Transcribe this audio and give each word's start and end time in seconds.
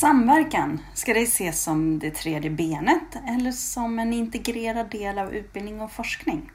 Samverkan, 0.00 0.80
ska 0.94 1.14
det 1.14 1.22
ses 1.22 1.62
som 1.62 1.98
det 1.98 2.10
tredje 2.10 2.50
benet 2.50 3.16
eller 3.28 3.52
som 3.52 3.98
en 3.98 4.12
integrerad 4.12 4.90
del 4.90 5.18
av 5.18 5.34
utbildning 5.34 5.80
och 5.80 5.92
forskning? 5.92 6.50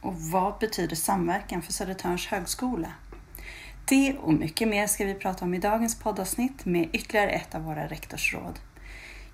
Och 0.00 0.14
vad 0.14 0.58
betyder 0.58 0.96
samverkan 0.96 1.62
för 1.62 1.72
Södertörns 1.72 2.26
högskola? 2.26 2.88
Det 3.84 4.16
och 4.18 4.32
mycket 4.32 4.68
mer 4.68 4.86
ska 4.86 5.04
vi 5.04 5.14
prata 5.14 5.44
om 5.44 5.54
i 5.54 5.58
dagens 5.58 5.98
poddavsnitt 5.98 6.64
med 6.64 6.88
ytterligare 6.92 7.30
ett 7.30 7.54
av 7.54 7.62
våra 7.62 7.86
rektorsråd. 7.86 8.58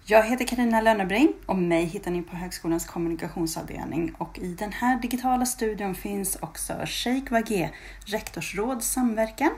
Jag 0.04 0.22
heter 0.22 0.44
Karina 0.44 0.80
Lönnebring 0.80 1.32
och 1.46 1.57
mig 1.57 1.85
hittar 1.85 2.11
ni 2.11 2.22
på 2.22 2.36
Högskolans 2.36 2.86
kommunikationsavdelning 2.86 4.14
och 4.18 4.39
i 4.39 4.54
den 4.54 4.72
här 4.72 5.00
digitala 5.00 5.46
studion 5.46 5.94
finns 5.94 6.36
också 6.36 6.72
Sheikh 6.86 7.32
Wagé, 7.32 7.71
rektorsråd 8.07 8.82
samverkan 8.82 9.53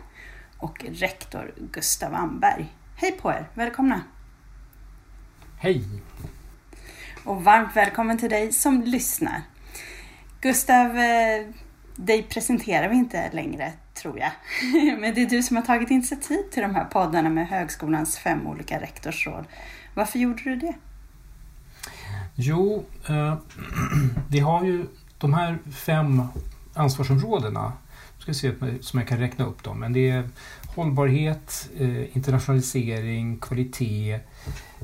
och 0.59 0.85
rektor 0.89 1.55
Gustav 1.73 2.15
Amberg. 2.15 2.69
Hej 3.01 3.13
på 3.13 3.31
er! 3.31 3.49
Välkomna! 3.55 4.03
Hej! 5.57 5.85
Och 7.25 7.45
varmt 7.45 7.77
välkommen 7.77 8.19
till 8.19 8.31
dig 8.31 8.53
som 8.53 8.83
lyssnar. 8.83 9.43
Gustav, 10.41 10.99
eh, 10.99 11.47
dig 11.97 12.23
presenterar 12.23 12.89
vi 12.89 12.97
inte 12.97 13.31
längre, 13.33 13.73
tror 13.95 14.19
jag. 14.19 14.31
Men 15.01 15.15
det 15.15 15.23
är 15.23 15.31
du 15.31 15.43
som 15.43 15.57
har 15.57 15.65
tagit 15.65 15.91
initiativ 15.91 16.43
till 16.53 16.63
de 16.63 16.75
här 16.75 16.85
poddarna 16.85 17.29
med 17.29 17.49
högskolans 17.49 18.19
fem 18.19 18.47
olika 18.47 18.81
rektorsråd. 18.81 19.45
Varför 19.95 20.19
gjorde 20.19 20.43
du 20.43 20.57
det? 20.57 20.75
Jo, 22.35 22.85
eh, 23.09 23.39
vi 24.29 24.39
har 24.39 24.65
ju 24.65 24.87
de 25.19 25.35
här 25.35 25.59
fem 25.73 26.23
ansvarsområdena. 26.75 27.73
Jag 28.15 28.23
ska 28.23 28.35
se 28.35 28.53
som 28.81 28.99
jag 28.99 29.09
kan 29.09 29.19
räkna 29.19 29.45
upp 29.45 29.63
dem. 29.63 29.81
Men 29.81 29.93
det 29.93 30.11
är 30.11 30.29
hållbarhet, 30.75 31.69
eh, 31.79 32.17
internationalisering, 32.17 33.39
kvalitet, 33.39 34.21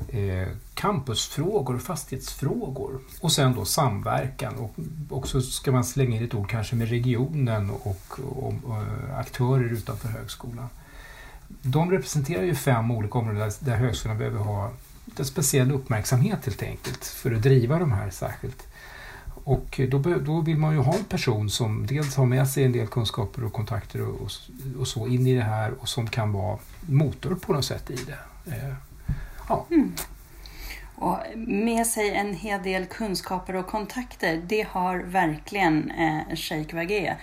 eh, 0.09 0.47
campusfrågor 0.73 1.75
och 1.75 1.81
fastighetsfrågor. 1.81 2.99
Och 3.21 3.31
sen 3.31 3.55
då 3.55 3.65
samverkan 3.65 4.55
och 4.55 4.75
också 5.09 5.41
ska 5.41 5.71
man 5.71 5.83
slänga 5.83 6.17
in 6.17 6.23
ett 6.23 6.33
ord 6.33 6.49
kanske 6.49 6.75
med 6.75 6.89
regionen 6.89 7.69
och, 7.69 8.19
och, 8.19 8.53
och 8.63 8.77
eh, 8.77 9.19
aktörer 9.19 9.73
utanför 9.73 10.07
högskolan. 10.07 10.69
De 11.61 11.91
representerar 11.91 12.43
ju 12.43 12.55
fem 12.55 12.91
olika 12.91 13.17
områden 13.17 13.51
där 13.59 13.75
högskolan 13.75 14.17
behöver 14.17 14.39
ha 14.39 14.71
en 15.17 15.25
speciell 15.25 15.71
uppmärksamhet 15.71 16.45
helt 16.45 16.63
enkelt 16.63 17.05
för 17.05 17.31
att 17.31 17.41
driva 17.41 17.79
de 17.79 17.91
här 17.91 18.09
särskilt. 18.09 18.66
Och 19.47 19.79
då, 19.89 19.99
då 19.99 20.41
vill 20.41 20.57
man 20.57 20.73
ju 20.73 20.79
ha 20.79 20.93
en 20.93 21.03
person 21.03 21.49
som 21.49 21.85
dels 21.85 22.15
har 22.15 22.25
med 22.25 22.47
sig 22.47 22.63
en 22.63 22.71
del 22.71 22.87
kunskaper 22.87 23.43
och 23.43 23.53
kontakter 23.53 24.01
och, 24.01 24.21
och, 24.21 24.31
och 24.79 24.87
så 24.87 25.07
in 25.07 25.27
i 25.27 25.35
det 25.35 25.43
här 25.43 25.73
och 25.79 25.89
som 25.89 26.07
kan 26.07 26.31
vara 26.31 26.57
motor 26.81 27.35
på 27.35 27.53
något 27.53 27.65
sätt 27.65 27.89
i 27.89 27.95
det. 27.95 28.19
Eh, 28.55 28.73
ja. 29.49 29.65
Mm. 29.71 29.93
Och 30.95 31.17
med 31.35 31.87
sig 31.87 32.15
en 32.15 32.33
hel 32.33 32.63
del 32.63 32.85
kunskaper 32.85 33.55
och 33.55 33.67
kontakter, 33.67 34.41
det 34.47 34.67
har 34.69 34.97
verkligen 34.97 35.91
eh, 35.91 36.35
Sheikh 36.35 36.75
Wagé. 36.75 37.15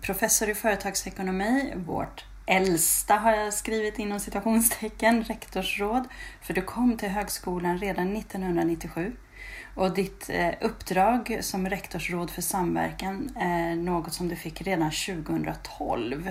Professor 0.00 0.48
i 0.48 0.54
företagsekonomi, 0.54 1.72
vårt 1.76 2.24
äldsta 2.46 3.14
har 3.14 3.32
jag 3.32 3.54
skrivit 3.54 3.98
inom 3.98 4.20
citationstecken, 4.20 5.24
rektorsråd. 5.24 6.04
För 6.42 6.54
du 6.54 6.62
kom 6.62 6.96
till 6.96 7.08
högskolan 7.08 7.78
redan 7.78 8.16
1997. 8.16 9.12
Och 9.76 9.94
ditt 9.94 10.30
eh, 10.30 10.54
uppdrag 10.60 11.38
som 11.40 11.68
rektorsråd 11.68 12.30
för 12.30 12.42
samverkan 12.42 13.30
är 13.36 13.76
något 13.76 14.12
som 14.12 14.28
du 14.28 14.36
fick 14.36 14.62
redan 14.62 14.90
2012. 14.90 16.28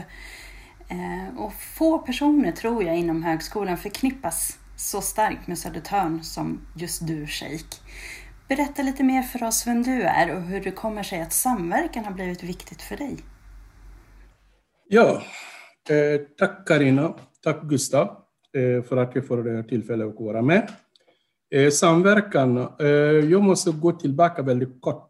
Eh, 0.90 1.38
och 1.38 1.54
få 1.54 2.00
personer 2.00 2.52
tror 2.52 2.84
jag 2.84 2.98
inom 2.98 3.24
högskolan 3.24 3.78
förknippas 3.78 4.60
så 4.78 5.02
starkt 5.02 5.48
med 5.48 5.58
Södertörn 5.58 6.24
som 6.24 6.62
just 6.76 7.08
du 7.08 7.28
Sheik. 7.28 7.82
Berätta 8.48 8.82
lite 8.82 9.04
mer 9.04 9.22
för 9.22 9.44
oss 9.44 9.68
vem 9.68 9.84
du 9.84 10.02
är 10.02 10.36
och 10.36 10.42
hur 10.42 10.62
det 10.62 10.72
kommer 10.72 11.04
sig 11.04 11.22
att 11.22 11.34
samverkan 11.34 12.06
har 12.06 12.12
blivit 12.12 12.44
viktigt 12.44 12.82
för 12.82 12.98
dig. 12.98 13.18
Ja, 14.88 15.22
eh, 15.90 16.22
tack 16.38 16.68
Karina, 16.68 17.14
tack 17.44 17.64
Gustav 17.64 18.08
eh, 18.54 18.84
för 18.84 18.98
att 18.98 19.16
jag 19.16 19.28
får 19.28 19.44
det 19.44 19.56
här 19.56 19.64
tillfället 19.64 20.08
att 20.08 20.20
vara 20.20 20.42
med. 20.42 20.72
Eh, 21.52 21.70
samverkan, 21.70 22.58
eh, 22.80 22.88
jag 23.32 23.42
måste 23.42 23.72
gå 23.72 23.92
tillbaka 23.92 24.42
väldigt 24.42 24.82
kort 24.82 25.08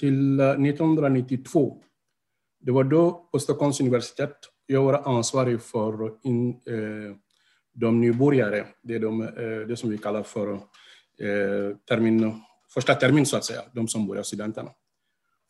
till 0.00 0.40
eh, 0.40 0.46
1992. 0.46 1.82
Det 2.60 2.72
var 2.72 2.84
då 2.84 3.28
på 3.32 3.38
Stockholms 3.38 3.80
universitet 3.80 4.36
jag 4.66 4.82
var 4.82 5.16
ansvarig 5.16 5.62
för 5.62 6.12
in, 6.22 6.50
eh, 6.50 7.16
de 7.74 8.00
nybörjare, 8.00 8.64
det 8.82 8.94
är 8.94 9.00
de, 9.00 9.22
eh, 9.22 9.68
det 9.68 9.76
som 9.76 9.90
vi 9.90 9.98
kallar 9.98 10.22
för 10.22 10.52
eh, 10.52 11.76
termin, 11.88 12.32
första 12.74 12.94
termin 12.94 13.26
så 13.26 13.36
att 13.36 13.44
säga, 13.44 13.60
de 13.72 13.88
som 13.88 14.06
börjar 14.06 14.22
studenterna. 14.22 14.70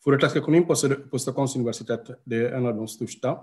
Företagsekonomin 0.03 0.65
på, 0.65 0.75
på 1.11 1.19
Stockholms 1.19 1.55
universitet, 1.55 2.09
det 2.23 2.35
är 2.35 2.51
en 2.51 2.65
av 2.65 2.75
de 2.75 2.87
största. 2.87 3.39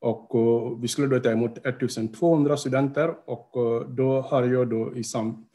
Och 0.00 0.34
eh, 0.34 0.78
vi 0.80 0.88
skulle 0.88 1.08
då 1.08 1.20
ta 1.20 1.30
emot 1.30 1.66
1200 1.66 2.56
studenter 2.56 3.14
och 3.26 3.56
eh, 3.56 3.88
då 3.88 4.20
har 4.20 4.42
jag 4.42 4.70
då 4.70 4.96
i 4.96 5.04
sam, 5.04 5.46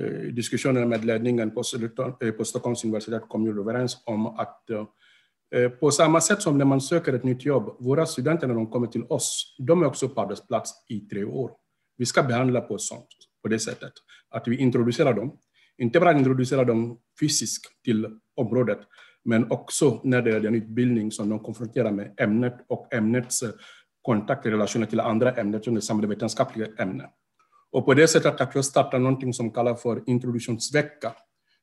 Eh, 0.00 0.32
diskussionerna 0.32 0.86
med 0.86 1.04
ledningen 1.04 1.50
på, 1.50 1.62
eh, 2.20 2.30
på 2.30 2.44
Stockholms 2.44 2.84
universitet 2.84 3.22
kom 3.28 3.44
ju 3.44 3.60
överens 3.60 4.02
om 4.04 4.26
att 4.26 4.70
eh, 4.70 5.68
på 5.68 5.90
samma 5.90 6.20
sätt 6.20 6.42
som 6.42 6.58
när 6.58 6.64
man 6.64 6.80
söker 6.80 7.12
ett 7.12 7.24
nytt 7.24 7.44
jobb, 7.44 7.76
våra 7.78 8.06
studenter 8.06 8.46
när 8.46 8.54
de 8.54 8.70
kommer 8.70 8.86
till 8.86 9.04
oss, 9.08 9.56
de 9.58 9.82
är 9.82 9.86
också 9.86 10.08
på 10.08 10.20
arbetsplats 10.20 10.72
i 10.88 11.00
tre 11.00 11.24
år. 11.24 11.50
Vi 11.96 12.06
ska 12.06 12.22
behandla 12.22 12.60
på, 12.60 12.78
sånt, 12.78 13.08
på 13.42 13.48
det 13.48 13.58
sättet 13.58 13.92
att 14.30 14.48
vi 14.48 14.56
introducerar 14.56 15.14
dem. 15.14 15.38
Inte 15.78 16.00
bara 16.00 16.12
introducerar 16.12 16.64
dem 16.64 17.00
fysiskt 17.20 17.82
till 17.84 18.06
området, 18.36 18.78
men 19.24 19.50
också 19.50 20.00
när 20.04 20.22
det 20.22 20.36
är 20.36 20.40
den 20.40 20.54
utbildning 20.54 21.12
som 21.12 21.28
de 21.28 21.38
konfronterar 21.38 21.90
med 21.90 22.14
ämnet 22.16 22.64
och 22.68 22.94
ämnets 22.94 23.44
kontakt 24.02 24.46
i 24.46 24.50
relation 24.50 24.86
till 24.86 25.00
andra 25.00 25.32
ämnen, 25.32 25.62
som 25.62 25.74
det 25.74 25.80
samhällsvetenskapliga 25.80 26.68
ämnen. 26.78 27.06
Och 27.72 27.84
på 27.84 27.94
det 27.94 28.08
sättet 28.08 28.40
att 28.40 28.54
jag 28.54 28.64
startade 28.64 29.02
någonting 29.02 29.34
som 29.34 29.50
kallas 29.50 29.82
för 29.82 30.02
introduktionsvecka 30.06 31.12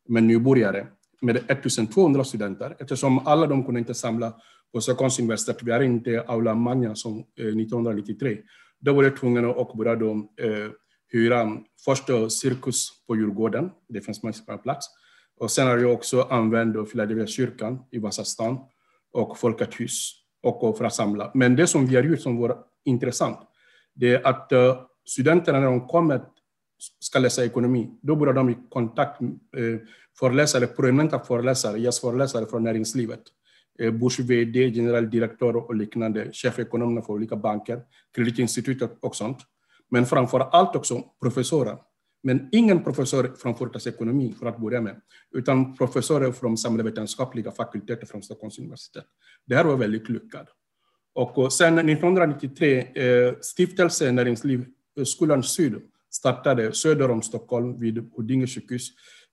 med 0.08 0.24
nybörjare 0.24 0.88
med 1.22 1.38
1200 1.38 2.24
studenter, 2.24 2.76
eftersom 2.80 3.28
alla 3.28 3.48
de 3.48 3.66
kunde 3.66 3.80
inte 3.80 3.94
samla 3.94 4.34
på 4.74 4.82
Stockholms 4.82 5.20
universitet. 5.20 5.64
Vi 5.64 5.72
har 5.72 5.82
inte 5.82 6.24
Aula 6.28 6.56
Magna 6.56 6.96
som 6.96 7.18
eh, 7.18 7.46
1993. 7.46 8.38
Då 8.80 8.94
var 8.94 9.04
jag 9.04 9.18
tvungen 9.18 9.46
att 9.46 9.74
börja 9.74 9.96
då, 9.96 10.12
eh, 10.12 10.70
hyra 11.12 11.58
först 11.86 12.04
Cirkus 12.30 12.90
på 13.08 13.16
Djurgården, 13.16 13.72
det 13.90 14.02
finns 14.02 14.24
massor 14.24 14.46
på 14.46 14.58
plats. 14.58 14.88
Och 15.40 15.52
sen 15.52 15.68
har 15.68 15.78
jag 15.78 15.94
också 15.94 16.22
använt 16.22 16.92
Philadelphia 16.92 17.28
kyrkan 17.28 17.80
i 17.92 18.00
Vasastan 18.00 18.58
och 19.14 19.38
Folkets 19.38 19.80
hus 19.80 20.12
och 20.44 20.78
för 20.78 20.86
att 20.86 20.94
samla. 20.94 21.32
Men 21.34 21.56
det 21.56 21.68
som 21.68 21.88
vi 21.88 21.96
har 21.96 22.04
gjort 22.04 22.22
som 22.22 22.38
var 22.38 22.58
intressant, 22.86 23.38
det 23.96 24.14
är 24.14 24.28
att 24.28 24.52
eh, 24.52 24.76
studenterna 25.06 25.60
när 25.60 25.66
de 25.66 25.88
kommer 25.88 26.22
ska 27.00 27.20
läsa 27.20 27.46
ekonomi, 27.46 27.90
då 28.02 28.16
börjar 28.16 28.34
de 28.34 28.50
i 28.50 28.58
kontakt 28.70 29.22
med 29.22 29.40
föreläsare, 30.20 30.68
prominenta 30.68 31.20
föreläsare, 31.20 31.80
gästföreläsare 31.80 32.46
från 32.46 32.64
näringslivet 32.64 33.22
Eh, 33.80 33.92
Börs 33.92 34.20
VD, 34.20 34.72
generaldirektör 34.72 35.56
och 35.56 35.76
liknande, 35.76 36.32
chefekonomerna 36.34 37.02
för 37.02 37.14
olika 37.14 37.36
banker, 37.36 37.82
kreditinstitut 38.16 38.98
och 39.00 39.16
sånt. 39.16 39.38
Men 39.92 40.06
framför 40.06 40.40
allt 40.40 40.76
också 40.76 41.04
professorer. 41.22 41.78
Men 42.24 42.50
ingen 42.52 42.84
professor 42.84 43.36
från 43.38 43.56
företagsekonomi 43.56 44.36
för 44.40 44.46
att 44.46 44.58
börja 44.58 44.82
med, 44.82 45.02
utan 45.32 45.78
professorer 45.78 46.32
från 46.32 46.58
samhällsvetenskapliga 46.58 47.52
fakulteter 47.52 48.06
från 48.06 48.24
Stockholms 48.24 48.60
universitet. 48.60 49.06
Det 49.46 49.56
här 49.56 49.64
var 49.64 49.76
väldigt 49.76 50.10
lyckat. 50.10 50.48
Och 51.14 51.54
sen 51.54 51.76
1993, 51.76 52.80
eh, 52.80 53.34
Stiftelsen 53.42 54.16
Näringsliv, 54.16 54.66
Högskolan 54.96 55.44
Skolan 55.44 55.44
Syd 55.44 55.82
startade 56.12 56.74
söder 56.74 57.12
om 57.12 57.22
Stockholm 57.22 57.80
vid 57.80 58.12
Huddinge 58.16 58.48
sjukhus 58.48 58.90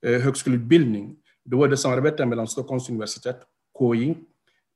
eh, 0.07 0.21
högskoleutbildning. 0.21 1.17
Då 1.45 1.59
var 1.59 1.69
det 1.69 1.77
samarbete 1.77 2.27
mellan 2.27 2.49
Stockholms 2.49 2.89
universitet, 2.89 3.37
KI, 3.79 4.17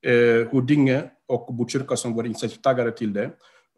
eh, 0.06 0.48
Huddinge 0.52 1.10
och 1.28 1.54
Botkyrka 1.54 1.96
som 1.96 2.14
var 2.14 2.24
initiativtagare 2.24 2.90
till 2.90 3.12
det, 3.12 3.30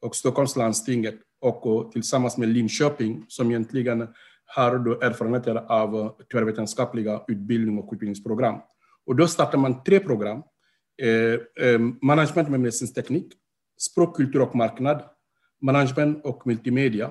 och 0.02 0.16
Stockholms 0.16 0.56
landstinget 0.56 1.14
och 1.40 1.92
tillsammans 1.92 2.36
med 2.36 2.48
Linköping 2.48 3.24
som 3.28 3.50
egentligen 3.50 4.08
har 4.46 4.78
då 4.78 5.00
erfarenheter 5.00 5.54
av 5.54 5.96
eh, 5.96 6.10
tvärvetenskapliga 6.32 7.22
utbildning 7.28 7.78
och 7.78 7.92
utbildningsprogram. 7.92 8.60
Och 9.06 9.16
då 9.16 9.28
startade 9.28 9.58
man 9.58 9.84
tre 9.84 10.00
program. 10.00 10.42
Eh, 11.02 11.66
eh, 11.66 11.78
management 12.02 12.48
med 12.48 12.60
medicinsk 12.60 12.94
teknik, 12.94 13.32
språk, 13.78 14.16
kultur 14.16 14.40
och 14.42 14.56
marknad, 14.56 15.02
management 15.62 16.24
och 16.24 16.46
multimedia. 16.46 17.10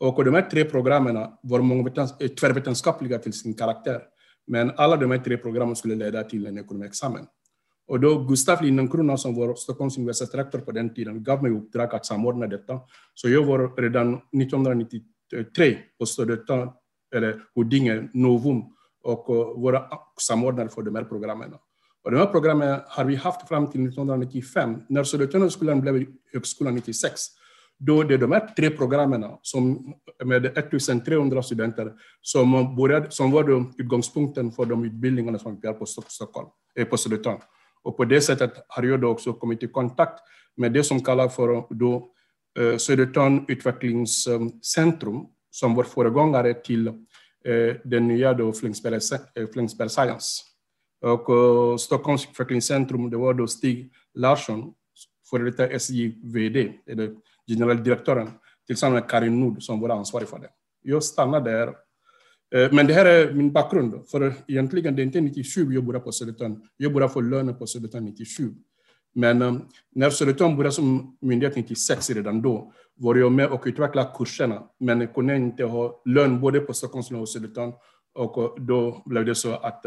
Och 0.00 0.24
de 0.24 0.34
här 0.34 0.42
tre 0.42 0.64
programmen 0.64 1.14
var 1.42 1.60
eh, 2.20 2.28
tvärvetenskapliga 2.28 3.18
till 3.18 3.32
sin 3.32 3.54
karaktär. 3.54 4.02
Men 4.46 4.72
alla 4.76 4.96
de 4.96 5.10
här 5.10 5.18
tre 5.18 5.36
programmen 5.36 5.76
skulle 5.76 5.94
leda 5.94 6.22
till 6.22 6.46
en 6.46 6.58
ekonomiexamen. 6.58 7.26
Och 7.86 8.00
då 8.00 8.24
Gustaf 8.24 8.62
Lindencrona, 8.62 9.16
som 9.16 9.34
var 9.34 9.54
Stockholms 9.54 9.98
universitetsrektor 9.98 10.58
på 10.58 10.72
den 10.72 10.94
tiden 10.94 11.22
gav 11.22 11.42
mig 11.42 11.52
uppdrag 11.52 11.94
att 11.94 12.06
samordna 12.06 12.46
detta. 12.46 12.80
Så 13.14 13.28
jag 13.28 13.44
var 13.44 13.82
redan 13.82 14.14
1993 14.14 15.78
på 15.98 16.06
Södertörn, 16.06 16.70
eller 17.14 17.42
Huddinge, 17.54 18.08
Novum 18.12 18.62
och 19.02 19.26
våra 19.60 19.84
samordnare 20.20 20.68
för 20.68 20.82
de 20.82 20.94
här 20.94 21.04
programmen. 21.04 21.54
Och 22.04 22.10
de 22.10 22.16
här 22.16 22.26
programmen 22.26 22.80
har 22.88 23.04
vi 23.04 23.16
haft 23.16 23.48
fram 23.48 23.70
till 23.70 23.80
1995. 23.80 24.82
När 24.88 25.04
Södertörnsskolan 25.04 25.80
blev 25.80 26.06
högskola 26.32 26.70
96, 26.70 27.20
då 27.80 28.02
det 28.02 28.14
är 28.14 28.18
de 28.18 28.32
här 28.32 28.46
tre 28.56 28.70
programmen 28.70 29.24
som, 29.42 29.94
med 30.24 30.46
1300 30.46 31.42
studenter 31.42 31.92
som, 32.20 32.76
började, 32.76 33.10
som 33.10 33.30
var 33.30 33.44
då 33.44 33.72
utgångspunkten 33.78 34.52
för 34.52 34.64
de 34.64 34.84
utbildningarna 34.84 35.38
som 35.38 35.60
vi 35.62 35.68
har 35.68 35.74
på 35.74 35.86
Stockholm, 35.86 36.48
eh, 36.78 36.86
på 36.86 36.96
Södertörn. 36.96 37.40
Och 37.82 37.96
på 37.96 38.04
det 38.04 38.20
sättet 38.20 38.52
har 38.68 38.82
jag 38.82 39.00
då 39.00 39.08
också 39.08 39.32
kommit 39.32 39.62
i 39.62 39.68
kontakt 39.68 40.20
med 40.56 40.72
det 40.72 40.84
som 40.84 41.04
kallas 41.04 41.36
för 41.36 41.74
då, 41.74 42.12
eh, 42.58 42.76
Södertörn 42.76 43.44
utvecklingscentrum, 43.48 45.26
som 45.50 45.74
var 45.74 45.84
föregångare 45.84 46.54
till 46.54 46.88
eh, 47.44 47.76
den 47.84 48.08
nya 48.08 48.34
då 48.34 48.52
Flensberg, 48.52 48.94
eh, 49.34 49.88
Science. 49.88 50.42
Och 51.04 51.30
eh, 51.30 51.76
Stockholms 51.76 52.28
utvecklingscentrum, 52.30 53.10
det 53.10 53.16
var 53.16 53.34
då 53.34 53.46
Stig 53.46 53.92
Larsson, 54.14 54.72
före 55.30 55.44
detta 55.44 55.66
SJ-VD, 55.66 56.72
generaldirektören, 57.54 58.30
tillsammans 58.66 59.02
med 59.02 59.10
Karin 59.10 59.40
Nord 59.40 59.62
som 59.62 59.80
var 59.80 59.88
ansvarig 59.88 60.28
för 60.28 60.38
det. 60.38 60.48
Jag 60.82 61.04
stannade 61.04 61.50
där. 61.50 61.74
Eh, 62.54 62.72
men 62.72 62.86
det 62.86 62.94
här 62.94 63.06
är 63.06 63.32
min 63.32 63.52
bakgrund, 63.52 64.08
för 64.10 64.34
egentligen 64.46 64.96
det 64.96 65.02
är 65.02 65.04
inte 65.04 65.20
97 65.20 65.74
jag 65.74 65.84
började 65.84 66.04
på 66.04 66.12
Södertörn. 66.12 66.62
Jag 66.76 66.92
började 66.92 67.12
få 67.12 67.20
lönen 67.20 67.58
på 67.58 67.66
Södertörn 67.66 68.04
97. 68.04 68.54
Men 69.14 69.42
eh, 69.42 69.56
när 69.94 70.10
Södertörn 70.10 70.56
började 70.56 70.74
som 70.74 71.16
myndighet 71.20 71.56
96 71.56 72.10
redan 72.10 72.42
då, 72.42 72.72
var 72.94 73.14
jag 73.14 73.32
med 73.32 73.48
och 73.48 73.62
utvecklade 73.66 74.10
kurserna, 74.16 74.62
men 74.80 75.00
jag 75.00 75.14
kunde 75.14 75.36
inte 75.36 75.64
ha 75.64 76.02
lön 76.04 76.40
både 76.40 76.60
på 76.60 76.74
Stockholms 76.74 77.10
och 77.10 77.28
Södertörn. 77.28 77.72
Och 78.14 78.38
eh, 78.38 78.64
då 78.64 79.02
blev 79.06 79.24
det 79.24 79.34
så 79.34 79.54
att 79.54 79.84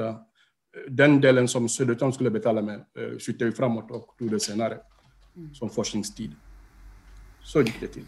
den 0.89 1.21
delen 1.21 1.48
som 1.48 1.69
Södertörn 1.69 2.13
skulle 2.13 2.30
betala 2.30 2.62
med 2.62 2.86
skjuter 2.95 3.19
skyttade 3.19 3.51
vi 3.51 3.56
framåt 3.56 3.92
och 3.92 4.15
tog 4.18 4.31
det 4.31 4.39
senare 4.39 4.77
som 5.54 5.69
forskningstid. 5.69 6.31
Så 7.44 7.62
gick 7.62 7.80
det 7.80 7.88
till. 7.88 8.06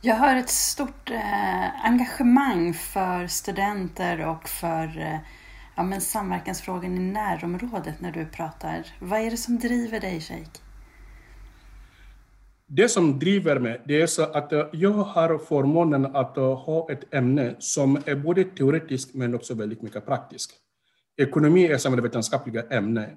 Jag 0.00 0.14
har 0.14 0.36
ett 0.36 0.50
stort 0.50 1.10
eh, 1.10 1.86
engagemang 1.86 2.74
för 2.74 3.26
studenter 3.26 4.26
och 4.26 4.48
för 4.48 4.98
eh, 4.98 5.18
ja, 5.76 5.82
men 5.82 6.00
samverkansfrågan 6.00 6.96
i 6.96 7.00
närområdet 7.00 8.00
när 8.00 8.12
du 8.12 8.26
pratar. 8.26 8.86
Vad 9.00 9.20
är 9.20 9.30
det 9.30 9.36
som 9.36 9.58
driver 9.58 10.00
dig, 10.00 10.20
Sheikh? 10.20 10.50
Det 12.66 12.88
som 12.88 13.18
driver 13.18 13.58
mig, 13.58 13.82
det 13.86 14.02
är 14.02 14.06
så 14.06 14.22
att 14.22 14.52
eh, 14.52 14.66
jag 14.72 14.90
har 14.90 15.38
förmånen 15.38 16.16
att 16.16 16.36
eh, 16.36 16.58
ha 16.58 16.90
ett 16.90 17.14
ämne 17.14 17.54
som 17.58 17.96
är 18.06 18.14
både 18.16 18.44
teoretiskt 18.44 19.14
men 19.14 19.34
också 19.34 19.54
väldigt 19.54 19.82
mycket 19.82 20.06
praktiskt 20.06 20.60
ekonomi 21.16 21.66
är 21.66 21.78
samhällsvetenskapliga 21.78 22.62
ämnen. 22.70 23.10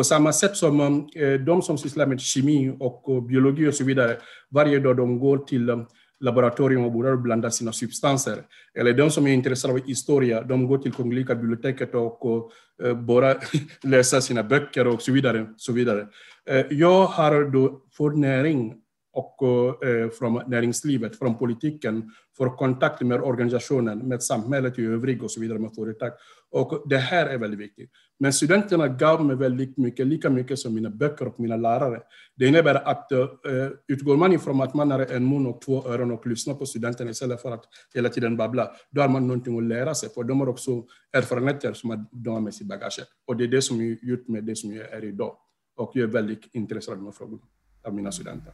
På 0.00 0.04
samma 0.04 0.32
sätt 0.32 0.56
som 0.56 0.80
um, 0.80 1.08
eh, 1.14 1.40
de 1.40 1.62
som 1.62 1.78
sysslar 1.78 2.06
med 2.06 2.20
kemi 2.20 2.76
och 2.80 3.04
eh, 3.08 3.22
biologi 3.22 3.68
och 3.68 3.74
så 3.74 3.84
vidare, 3.84 4.16
varje 4.50 4.78
dag 4.78 4.96
de 4.96 5.18
går 5.18 5.38
till 5.38 5.70
um, 5.70 5.86
laboratorium 6.20 6.84
och 6.84 6.92
börjar 6.92 7.16
blanda 7.16 7.50
sina 7.50 7.72
substanser. 7.72 8.36
Eller 8.74 8.92
de 8.92 9.10
som 9.10 9.26
är 9.26 9.32
intresserade 9.32 9.80
av 9.80 9.86
historia, 9.86 10.42
de 10.42 10.66
går 10.66 10.78
till 10.78 10.92
Kungliga 10.92 11.34
biblioteket 11.34 11.94
och 11.94 12.52
börjar 12.78 12.94
bara 12.94 13.34
läser 13.82 14.20
sina 14.20 14.42
böcker 14.42 14.86
och 14.86 15.02
så 15.02 15.12
vidare. 15.12 15.46
Så 15.56 15.72
vidare. 15.72 16.08
Jag 16.70 17.06
har 17.06 17.44
då 17.44 17.82
fått 17.92 18.16
näring 18.16 18.74
och 19.12 19.36
från 20.18 20.42
näringslivet, 20.46 21.18
från 21.18 21.38
politiken, 21.38 22.10
för 22.36 22.56
kontakt 22.56 23.00
med 23.00 23.22
organisationen, 23.22 23.98
med 23.98 24.22
samhället 24.22 24.78
i 24.78 24.84
övrigt 24.84 25.22
och 25.22 25.30
så 25.30 25.40
vidare, 25.40 25.58
med 25.58 25.74
företag. 25.74 26.12
Och 26.50 26.88
det 26.88 26.98
här 26.98 27.26
är 27.26 27.38
väldigt 27.38 27.60
viktigt. 27.60 27.90
Men 28.22 28.32
studenterna 28.32 28.88
gav 28.88 29.24
mig 29.24 29.36
väldigt 29.36 29.76
mycket, 29.76 30.06
lika 30.06 30.30
mycket 30.30 30.58
som 30.58 30.74
mina 30.74 30.90
böcker 30.90 31.28
och 31.28 31.40
mina 31.40 31.56
lärare. 31.56 32.00
Det 32.36 32.46
innebär 32.46 32.74
att 32.74 33.12
uh, 33.12 33.70
utgår 33.88 34.16
man 34.16 34.32
ifrån 34.32 34.62
att 34.62 34.74
man 34.74 34.90
har 34.90 34.98
en 34.98 35.28
mun 35.28 35.46
och 35.46 35.60
två 35.60 35.88
öron 35.88 36.10
och 36.10 36.26
lyssnar 36.26 36.54
på 36.54 36.66
studenterna 36.66 37.10
istället 37.10 37.42
för 37.42 37.52
att 37.52 37.64
hela 37.94 38.08
tiden 38.08 38.36
babbla, 38.36 38.70
då 38.90 39.00
har 39.00 39.08
man 39.08 39.26
någonting 39.26 39.58
att 39.58 39.64
lära 39.64 39.94
sig. 39.94 40.08
För 40.08 40.24
de 40.24 40.40
har 40.40 40.48
också 40.48 40.84
erfarenheter 41.12 41.72
som 41.72 42.06
de 42.12 42.34
har 42.34 42.40
med 42.40 42.54
sig 42.54 42.64
i 42.64 42.68
bagaget. 42.68 43.08
Och 43.26 43.36
det 43.36 43.44
är 43.44 43.48
det 43.48 43.62
som 43.62 43.86
jag 43.86 43.98
gjort 44.02 44.28
med 44.28 44.44
det 44.44 44.56
som 44.56 44.72
jag 44.72 44.92
är 44.92 45.04
idag. 45.04 45.36
Och 45.76 45.90
jag 45.94 46.02
är 46.02 46.12
väldigt 46.12 46.54
intresserad 46.54 46.92
av 46.92 46.98
de 46.98 47.06
här 47.06 47.12
frågorna, 47.12 47.42
av 47.86 47.94
mina 47.94 48.12
studenter. 48.12 48.52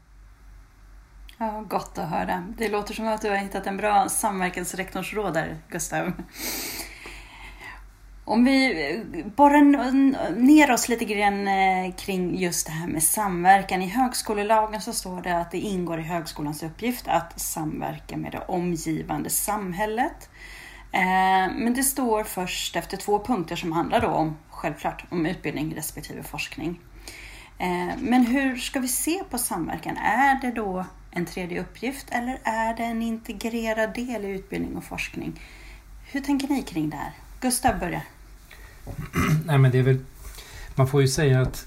Ja, 1.39 1.67
gott 1.71 1.99
att 1.99 2.11
höra. 2.11 2.47
Det 2.59 2.69
låter 2.69 2.95
som 2.95 3.09
att 3.09 3.23
du 3.23 3.29
har 3.29 3.37
hittat 3.37 3.67
en 3.67 3.77
bra 3.77 4.09
samverkansrektorsråd 4.09 5.35
där, 5.35 5.57
Gustav. 5.71 6.12
Om 8.28 8.44
vi 8.44 8.90
eh, 8.90 9.26
borrar 9.26 9.93
ner 10.40 10.73
oss 10.73 10.88
lite 10.88 11.05
grann 11.05 11.49
eh, 11.49 11.94
kring 11.94 12.38
just 12.38 12.67
det 12.67 12.73
här 12.73 12.87
med 12.87 13.02
samverkan. 13.02 13.82
I 13.82 13.88
högskolelagen 13.88 14.81
så 14.81 14.93
står 14.93 15.23
det 15.23 15.38
att 15.38 15.50
det 15.50 15.58
ingår 15.58 16.00
i 16.00 16.02
högskolans 16.02 16.62
uppgift 16.62 17.08
att 17.08 17.40
samverka 17.40 18.17
med 18.17 18.32
det 18.32 18.38
omgivande 18.49 19.31
samhället. 19.31 20.31
Eh, 20.93 21.55
men 21.56 21.75
det 21.75 21.82
står 21.82 22.25
först 22.25 22.76
efter 22.76 22.96
två 22.96 23.25
punkter 23.25 23.56
som 23.56 23.73
handlar 23.73 24.00
då 24.00 24.08
om, 24.08 24.37
självklart, 24.50 25.05
om 25.11 25.26
utbildning 25.26 25.75
respektive 25.76 26.23
forskning. 26.23 26.81
Men 27.99 28.26
hur 28.26 28.56
ska 28.56 28.81
vi 28.81 28.88
se 28.88 29.23
på 29.31 29.38
samverkan? 29.38 29.96
Är 29.96 30.40
det 30.40 30.50
då 30.50 30.84
en 31.11 31.26
tredje 31.26 31.61
uppgift 31.61 32.06
eller 32.11 32.38
är 32.44 32.76
det 32.76 32.82
en 32.82 33.02
integrerad 33.02 33.94
del 33.94 34.25
i 34.25 34.28
utbildning 34.28 34.76
och 34.76 34.84
forskning? 34.84 35.40
Hur 36.12 36.20
tänker 36.20 36.49
ni 36.49 36.62
kring 36.62 36.90
det 36.90 36.96
här? 36.96 37.12
Gustav 37.40 37.78
börjar. 37.78 38.02
Nej, 39.47 39.59
men 39.59 39.71
det 39.71 39.79
är 39.79 39.83
väl, 39.83 39.99
man 40.75 40.88
får 40.88 41.00
ju 41.00 41.09
säga 41.09 41.41
att 41.41 41.67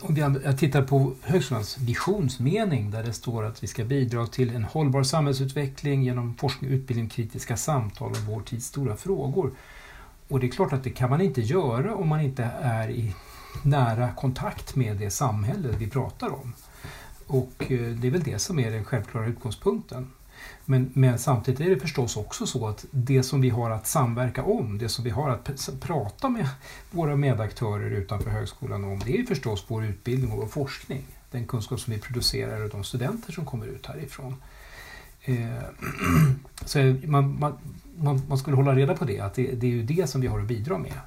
om 0.00 0.16
jag 0.16 0.58
tittar 0.58 0.82
på 0.82 1.14
högskolans 1.22 1.78
visionsmening 1.78 2.90
där 2.90 3.02
det 3.02 3.12
står 3.12 3.44
att 3.44 3.62
vi 3.62 3.66
ska 3.66 3.84
bidra 3.84 4.26
till 4.26 4.54
en 4.54 4.64
hållbar 4.64 5.02
samhällsutveckling 5.02 6.02
genom 6.02 6.34
forskning, 6.34 6.70
utbildning, 6.70 7.08
kritiska 7.08 7.56
samtal 7.56 8.08
om 8.08 8.24
vår 8.26 8.40
tids 8.40 8.66
stora 8.66 8.96
frågor. 8.96 9.52
Och 10.28 10.40
det 10.40 10.46
är 10.46 10.50
klart 10.50 10.72
att 10.72 10.84
det 10.84 10.90
kan 10.90 11.10
man 11.10 11.20
inte 11.20 11.40
göra 11.40 11.94
om 11.94 12.08
man 12.08 12.20
inte 12.20 12.50
är 12.62 12.90
i 12.90 13.14
nära 13.62 14.12
kontakt 14.12 14.76
med 14.76 14.96
det 14.96 15.10
samhälle 15.10 15.68
vi 15.78 15.90
pratar 15.90 16.32
om. 16.32 16.54
Och 17.26 17.72
eh, 17.72 17.86
det 17.88 18.06
är 18.06 18.10
väl 18.10 18.22
det 18.22 18.38
som 18.38 18.58
är 18.58 18.70
den 18.70 18.84
självklara 18.84 19.26
utgångspunkten. 19.26 20.10
Men, 20.70 20.90
men, 20.94 21.18
samtidigt 21.18 21.60
är 21.60 21.70
det 21.70 21.80
förstås 21.80 22.16
också 22.16 22.46
så 22.46 22.68
att 22.68 22.86
det 22.90 23.22
som 23.22 23.40
vi 23.40 23.48
har 23.48 23.70
att 23.70 23.86
samverka 23.86 24.42
om, 24.42 24.78
det 24.78 24.88
som 24.88 25.04
vi 25.04 25.10
har 25.10 25.30
att 25.30 25.70
prata 25.80 26.28
med 26.28 26.48
våra 26.90 27.16
medaktörer 27.16 27.90
utanför 27.90 28.30
högskolan 28.30 28.84
om, 28.84 29.00
det 29.04 29.18
är 29.18 29.26
förstås 29.26 29.64
vår 29.68 29.84
utbildning 29.84 30.32
och 30.32 30.38
vår 30.38 30.46
forskning. 30.46 31.02
Den 31.30 31.46
kunskap 31.46 31.80
som 31.80 31.92
vi 31.92 32.00
producerar 32.00 32.64
och 32.64 32.70
de 32.70 32.84
studenter 32.84 33.32
som 33.32 33.44
kommer 33.44 33.66
ut 33.66 33.86
härifrån. 33.86 34.34
Eh, 35.22 35.62
så 36.64 36.96
man, 37.04 37.38
man, 37.38 38.22
man, 38.28 38.38
skulle 38.38 38.56
hålla 38.56 38.74
reda 38.74 38.96
på 38.96 39.04
det, 39.04 39.20
att 39.20 39.34
det, 39.34 39.52
det 39.54 39.66
är 39.66 39.70
ju 39.70 39.82
det 39.82 40.10
som 40.10 40.20
vi 40.20 40.26
har 40.26 40.40
att 40.40 40.48
bidra 40.48 40.78
med. 40.78 41.00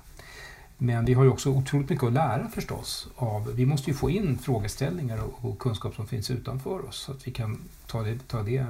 Men 0.78 1.06
vi 1.06 1.14
har 1.14 1.24
ju 1.24 1.30
också 1.30 1.50
otroligt 1.50 1.90
mycket 1.90 2.06
att 2.06 2.14
lära 2.14 2.50
förstås. 2.50 3.08
Av, 3.16 3.52
vi 3.56 3.66
måste 3.66 3.90
ju 3.90 3.98
få 3.98 4.10
in 4.10 4.38
frågeställningar 4.38 5.20
och, 5.24 5.50
och 5.50 5.60
kunskap 5.60 5.96
som 5.96 6.08
finns 6.08 6.32
utanför 6.32 6.86
oss 6.86 6.98
så 6.98 7.12
att 7.12 7.28
vi 7.28 7.32
kan 7.32 7.58
ta 7.88 8.02
det, 8.02 8.28
ta 8.28 8.44
det 8.44 8.66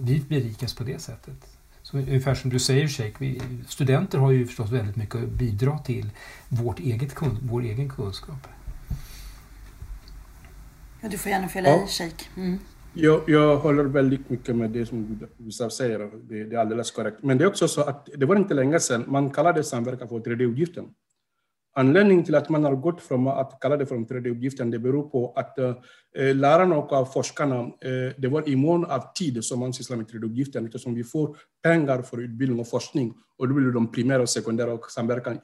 vi 0.00 0.20
berikas 0.28 0.74
på 0.74 0.84
det 0.84 0.98
sättet. 0.98 1.58
Så 1.82 1.98
ungefär 1.98 2.34
som 2.34 2.50
du 2.50 2.58
säger 2.58 2.88
Sheikh, 2.88 3.16
vi, 3.20 3.42
studenter 3.68 4.18
har 4.18 4.30
ju 4.30 4.46
förstås 4.46 4.70
väldigt 4.70 4.96
mycket 4.96 5.14
att 5.14 5.28
bidra 5.28 5.78
till 5.78 6.10
vårt 6.48 6.80
eget, 6.80 7.14
vår 7.42 7.62
egen 7.62 7.88
kunskap. 7.90 8.48
Ja, 11.00 11.08
du 11.08 11.18
får 11.18 11.30
gärna 11.32 11.48
fylla 11.48 11.68
ja. 11.68 11.84
i 11.84 11.88
Sheikh. 11.88 12.24
Mm. 12.36 12.58
Jag, 12.94 13.22
jag 13.26 13.56
håller 13.56 13.84
väldigt 13.84 14.30
mycket 14.30 14.56
med 14.56 14.70
det 14.70 14.86
som 14.86 15.20
Gustav 15.38 15.68
säger, 15.68 15.98
det, 15.98 16.44
det, 16.44 16.56
är 16.56 16.60
alldeles 16.60 16.90
korrekt. 16.90 17.22
Men 17.22 17.38
det 17.38 17.44
är 17.44 17.48
också 17.48 17.68
så 17.68 17.80
att 17.80 18.08
det 18.16 18.26
var 18.26 18.36
inte 18.36 18.54
länge 18.54 18.80
sedan 18.80 19.04
man 19.08 19.30
kallade 19.30 19.64
samverkan 19.64 20.08
för 20.08 20.20
tredje 20.20 20.46
uppgiften. 20.46 20.84
Anledningen 21.78 22.24
till 22.24 22.34
att 22.34 22.48
man 22.48 22.64
har 22.64 22.76
gått 22.76 23.00
från 23.00 23.28
att 23.28 23.58
kalla 23.60 23.76
det 23.76 23.86
för 23.86 23.94
den 23.94 24.06
tredje 24.06 24.32
uppgiften, 24.32 24.70
det 24.70 24.78
beror 24.78 25.10
på 25.10 25.32
att 25.36 25.58
eh, 25.58 25.74
lärarna 26.34 26.76
och 26.76 27.12
forskarna, 27.12 27.58
eh, 27.60 28.14
det 28.16 28.28
var 28.28 28.48
i 28.48 28.56
mån 28.56 28.84
av 28.84 29.12
tid 29.14 29.44
som 29.44 29.60
man 29.60 29.72
sysslar 29.72 29.96
med 29.96 30.08
tredje 30.08 30.28
uppgiften, 30.28 30.66
eftersom 30.66 30.94
vi 30.94 31.04
får 31.04 31.36
pengar 31.62 32.02
för 32.02 32.20
utbildning 32.20 32.60
och 32.60 32.68
forskning, 32.68 33.14
och 33.38 33.48
då 33.48 33.54
blir 33.54 33.70
de 33.70 33.92
primära 33.92 34.22
och 34.22 34.28
sekundära 34.28 34.72
och 34.72 34.90
samverkan 34.90 35.38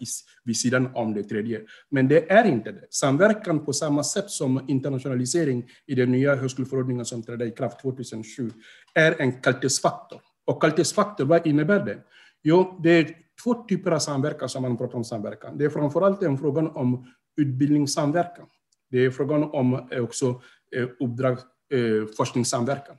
vid 0.44 0.56
sidan 0.56 0.88
om 0.94 1.14
det 1.14 1.22
tredje. 1.22 1.60
Men 1.90 2.08
det 2.08 2.32
är 2.32 2.44
inte 2.44 2.72
det. 2.72 2.86
Samverkan 2.90 3.64
på 3.64 3.72
samma 3.72 4.04
sätt 4.04 4.30
som 4.30 4.64
internationalisering 4.68 5.64
i 5.86 5.94
den 5.94 6.12
nya 6.12 6.34
högskoleförordningen 6.34 7.04
som 7.04 7.22
trädde 7.22 7.44
i 7.44 7.50
kraft 7.50 7.80
2007 7.80 8.50
är 8.94 9.20
en 9.20 9.32
kvalitetsfaktor. 9.32 10.20
Och 10.44 10.60
kvalitetsfaktor, 10.60 11.24
vad 11.24 11.46
innebär 11.46 11.84
det? 11.84 11.98
Jo, 12.42 12.80
det 12.82 12.90
är 12.90 13.23
två 13.42 13.54
typer 13.54 13.90
av 13.90 13.98
samverkan 13.98 14.48
som 14.48 14.62
man 14.62 14.76
pratar 14.76 14.96
om 14.96 15.04
samverkan. 15.04 15.58
Det 15.58 15.64
är 15.64 15.68
framförallt 15.68 16.22
en 16.22 16.38
fråga 16.38 16.60
om 16.60 17.06
utbildningssamverkan. 17.36 18.46
Det 18.90 19.04
är 19.04 19.10
frågan 19.10 19.44
om 19.44 19.88
eh, 19.90 20.02
också 20.02 20.42
eh, 20.76 20.88
uppdrag, 21.00 21.38
eh, 21.72 22.06
forskningssamverkan. 22.16 22.96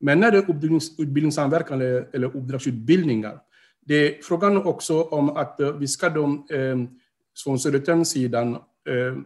Men 0.00 0.20
när 0.20 0.30
det 0.30 0.38
är 0.38 0.50
utbildningssamverkan 1.02 1.80
eller, 1.80 2.10
eller 2.12 2.36
uppdragsutbildningar, 2.36 3.40
det 3.86 3.94
är 3.94 4.22
frågan 4.22 4.56
också 4.56 5.02
om 5.02 5.30
att 5.30 5.60
vi 5.78 5.88
ska 5.88 6.08
de, 6.08 6.46
från 7.44 7.58
Södertörns 7.58 8.10
sidan 8.10 8.58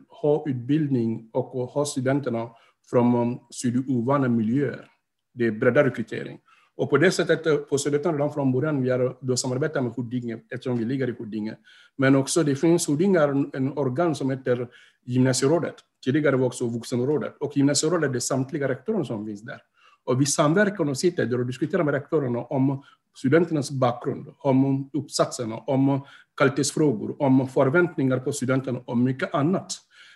ha 0.08 0.44
utbildning 0.48 1.30
och 1.32 1.46
ha 1.46 1.84
studenterna 1.84 2.50
från 2.90 3.38
studieovana 3.50 4.28
miljöer. 4.28 4.86
Det 5.34 5.46
är 5.46 5.50
breddad 5.50 5.84
rekrytering. 5.84 6.38
Och 6.78 6.90
på 6.90 6.96
det 6.96 7.10
sättet, 7.10 7.46
eh, 7.46 7.56
på 7.56 7.78
Södertörn 7.78 8.12
redan 8.12 8.32
från 8.32 8.52
början, 8.52 8.82
vi 8.82 8.90
har 8.90 9.16
då 9.20 9.36
samarbetat 9.36 9.84
med 9.84 9.92
Huddinge 9.96 10.38
eftersom 10.50 10.78
vi 10.78 10.84
ligger 10.84 11.08
i 11.08 11.14
Huddinge. 11.18 11.56
Men 11.96 12.16
också 12.16 12.42
det 12.42 12.56
finns 12.56 12.88
Huddinge 12.88 13.20
en 13.52 13.78
organ 13.78 14.14
som 14.14 14.30
heter 14.30 14.68
Gymnasierådet. 15.04 15.74
Tidigare 16.04 16.36
var 16.36 16.46
också 16.46 16.66
Vuxenrådet. 16.66 17.36
Och 17.40 17.56
Gymnasierådet 17.56 18.14
är 18.14 18.18
samtliga 18.18 18.68
rektorer 18.68 19.04
som 19.04 19.26
finns 19.26 19.42
där. 19.42 19.60
Och 20.04 20.20
vi 20.20 20.26
samverkar 20.26 20.88
och 20.90 20.98
sitter 20.98 21.26
där 21.26 21.40
och 21.40 21.46
diskuterar 21.46 21.84
med 21.84 21.94
rektorerna 21.94 22.38
om 22.38 22.82
studenternas 23.16 23.70
bakgrund, 23.70 24.26
om 24.38 24.90
uppsatserna, 24.92 25.56
om 25.56 26.00
kvalitetsfrågor, 26.36 27.22
om 27.22 27.48
förväntningar 27.48 28.18
på 28.18 28.32
studenterna 28.32 28.80
och 28.84 28.98
mycket 28.98 29.34
annat. 29.34 29.72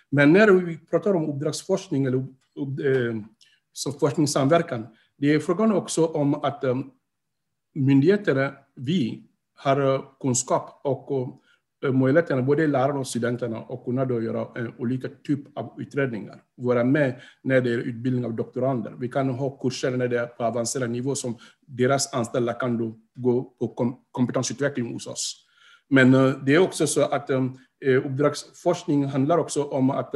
Men 0.09 0.33
när 0.33 0.51
vi 0.51 0.77
pratar 0.77 1.13
om 1.13 1.29
uppdragsforskning 1.29 2.05
eller 2.05 2.17
eh, 2.17 3.15
forskningssamverkan, 3.99 4.87
det 5.17 5.33
är 5.33 5.39
frågan 5.39 5.71
också 5.71 6.05
om 6.05 6.33
att 6.33 6.63
eh, 6.63 6.71
um, 6.71 6.91
myndigheterna, 7.75 8.53
vi, 8.75 9.23
har 9.55 9.95
eh, 9.95 10.03
kunskap 10.21 10.81
och 10.83 11.11
eh, 11.85 11.91
möjligheterna, 11.91 12.41
både 12.41 12.67
lärarna 12.67 12.99
och 12.99 13.07
studenterna, 13.07 13.57
att 13.57 13.85
kunna 13.85 14.05
då 14.05 14.21
göra 14.21 14.47
olika 14.77 15.07
typer 15.27 15.51
av 15.55 15.75
utredningar. 15.77 16.43
Vara 16.55 16.83
med 16.83 17.21
när 17.43 17.61
det 17.61 17.73
är 17.73 17.77
utbildning 17.77 18.25
av 18.25 18.33
doktorander. 18.33 18.93
Vi 18.99 19.09
kan 19.09 19.29
ha 19.29 19.57
kurser 19.57 19.97
när 19.97 20.07
det 20.07 20.19
är 20.19 20.25
på 20.25 20.43
avancerad 20.43 20.89
nivå 20.89 21.15
som 21.15 21.37
deras 21.67 22.13
anställda 22.13 22.53
kan 22.53 22.77
då 22.77 22.99
gå 23.15 23.43
på 23.43 23.97
kompetensutveckling 24.11 24.93
hos 24.93 25.07
oss. 25.07 25.45
Men 25.89 26.11
det 26.45 26.55
är 26.55 26.59
också 26.59 26.87
så 26.87 27.01
att 27.01 27.29
uppdragsforskning 28.05 29.05
handlar 29.05 29.37
också 29.37 29.63
om 29.63 29.89
att 29.89 30.15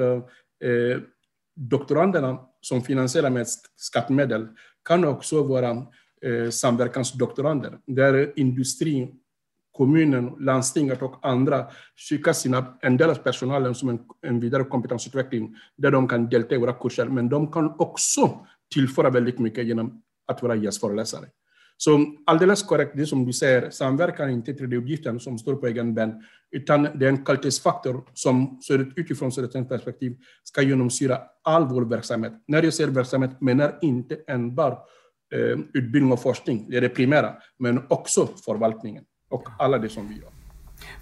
doktoranderna 1.56 2.40
som 2.62 2.82
finansierar 2.82 3.30
med 3.30 3.48
skattemedel 3.76 4.48
kan 4.88 5.06
också 5.06 5.44
vara 5.44 5.70
eh, 6.22 6.50
samverkansdoktorander, 6.50 7.78
där 7.86 8.34
industrin, 8.40 9.20
kommunen, 9.72 10.36
landstinget 10.40 11.02
och 11.02 11.20
andra 11.22 11.68
skickar 12.10 12.34
sina, 12.34 12.78
en 12.82 12.98
del 12.98 13.10
av 13.10 13.16
personalen 13.16 13.76
som 13.76 13.90
en, 13.90 14.00
en 14.22 14.40
vidare 14.40 14.64
kompetensutveckling, 14.64 15.56
där 15.78 15.92
de 15.92 16.08
kan 16.08 16.30
delta 16.30 16.56
i 16.56 16.58
våra 16.58 16.74
kurser, 16.74 17.06
men 17.06 17.30
de 17.30 17.52
kan 17.52 17.76
också 17.80 18.46
tillföra 18.74 19.10
väldigt 19.10 19.40
mycket 19.40 19.66
genom 19.66 20.02
att 20.28 20.44
vara 20.44 20.56
gästföreläsare. 20.56 21.26
Så 21.78 22.16
alldeles 22.26 22.64
korrekt, 22.64 22.92
det 22.96 23.06
som 23.06 23.26
du 23.26 23.34
säger, 23.34 23.70
samverkan 23.70 24.30
är 24.30 24.34
inte 24.34 24.54
tredje 24.54 24.80
uppgiften 24.80 25.20
som 25.20 25.38
står 25.38 25.56
på 25.56 25.68
egen 25.68 25.94
ben, 25.94 26.24
utan 26.52 26.84
det 26.84 27.06
är 27.06 27.10
en 27.10 27.26
kvalitetsfaktor 27.26 28.04
som 28.14 28.60
utifrån 28.96 29.32
Södertörns 29.32 29.70
perspektiv 29.70 30.18
ska 30.44 30.62
genomsyra 30.62 31.20
all 31.44 31.68
vår 31.68 31.82
verksamhet. 31.82 32.34
När 32.48 32.64
jag 32.64 32.74
säger 32.74 32.90
verksamhet 32.90 33.42
menar 33.42 33.80
inte 33.82 34.18
enbart 34.28 34.88
eh, 35.34 35.60
utbildning 35.74 36.12
och 36.12 36.22
forskning, 36.22 36.66
det 36.70 36.78
är 36.78 36.82
det 36.82 36.90
primära, 36.90 37.34
men 37.60 37.82
också 37.88 38.30
förvaltningen 38.46 39.04
och 39.30 39.50
alla 39.60 39.78
det 39.78 39.90
som 39.90 40.08
vi 40.08 40.16
gör. 40.16 40.30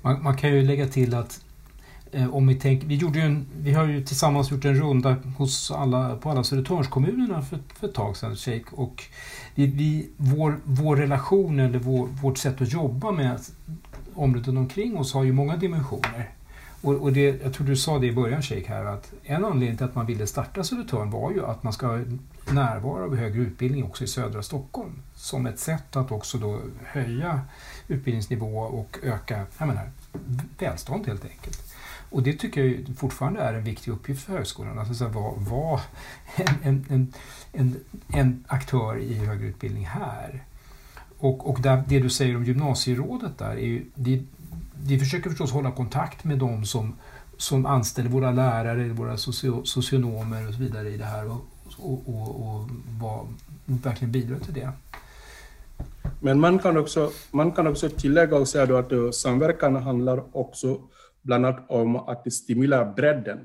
Man, 0.02 0.24
man 0.24 0.38
kan 0.38 0.56
ju 0.56 0.62
lägga 0.62 0.88
till 0.88 1.16
att 1.16 1.45
Eh, 2.16 2.36
om 2.36 2.48
vi, 2.48 2.56
tänk, 2.56 2.84
vi, 2.84 2.96
gjorde 2.96 3.22
en, 3.22 3.46
vi 3.58 3.74
har 3.74 3.86
ju 3.86 4.04
tillsammans 4.04 4.52
gjort 4.52 4.66
en 4.66 4.76
runda 4.76 5.16
hos 5.38 5.72
alla, 5.72 6.16
på 6.16 6.30
alla 6.30 6.44
Södertörnskommunerna 6.44 7.42
för, 7.42 7.60
för 7.80 7.88
ett 7.88 7.94
tag 7.94 8.18
sedan, 8.18 8.36
Shake, 8.36 8.66
och 8.72 9.04
vi, 9.56 9.66
vi, 9.66 10.10
vår, 10.18 10.60
vår 10.64 10.96
relation 10.96 11.60
eller 11.60 11.80
vår, 11.80 12.08
vårt 12.08 12.38
sätt 12.38 12.62
att 12.62 12.74
jobba 12.74 13.12
med 13.12 13.40
områden 14.14 14.58
omkring 14.58 14.98
oss 14.98 15.14
har 15.14 15.24
ju 15.24 15.32
många 15.32 15.58
dimensioner. 15.58 16.30
Och, 16.82 16.94
och 16.94 17.14
det, 17.14 17.44
jag 17.44 17.54
tror 17.54 17.68
du 17.68 17.76
sa 17.76 18.00
det 18.00 18.08
i 18.08 18.12
början 18.12 18.42
Shake 18.42 18.68
här 18.68 18.86
att 18.86 19.14
en 19.24 19.46
anledning 19.46 19.78
till 19.78 19.86
att 19.86 19.96
man 19.96 20.06
ville 20.06 20.28
starta 20.28 20.64
Södertörn 20.64 21.12
var 21.12 21.32
ju 21.32 21.46
att 21.46 21.64
man 21.64 21.74
ska 21.74 22.00
närvara 22.52 23.04
av 23.04 23.16
högre 23.16 23.42
utbildning 23.42 23.84
också 23.84 24.04
i 24.04 24.08
södra 24.08 24.44
Stockholm. 24.44 25.02
Som 25.16 25.46
ett 25.46 25.60
sätt 25.60 25.96
att 25.96 26.12
också 26.12 26.38
då 26.38 26.60
höja 26.84 27.42
utbildningsnivå 27.88 28.60
och 28.60 28.98
öka 29.04 29.46
jag 29.58 29.68
menar, 29.68 29.90
välstånd 30.60 31.08
helt 31.08 31.26
enkelt. 31.26 31.66
Och 32.16 32.24
det 32.24 32.34
tycker 32.34 32.64
jag 32.64 32.98
fortfarande 32.98 33.40
är 33.40 33.54
en 33.54 33.64
viktig 33.64 33.92
uppgift 33.92 34.26
för 34.26 34.34
högskolan. 34.34 34.80
Alltså 34.80 35.08
vara 35.08 35.34
var 35.38 35.82
en, 36.36 36.86
en, 36.90 37.14
en, 37.52 37.76
en, 38.14 38.44
aktör 38.48 38.98
i 38.98 39.14
högre 39.14 39.48
utbildning 39.48 39.86
här. 39.86 40.44
Och, 41.18 41.50
och 41.50 41.62
där, 41.62 41.84
det 41.88 42.00
du 42.00 42.10
säger 42.10 42.36
om 42.36 42.44
gymnasierådet 42.44 43.38
där, 43.38 43.52
är 43.52 43.66
ju, 43.66 43.86
det, 43.96 44.24
vi 44.84 45.00
försöker 45.00 45.30
förstås 45.30 45.52
hålla 45.52 45.72
kontakt 45.72 46.24
med 46.24 46.38
de 46.38 46.66
som, 46.66 46.96
som 47.38 47.66
anställer 47.66 48.10
våra 48.10 48.32
lärare, 48.32 48.90
våra 48.90 49.18
socio, 49.18 49.64
socionomer 49.64 50.48
och 50.48 50.54
så 50.54 50.60
vidare 50.60 50.90
i 50.90 50.98
det 50.98 51.06
här 51.06 51.32
och, 51.32 51.46
och, 51.78 52.10
och, 52.10 52.48
och 52.48 52.70
var, 53.00 53.26
verkligen 53.66 54.12
bidra 54.12 54.40
till 54.40 54.54
det. 54.54 54.72
Men 56.20 56.40
man 56.40 56.60
kan 56.60 56.78
också, 56.78 57.12
man 57.32 57.52
kan 57.52 57.68
också 57.68 57.90
tillägga 57.90 58.38
och 58.38 58.48
säga 58.48 58.80
att 58.80 58.92
eh, 58.92 59.12
samverkan 59.12 59.76
handlar 59.76 60.24
också 60.32 60.80
bland 61.26 61.46
annat 61.46 61.66
om 61.70 61.96
att 61.96 62.34
stimulera 62.34 62.86
bredden. 62.86 63.40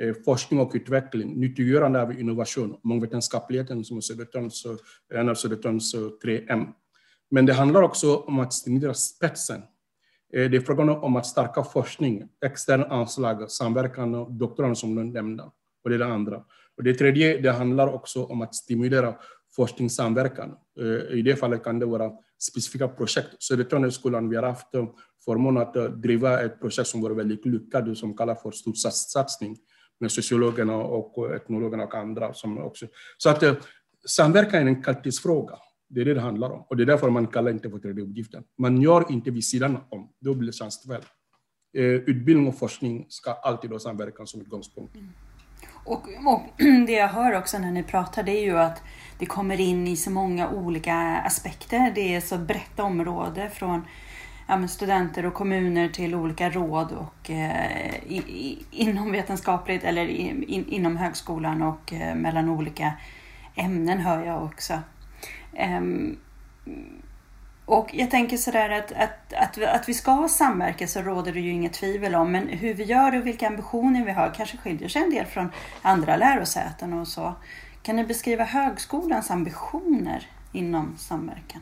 Eh, 0.00 0.14
forskning 0.24 0.60
och 0.60 0.72
utveckling, 0.74 1.40
nyttiggörande 1.40 2.02
av 2.02 2.20
innovation, 2.20 2.76
mångvetenskapligheten 2.82 3.84
som 3.84 3.96
är 3.96 4.00
Södertörns, 4.00 4.66
en 5.14 5.28
av 5.28 5.34
Södertörns 5.34 5.94
3M. 5.94 6.66
Men 7.30 7.46
det 7.46 7.52
handlar 7.52 7.82
också 7.82 8.16
om 8.16 8.38
att 8.38 8.52
stimulera 8.52 8.94
spetsen. 8.94 9.62
Eh, 10.32 10.50
det 10.50 10.56
är 10.56 10.60
frågan 10.60 10.88
om 10.88 11.16
att 11.16 11.26
stärka 11.26 11.64
forskning, 11.64 12.28
extern 12.44 12.82
anslag, 12.82 13.50
samverkan 13.50 14.14
och 14.14 14.32
doktorander 14.32 14.74
som 14.74 14.94
du 14.94 15.04
nämnde. 15.04 15.42
Och 15.84 15.90
det 15.90 15.96
är 15.96 15.98
det 15.98 16.06
andra. 16.06 16.44
Och 16.76 16.84
det 16.84 16.94
tredje, 16.94 17.40
det 17.40 17.52
handlar 17.52 17.88
också 17.88 18.24
om 18.24 18.42
att 18.42 18.54
stimulera 18.54 19.14
forskningssamverkan. 19.56 20.56
Eh, 20.80 21.18
I 21.18 21.22
det 21.22 21.36
fallet 21.36 21.64
kan 21.64 21.78
det 21.78 21.86
vara 21.86 22.12
specifika 22.38 22.88
projekt. 22.88 23.42
Södertörnsskolan 23.42 24.28
vi 24.28 24.36
har 24.36 24.42
haft 24.42 24.74
eh, 24.74 24.86
förmånen 25.24 25.62
att 25.62 25.76
eh, 25.76 25.84
driva 25.84 26.42
ett 26.42 26.60
projekt 26.60 26.88
som 26.88 27.02
var 27.02 27.10
väldigt 27.10 27.46
lyckat, 27.46 27.98
som 27.98 28.16
kallas 28.16 28.42
för 28.42 28.50
storsatsning 28.50 29.56
med 30.00 30.12
sociologerna 30.12 30.76
och 30.76 31.34
etnologerna 31.34 31.84
och 31.84 31.94
andra. 31.94 32.34
Som 32.34 32.58
också. 32.58 32.86
Så 33.18 33.30
att 33.30 33.42
samverkan 34.06 34.62
är 34.62 34.66
en 34.66 34.82
kvalitetsfråga. 34.82 35.54
Det 35.88 36.00
är 36.00 36.04
det 36.04 36.14
det 36.14 36.20
handlar 36.20 36.50
om. 36.50 36.64
Och 36.68 36.76
det 36.76 36.82
är 36.82 36.86
därför 36.86 37.10
man 37.10 37.26
kallar 37.26 37.50
inte 37.50 37.70
för 37.70 37.78
tredje 37.78 38.04
uppgiften. 38.04 38.44
Man 38.58 38.82
gör 38.82 39.12
inte 39.12 39.30
vid 39.30 39.44
sidan 39.44 39.78
om, 39.88 40.08
då 40.20 40.34
blir 40.34 40.46
det 40.46 40.52
tjänsteväl. 40.52 41.02
Utbildning 41.72 42.48
och 42.48 42.58
forskning 42.58 43.06
ska 43.08 43.32
alltid 43.32 43.70
ha 43.70 43.78
samverkan 43.78 44.26
som 44.26 44.40
utgångspunkt. 44.40 44.94
Mm. 44.94 45.08
Och, 45.86 46.08
och, 46.24 46.42
det 46.86 46.92
jag 46.92 47.08
hör 47.08 47.38
också 47.38 47.58
när 47.58 47.70
ni 47.70 47.82
pratar 47.82 48.22
det 48.22 48.32
är 48.32 48.44
ju 48.44 48.58
att 48.58 48.82
det 49.18 49.26
kommer 49.26 49.60
in 49.60 49.88
i 49.88 49.96
så 49.96 50.10
många 50.10 50.48
olika 50.48 50.94
aspekter. 51.24 51.92
Det 51.94 52.14
är 52.14 52.20
så 52.20 52.38
brett 52.38 52.80
område 52.80 53.50
från 53.50 53.84
ja, 54.48 54.68
studenter 54.68 55.26
och 55.26 55.34
kommuner 55.34 55.88
till 55.88 56.14
olika 56.14 56.50
råd 56.50 56.92
och 56.92 57.30
eh, 57.30 57.94
i, 58.06 58.16
i, 58.16 58.64
inom 58.70 59.12
vetenskapligt 59.12 59.84
eller 59.84 60.06
in, 60.06 60.64
inom 60.68 60.96
högskolan 60.96 61.62
och 61.62 61.92
eh, 61.92 62.14
mellan 62.14 62.48
olika 62.48 62.92
ämnen 63.54 63.98
hör 63.98 64.26
jag 64.26 64.44
också. 64.44 64.78
Um, 65.78 66.16
och 67.66 67.90
jag 67.92 68.10
tänker 68.10 68.36
sådär 68.36 68.70
att, 68.70 68.92
att, 68.92 69.32
att, 69.32 69.62
att 69.62 69.88
vi 69.88 69.94
ska 69.94 70.28
samverka 70.28 70.88
så 70.88 71.02
råder 71.02 71.32
det 71.32 71.40
ju 71.40 71.50
inget 71.50 71.72
tvivel 71.72 72.14
om. 72.14 72.32
Men 72.32 72.48
hur 72.48 72.74
vi 72.74 72.84
gör 72.84 73.10
det 73.10 73.18
och 73.18 73.26
vilka 73.26 73.46
ambitioner 73.46 74.04
vi 74.04 74.12
har 74.12 74.34
kanske 74.36 74.56
skiljer 74.56 74.88
sig 74.88 75.02
en 75.02 75.10
del 75.10 75.26
från 75.26 75.48
andra 75.82 76.16
lärosäten 76.16 76.92
och 76.92 77.08
så. 77.08 77.34
Kan 77.82 77.96
ni 77.96 78.04
beskriva 78.04 78.44
högskolans 78.44 79.30
ambitioner 79.30 80.30
inom 80.52 80.94
samverkan? 80.98 81.60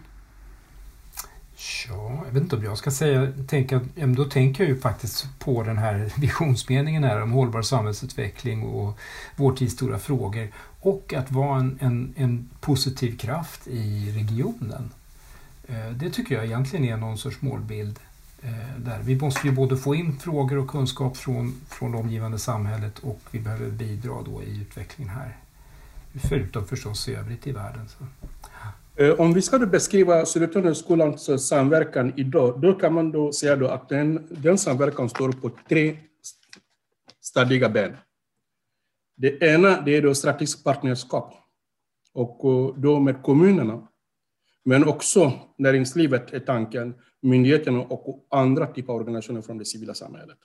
Ja, 1.89 2.23
jag 2.27 2.33
vet 2.33 2.43
inte 2.43 2.57
om 2.57 2.65
jag 2.65 2.79
ska 2.79 2.91
säga, 2.91 3.33
tänka, 3.49 3.81
då 4.17 4.25
tänker 4.25 4.65
jag 4.65 4.71
ju 4.71 4.81
faktiskt 4.81 5.39
på 5.39 5.63
den 5.63 5.79
här 5.79 6.13
visionsmeningen 6.21 7.05
här 7.05 7.23
om 7.23 7.33
hållbar 7.33 7.63
samhällsutveckling 7.63 8.63
och 8.63 8.99
vår 9.37 9.53
tids 9.53 9.75
stora 9.75 9.99
frågor 9.99 10.49
och 10.81 11.15
att 11.15 11.31
vara 11.31 11.59
en, 11.59 11.79
en, 11.81 12.15
en 12.17 12.51
positiv 12.61 13.17
kraft 13.17 13.67
i 13.67 14.13
regionen. 14.17 14.91
Eh, 15.67 15.91
det 15.91 16.11
tycker 16.11 16.35
jag 16.35 16.45
egentligen 16.45 16.85
är 16.85 16.97
någon 16.97 17.19
sorts 17.19 17.43
målbild. 17.43 17.99
Eh, 18.43 18.79
där. 18.79 19.01
Vi 19.03 19.17
måste 19.17 19.47
ju 19.47 19.53
både 19.53 19.77
få 19.77 19.95
in 19.95 20.19
frågor 20.19 20.59
och 20.59 20.71
kunskap 20.71 21.17
från, 21.17 21.61
från 21.69 21.93
det 21.93 21.99
omgivande 21.99 22.39
samhället 22.39 22.99
och 22.99 23.21
vi 23.31 23.41
behöver 23.41 23.71
bidra 23.71 24.23
då 24.23 24.43
i 24.43 24.61
utvecklingen 24.61 25.15
här. 25.15 25.37
Förutom 26.29 26.65
förstås 26.67 27.09
i 27.09 27.15
övrigt 27.15 27.47
i 27.47 27.53
världen. 27.53 27.89
Så. 27.89 28.05
Eh, 29.03 29.21
om 29.21 29.33
vi 29.33 29.43
ska 29.43 29.59
beskriva 29.59 30.27
Södertörnhögskolans 30.27 31.49
samverkan 31.49 32.13
idag, 32.17 32.61
då 32.61 32.73
kan 32.73 32.95
man 32.95 33.13
då 33.13 33.33
säga 33.33 33.57
då 33.57 33.69
att 33.69 33.89
den, 33.89 34.27
den 34.31 34.59
samverkan 34.59 35.11
står 35.11 35.33
på 35.33 35.51
tre 35.69 35.97
stadiga 37.21 37.69
ben. 37.69 37.97
Det 39.17 39.43
ena 39.43 39.81
det 39.81 39.97
är 39.97 40.03
då 40.03 40.15
strategiskt 40.15 40.65
partnerskap. 40.65 41.35
och 42.13 42.75
då 42.79 43.01
med 43.01 43.23
kommunerna. 43.23 43.89
Men 44.65 44.89
också 44.89 45.33
näringslivet 45.59 46.33
är 46.33 46.41
tanken, 46.41 46.95
myndigheterna 47.23 47.81
och 47.81 48.27
andra 48.31 48.67
typer 48.67 48.93
av 48.93 48.99
organisationer 49.01 49.43
från 49.43 49.59
det 49.59 49.65
civila 49.65 49.95
samhället. 49.95 50.39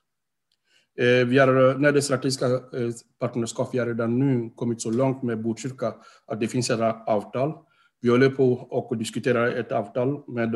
Eh, 1.00 1.26
vi 1.28 1.38
har, 1.38 1.70
eh, 1.70 1.78
när 1.78 1.92
det 1.92 2.02
strategiska 2.02 2.46
eh, 2.46 2.92
partnerskapet, 3.20 3.74
vi 3.74 3.80
har 3.80 3.86
redan 3.86 4.20
nu 4.20 4.50
kommit 4.56 4.82
så 4.82 4.92
långt 4.92 5.24
med 5.24 5.42
Botkyrka 5.42 5.96
att 6.26 6.40
det 6.40 6.48
finns 6.48 6.70
ett 6.70 6.80
avtal. 7.08 7.54
Vi 8.02 8.10
håller 8.10 8.30
på 8.30 8.54
och 8.54 8.98
diskuterar 8.98 9.52
ett 9.52 9.72
avtal 9.72 10.24
med 10.28 10.56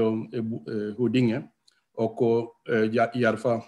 Huddinge 0.98 1.44
och 1.94 2.20
Järfa, 3.14 3.62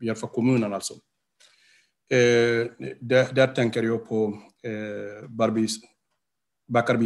Järfa 0.00 0.26
kommunen 0.26 0.72
alltså. 0.72 0.94
Där, 3.00 3.34
där 3.34 3.46
tänker 3.46 3.82
jag 3.82 4.08
på 4.08 4.38
Barbis, 5.28 5.80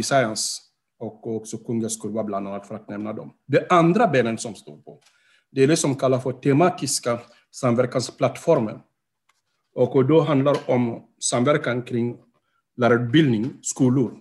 Science 0.03 0.66
och 0.99 1.35
också 1.35 1.57
Kungens 1.57 2.01
kurva 2.01 2.23
bland 2.23 2.47
annat 2.47 2.67
för 2.67 2.75
att 2.75 2.89
nämna 2.89 3.13
dem. 3.13 3.33
Det 3.45 3.71
andra 3.71 4.07
benen 4.07 4.37
som 4.37 4.55
står 4.55 4.77
på, 4.77 4.99
det 5.51 5.63
är 5.63 5.67
det 5.67 5.77
som 5.77 5.95
kallas 5.95 6.23
för 6.23 6.31
tematiska 6.31 7.19
samverkansplattformen. 7.51 8.79
Och 9.75 10.07
då 10.07 10.21
handlar 10.21 10.53
det 10.53 10.73
om 10.73 11.03
samverkan 11.19 11.83
kring 11.83 12.17
lärarutbildning, 12.77 13.53
skolor, 13.61 14.19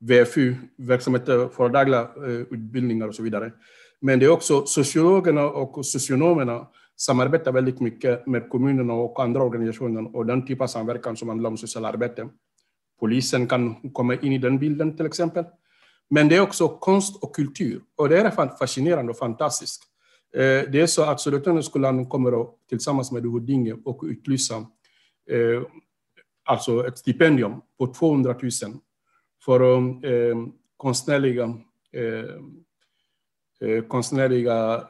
VFU, 0.00 0.54
verksamheter 0.76 1.48
för 1.48 1.68
dagliga 1.68 2.00
eh, 2.00 2.30
utbildningar 2.30 3.08
och 3.08 3.14
så 3.14 3.22
vidare. 3.22 3.52
Men 4.00 4.18
det 4.18 4.26
är 4.26 4.30
också 4.30 4.66
sociologerna 4.66 5.44
och 5.44 5.86
socionomerna 5.86 6.66
samarbetar 6.96 7.52
väldigt 7.52 7.80
mycket 7.80 8.26
med 8.26 8.50
kommunerna 8.50 8.94
och 8.94 9.22
andra 9.22 9.42
organisationer 9.42 10.16
och 10.16 10.26
den 10.26 10.46
typ 10.46 10.60
av 10.60 10.66
samverkan 10.66 11.16
som 11.16 11.28
handlar 11.28 11.50
om 11.50 11.56
socialarbete. 11.56 12.28
Polisen 13.00 13.46
kan 13.46 13.74
komma 13.92 14.14
in 14.14 14.32
i 14.32 14.38
den 14.38 14.58
bilden 14.58 14.96
till 14.96 15.06
exempel. 15.06 15.44
Men 16.10 16.28
det 16.28 16.36
är 16.36 16.40
också 16.40 16.68
konst 16.68 17.22
och 17.22 17.34
kultur 17.34 17.80
och 17.96 18.08
det 18.08 18.18
är 18.18 18.56
fascinerande 18.58 19.10
och 19.10 19.18
fantastiskt. 19.18 19.82
Eh, 20.34 20.40
det 20.40 20.80
är 20.80 20.86
så 20.86 21.02
att 21.02 21.20
Södertörnsskolan 21.20 22.06
kommer 22.06 22.40
att 22.40 22.48
tillsammans 22.68 23.12
med 23.12 23.22
Huddinge 23.22 23.76
och 23.84 24.02
utlysa 24.04 24.54
eh, 25.30 25.62
alltså 26.46 26.86
ett 26.86 26.98
stipendium 26.98 27.60
på 27.78 27.86
200 27.86 28.34
000 28.42 28.50
för 29.44 29.60
eh, 30.06 30.36
konstnärliga, 30.76 31.54
eh, 31.92 32.24
eh, 33.68 33.84
konstnärliga 33.84 34.84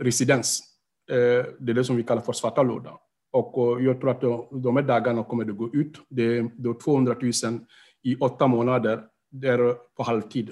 residens. 0.00 0.68
Det 1.06 1.70
är 1.70 1.74
det 1.74 1.84
som 1.84 1.96
vi 1.96 2.02
kallar 2.02 2.22
för 2.22 2.32
svarta 2.32 2.62
lådan. 2.62 2.96
Och 3.32 3.82
jag 3.82 4.00
tror 4.00 4.10
att 4.10 4.20
de 4.62 4.76
här 4.76 4.82
dagarna 4.82 5.24
kommer 5.24 5.50
att 5.50 5.56
gå 5.56 5.70
ut. 5.72 6.00
Det 6.08 6.22
är 6.22 6.78
200 6.82 7.16
000 7.20 7.32
i 8.02 8.16
åtta 8.16 8.46
månader, 8.46 9.04
det 9.32 9.48
är 9.48 9.74
på 9.96 10.02
halvtid. 10.02 10.50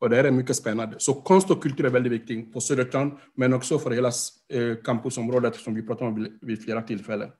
Och 0.00 0.10
det 0.10 0.16
här 0.16 0.24
är 0.24 0.30
mycket 0.30 0.56
spännande. 0.56 0.96
Så 0.98 1.14
konst 1.14 1.50
och 1.50 1.62
kultur 1.62 1.86
är 1.86 1.90
väldigt 1.90 2.12
viktigt 2.12 2.52
på 2.52 2.60
Södertörn, 2.60 3.18
men 3.36 3.54
också 3.54 3.78
för 3.78 3.90
hela 3.90 4.08
eh, 4.52 4.76
campusområdet 4.84 5.56
som 5.56 5.74
vi 5.74 5.82
pratar 5.82 6.06
om 6.06 6.38
vid 6.40 6.64
flera 6.64 6.82
tillfällen. 6.82 7.30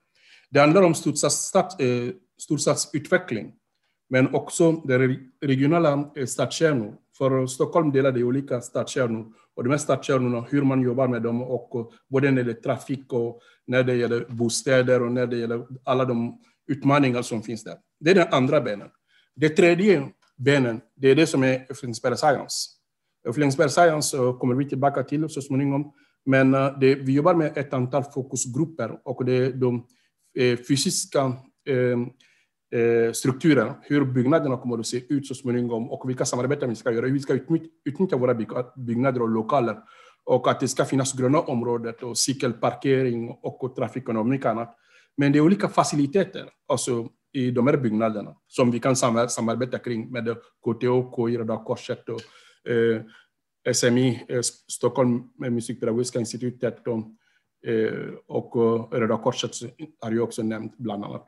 Det 0.49 0.59
handlar 0.59 0.81
om 0.81 0.91
eh, 0.91 2.13
storstadsutveckling, 2.41 3.53
men 4.09 4.35
också 4.35 4.71
de 4.71 5.19
regionala 5.41 6.11
eh, 6.15 6.25
stadskärnor. 6.25 6.95
För 7.17 7.47
Stockholm 7.47 7.91
delar 7.91 8.11
det 8.11 8.19
i 8.19 8.23
olika 8.23 8.61
stadskärnor. 8.61 9.33
Och 9.55 9.63
de 9.63 9.69
här 9.69 9.77
stadskärnorna, 9.77 10.41
hur 10.49 10.61
man 10.61 10.81
jobbar 10.81 11.07
med 11.07 11.21
dem, 11.21 11.41
och 11.41 11.91
både 12.09 12.31
när 12.31 12.43
det 12.43 12.49
gäller 12.49 12.61
trafik 12.61 13.13
och 13.13 13.41
när 13.67 13.83
det 13.83 13.95
gäller 13.95 14.25
bostäder 14.29 15.01
och 15.01 15.11
när 15.11 15.27
det 15.27 15.37
gäller 15.37 15.67
alla 15.83 16.05
de 16.05 16.39
utmaningar 16.67 17.21
som 17.21 17.43
finns 17.43 17.63
där. 17.63 17.77
Det 17.99 18.11
är 18.11 18.15
den 18.15 18.27
andra 18.31 18.61
benen. 18.61 18.89
Det 19.35 19.49
tredje 19.49 20.11
benen, 20.45 20.81
det 20.95 21.07
är 21.07 21.15
det 21.15 21.27
som 21.27 21.43
är 21.43 21.73
Flemingsberg 21.73 22.17
Science. 22.17 22.69
Flemingsberg 23.33 23.69
Science 23.69 24.17
kommer 24.39 24.55
vi 24.55 24.69
tillbaka 24.69 25.03
till 25.03 25.29
så 25.29 25.41
småningom. 25.41 25.93
Men 26.25 26.53
eh, 26.53 26.79
det, 26.79 26.95
vi 26.95 27.13
jobbar 27.13 27.33
med 27.35 27.57
ett 27.57 27.73
antal 27.73 28.03
fokusgrupper 28.03 28.99
och 29.03 29.25
det 29.25 29.33
är 29.33 29.51
de 29.51 29.87
eh, 30.37 30.57
fysiska 30.67 31.33
eh, 31.67 33.11
strukturen, 33.13 33.73
hur 33.81 34.05
byggnaderna 34.05 34.57
kommer 34.57 34.79
att 34.79 34.87
se 34.87 35.13
ut 35.13 35.27
så 35.27 35.35
småningom 35.35 35.91
och 35.91 36.09
vilka 36.09 36.25
samarbeten 36.25 36.69
vi 36.69 36.75
ska 36.75 36.91
göra, 36.91 37.05
hur 37.05 37.13
vi 37.13 37.19
ska 37.19 37.33
utnyttja 37.85 38.17
våra 38.17 38.33
byggnader 38.75 39.21
och 39.21 39.29
lokaler 39.29 39.77
och 40.23 40.49
att 40.51 40.59
det 40.59 40.67
ska 40.67 40.85
finnas 40.85 41.13
gröna 41.13 41.39
områden 41.39 41.93
och 42.01 42.17
cykelparkering 42.17 43.29
och 43.41 43.75
trafik 43.75 44.09
och 44.09 44.25
mycket 44.25 44.45
annat. 44.45 44.75
Men 45.17 45.31
det 45.31 45.39
är 45.39 45.41
olika 45.41 45.69
faciliteter, 45.69 46.49
alltså 46.67 47.09
i 47.33 47.51
de 47.51 47.67
här 47.67 47.77
byggnaderna 47.77 48.35
som 48.47 48.71
vi 48.71 48.79
kan 48.79 48.95
samarbeta 48.95 49.79
kring 49.79 50.11
med 50.11 50.35
KTH, 50.65 51.15
KI, 51.15 51.37
Röda 51.37 51.57
Korset 51.57 52.09
och 52.09 52.21
eh, 52.71 53.01
SMI, 53.73 54.25
eh, 54.27 54.41
Stockholm 54.67 55.23
musikpedagogiska 55.37 56.19
institutet 56.19 56.87
och, 56.87 56.97
eh, 57.71 58.13
och 58.27 58.55
eh, 58.55 58.99
Röda 58.99 59.17
Korset 59.17 59.51
har 59.99 60.11
jag 60.11 60.23
också 60.23 60.43
nämnt 60.43 60.77
bland 60.77 61.05
annat. 61.05 61.27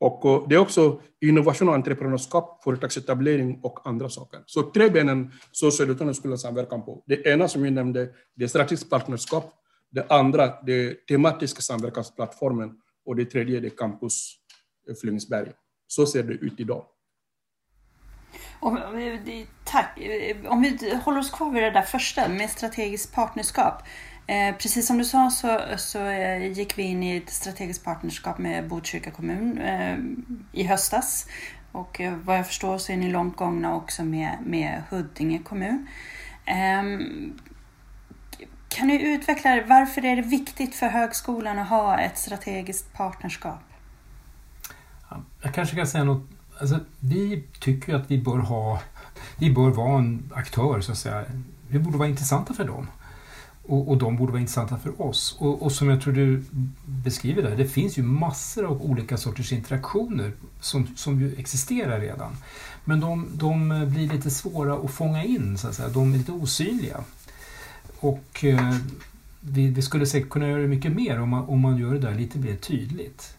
Och 0.00 0.24
eh, 0.24 0.48
det 0.48 0.54
är 0.54 0.58
också 0.58 1.00
innovation 1.20 1.68
och 1.68 1.74
entreprenörskap, 1.74 2.64
företagsetablering 2.64 3.60
och 3.62 3.88
andra 3.88 4.08
saker. 4.08 4.40
Så 4.46 4.62
tre 4.62 4.90
benen 4.90 5.32
så 5.52 5.70
Södertörn 5.70 6.14
skulle 6.14 6.38
samverka 6.38 6.78
på. 6.78 7.02
Det 7.06 7.26
ena 7.26 7.48
som 7.48 7.64
jag 7.64 7.72
nämnde, 7.72 8.08
det 8.34 8.44
är 8.44 8.48
strategiskt 8.48 8.90
partnerskap. 8.90 9.52
Det 9.90 10.06
andra, 10.08 10.54
det 10.66 10.72
är 10.72 10.94
tematiska 11.08 11.60
samverkansplattformen. 11.60 12.80
Och 13.04 13.16
det 13.16 13.24
tredje, 13.24 13.60
det 13.60 13.68
är 13.68 13.76
campus 13.76 14.34
Flemingsberg. 15.00 15.52
Så 15.86 16.06
ser 16.06 16.22
det 16.22 16.32
ut 16.32 16.60
idag. 16.60 16.84
Om, 18.60 18.76
eh, 18.76 19.46
tack. 19.64 19.98
Eh, 20.00 20.36
om 20.46 20.62
vi 20.62 20.94
håller 21.04 21.18
oss 21.18 21.30
kvar 21.30 21.50
vid 21.50 21.62
det 21.62 21.70
där 21.70 21.82
första 21.82 22.28
med 22.28 22.50
strategiskt 22.50 23.14
partnerskap. 23.14 23.82
Eh, 24.26 24.56
precis 24.56 24.86
som 24.86 24.98
du 24.98 25.04
sa 25.04 25.30
så, 25.30 25.60
så 25.76 25.98
eh, 25.98 26.52
gick 26.52 26.78
vi 26.78 26.82
in 26.82 27.02
i 27.02 27.16
ett 27.16 27.30
strategiskt 27.30 27.84
partnerskap 27.84 28.38
med 28.38 28.68
Botkyrka 28.68 29.10
kommun 29.10 29.58
eh, 29.58 29.98
i 30.52 30.64
höstas. 30.64 31.26
Och 31.72 32.00
eh, 32.00 32.16
vad 32.16 32.38
jag 32.38 32.46
förstår 32.46 32.78
så 32.78 32.92
är 32.92 32.96
ni 32.96 33.10
långt 33.10 33.36
gångna 33.36 33.76
också 33.76 34.04
med, 34.04 34.38
med 34.44 34.82
Huddinge 34.90 35.38
kommun. 35.38 35.86
Ehm, 36.44 37.38
kan 38.68 38.88
du 38.88 39.00
utveckla 39.00 39.62
varför 39.66 40.04
är 40.04 40.16
det 40.16 40.22
viktigt 40.22 40.74
för 40.74 40.86
högskolan 40.86 41.58
att 41.58 41.68
ha 41.68 41.98
ett 41.98 42.18
strategiskt 42.18 42.92
partnerskap? 42.92 43.62
Jag 45.46 45.54
kanske 45.54 45.76
kan 45.76 45.86
säga 45.86 46.04
något. 46.04 46.22
Alltså, 46.60 46.78
vi 47.00 47.44
tycker 47.60 47.94
att 47.94 48.10
vi 48.10 48.18
bör 48.18 48.38
ha, 48.38 48.80
vi 49.36 49.50
bör 49.50 49.70
vara 49.70 49.98
en 49.98 50.32
aktör 50.34 50.80
så 50.80 50.92
att 50.92 50.98
säga. 50.98 51.24
Vi 51.68 51.78
borde 51.78 51.98
vara 51.98 52.08
intressanta 52.08 52.54
för 52.54 52.64
dem. 52.64 52.86
Och, 53.62 53.88
och 53.88 53.98
de 53.98 54.16
borde 54.16 54.32
vara 54.32 54.40
intressanta 54.40 54.78
för 54.78 55.02
oss. 55.02 55.36
Och, 55.38 55.62
och, 55.62 55.72
som 55.72 55.88
jag 55.88 56.02
tror 56.02 56.12
du 56.12 56.44
beskriver 56.86 57.42
där, 57.42 57.56
det 57.56 57.66
finns 57.66 57.98
ju 57.98 58.02
massor 58.02 58.64
av 58.64 58.82
olika 58.82 59.16
sorters 59.16 59.52
interaktioner 59.52 60.32
som, 60.60 60.86
som 60.96 61.20
ju 61.20 61.34
existerar 61.38 62.00
redan. 62.00 62.36
Men 62.84 63.00
de, 63.00 63.28
de 63.32 63.68
blir 63.90 64.08
lite 64.08 64.30
svåra 64.30 64.74
att 64.74 64.90
fånga 64.90 65.24
in, 65.24 65.58
så 65.58 65.68
att 65.68 65.74
säga. 65.74 65.88
de 65.88 66.14
är 66.14 66.18
lite 66.18 66.32
osynliga. 66.32 67.00
Och 68.00 68.44
eh, 68.44 68.76
vi, 69.40 69.66
vi, 69.70 69.82
skulle 69.82 70.06
säkert 70.06 70.30
kunna 70.30 70.48
göra 70.48 70.66
mycket 70.66 70.92
mer 70.92 71.20
om 71.20 71.28
man, 71.28 71.44
om 71.44 71.60
man 71.60 71.76
gör 71.76 71.92
det 71.92 72.00
där 72.00 72.14
lite 72.14 72.38
mer 72.38 72.56
tydligt. 72.56 73.36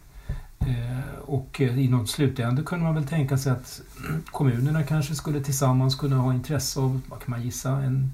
Eh, 0.60 1.20
och 1.20 1.62
eh, 1.62 1.80
i 1.80 1.88
något 1.88 2.10
slutände 2.10 2.64
kunde 2.64 2.86
man 2.86 2.96
väl 2.96 3.08
tänka 3.08 3.38
sig 3.38 3.52
att 3.52 3.82
kommunerna 4.26 4.84
kanske 4.84 5.16
skulle 5.16 5.44
tillsammans 5.44 5.96
kunna 5.96 6.16
ha 6.16 6.34
intresse 6.34 6.80
av, 6.80 7.02
vad 7.08 7.20
kan 7.20 7.32
man 7.32 7.44
gissa, 7.44 7.70
en 7.70 8.12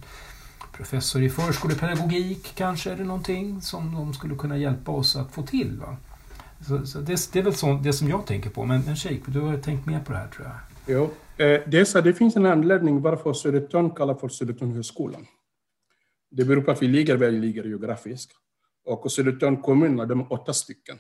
professor 0.74 1.24
i 1.24 1.30
förskolepedagogik 1.30 2.54
kanske, 2.56 2.92
eller 2.92 3.04
någonting 3.04 3.62
som 3.62 3.96
de 3.96 4.14
skulle 4.14 4.36
kunna 4.36 4.58
hjälpa 4.58 4.92
oss 4.92 5.16
att 5.16 5.32
få 5.32 5.44
till. 5.44 5.80
Va? 5.80 5.98
Så, 6.68 6.86
så 6.86 7.00
det, 7.00 7.34
det, 7.34 7.40
är 7.40 7.44
väl 7.44 7.54
så, 7.54 7.74
det 7.84 7.94
som 7.94 8.10
jag 8.10 8.26
tänker 8.26 8.50
på, 8.50 8.66
men, 8.66 8.82
men 8.82 8.96
Sheikh, 8.96 9.30
du 9.30 9.40
har 9.40 9.58
tänkt 9.58 9.86
mer 9.86 10.00
på 10.00 10.12
det 10.12 10.18
här 10.18 10.28
tror 10.28 10.48
jag. 10.48 10.56
Jo, 10.88 11.04
eh, 11.46 11.62
det, 11.68 11.86
så, 11.86 12.02
det 12.02 12.14
finns 12.14 12.36
en 12.36 12.46
anledning 12.46 13.02
varför 13.02 13.34
Södertörn 13.34 13.92
kallas 13.92 14.20
för 14.20 14.30
Södertörnhögskolan. 14.30 15.26
Det 16.32 16.46
beror 16.46 16.62
på 16.62 16.72
att 16.72 16.82
vi 16.82 16.88
ligger 16.88 17.18
väl 17.18 17.40
ligger 17.40 17.64
geografiskt. 17.64 18.32
Och 18.86 19.12
Södertörn 19.12 19.62
kommun, 19.62 19.98
de 19.98 20.20
är 20.20 20.34
åtta 20.34 20.54
stycken. 20.54 20.98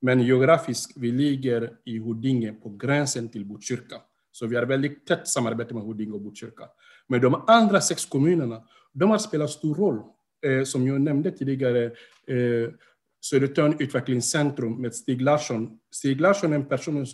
Men 0.00 0.20
geografiskt, 0.20 0.96
vi 0.96 1.12
ligger 1.12 1.72
i 1.84 1.98
Huddinge 1.98 2.52
på 2.52 2.68
gränsen 2.68 3.28
till 3.28 3.44
Botkyrka. 3.44 3.96
Så 4.32 4.46
vi 4.46 4.56
har 4.56 4.62
väldigt 4.62 5.06
tätt 5.06 5.28
samarbete 5.28 5.74
med 5.74 5.82
Huddinge 5.82 6.12
och 6.12 6.20
Botkyrka. 6.20 6.64
Men 7.06 7.20
de 7.20 7.42
andra 7.46 7.80
sex 7.80 8.06
kommunerna, 8.06 8.62
de 8.92 9.10
har 9.10 9.18
spelat 9.18 9.50
stor 9.50 9.74
roll. 9.74 10.02
Eh, 10.46 10.64
som 10.64 10.86
jag 10.86 11.00
nämnde 11.00 11.30
tidigare, 11.30 11.84
eh, 12.26 12.70
Södertörn 13.22 13.76
utvecklingscentrum 13.78 14.82
med 14.82 14.94
Stig 14.94 15.20
Larsson. 15.22 15.78
Stig 15.90 16.20
Larsson 16.20 16.52
är 16.52 16.56
en 16.56 16.66
person, 16.66 17.06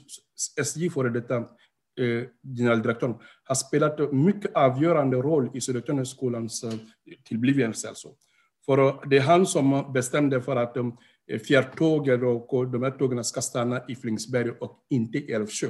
SJ 0.61 0.91
före 0.91 1.09
detta 1.09 1.37
eh, 1.37 2.23
generaldirektorn, 2.57 3.15
har 3.45 3.55
spelat 3.55 4.01
en 4.01 4.25
mycket 4.25 4.55
avgörande 4.55 5.17
roll 5.17 5.51
i 5.55 5.61
Södertörnsskolans 5.61 6.65
eh, 6.65 6.73
tillblivelse. 7.25 7.89
Alltså. 7.89 8.09
För 8.67 9.09
det 9.09 9.17
är 9.17 9.21
han 9.21 9.47
som 9.47 9.93
bestämde 9.93 10.43
för 10.43 10.57
att 10.57 10.77
Eh, 10.77 10.93
Eh, 11.29 11.39
fjärrtågen 11.39 12.25
och 12.25 12.71
de 12.71 12.83
här 12.83 12.91
tågen 12.91 13.25
ska 13.25 13.41
stanna 13.41 13.81
i 13.89 13.97
Flemingsberg 13.97 14.51
och 14.51 14.87
inte 14.91 15.19
i 15.19 15.33
Älvsjö. 15.33 15.69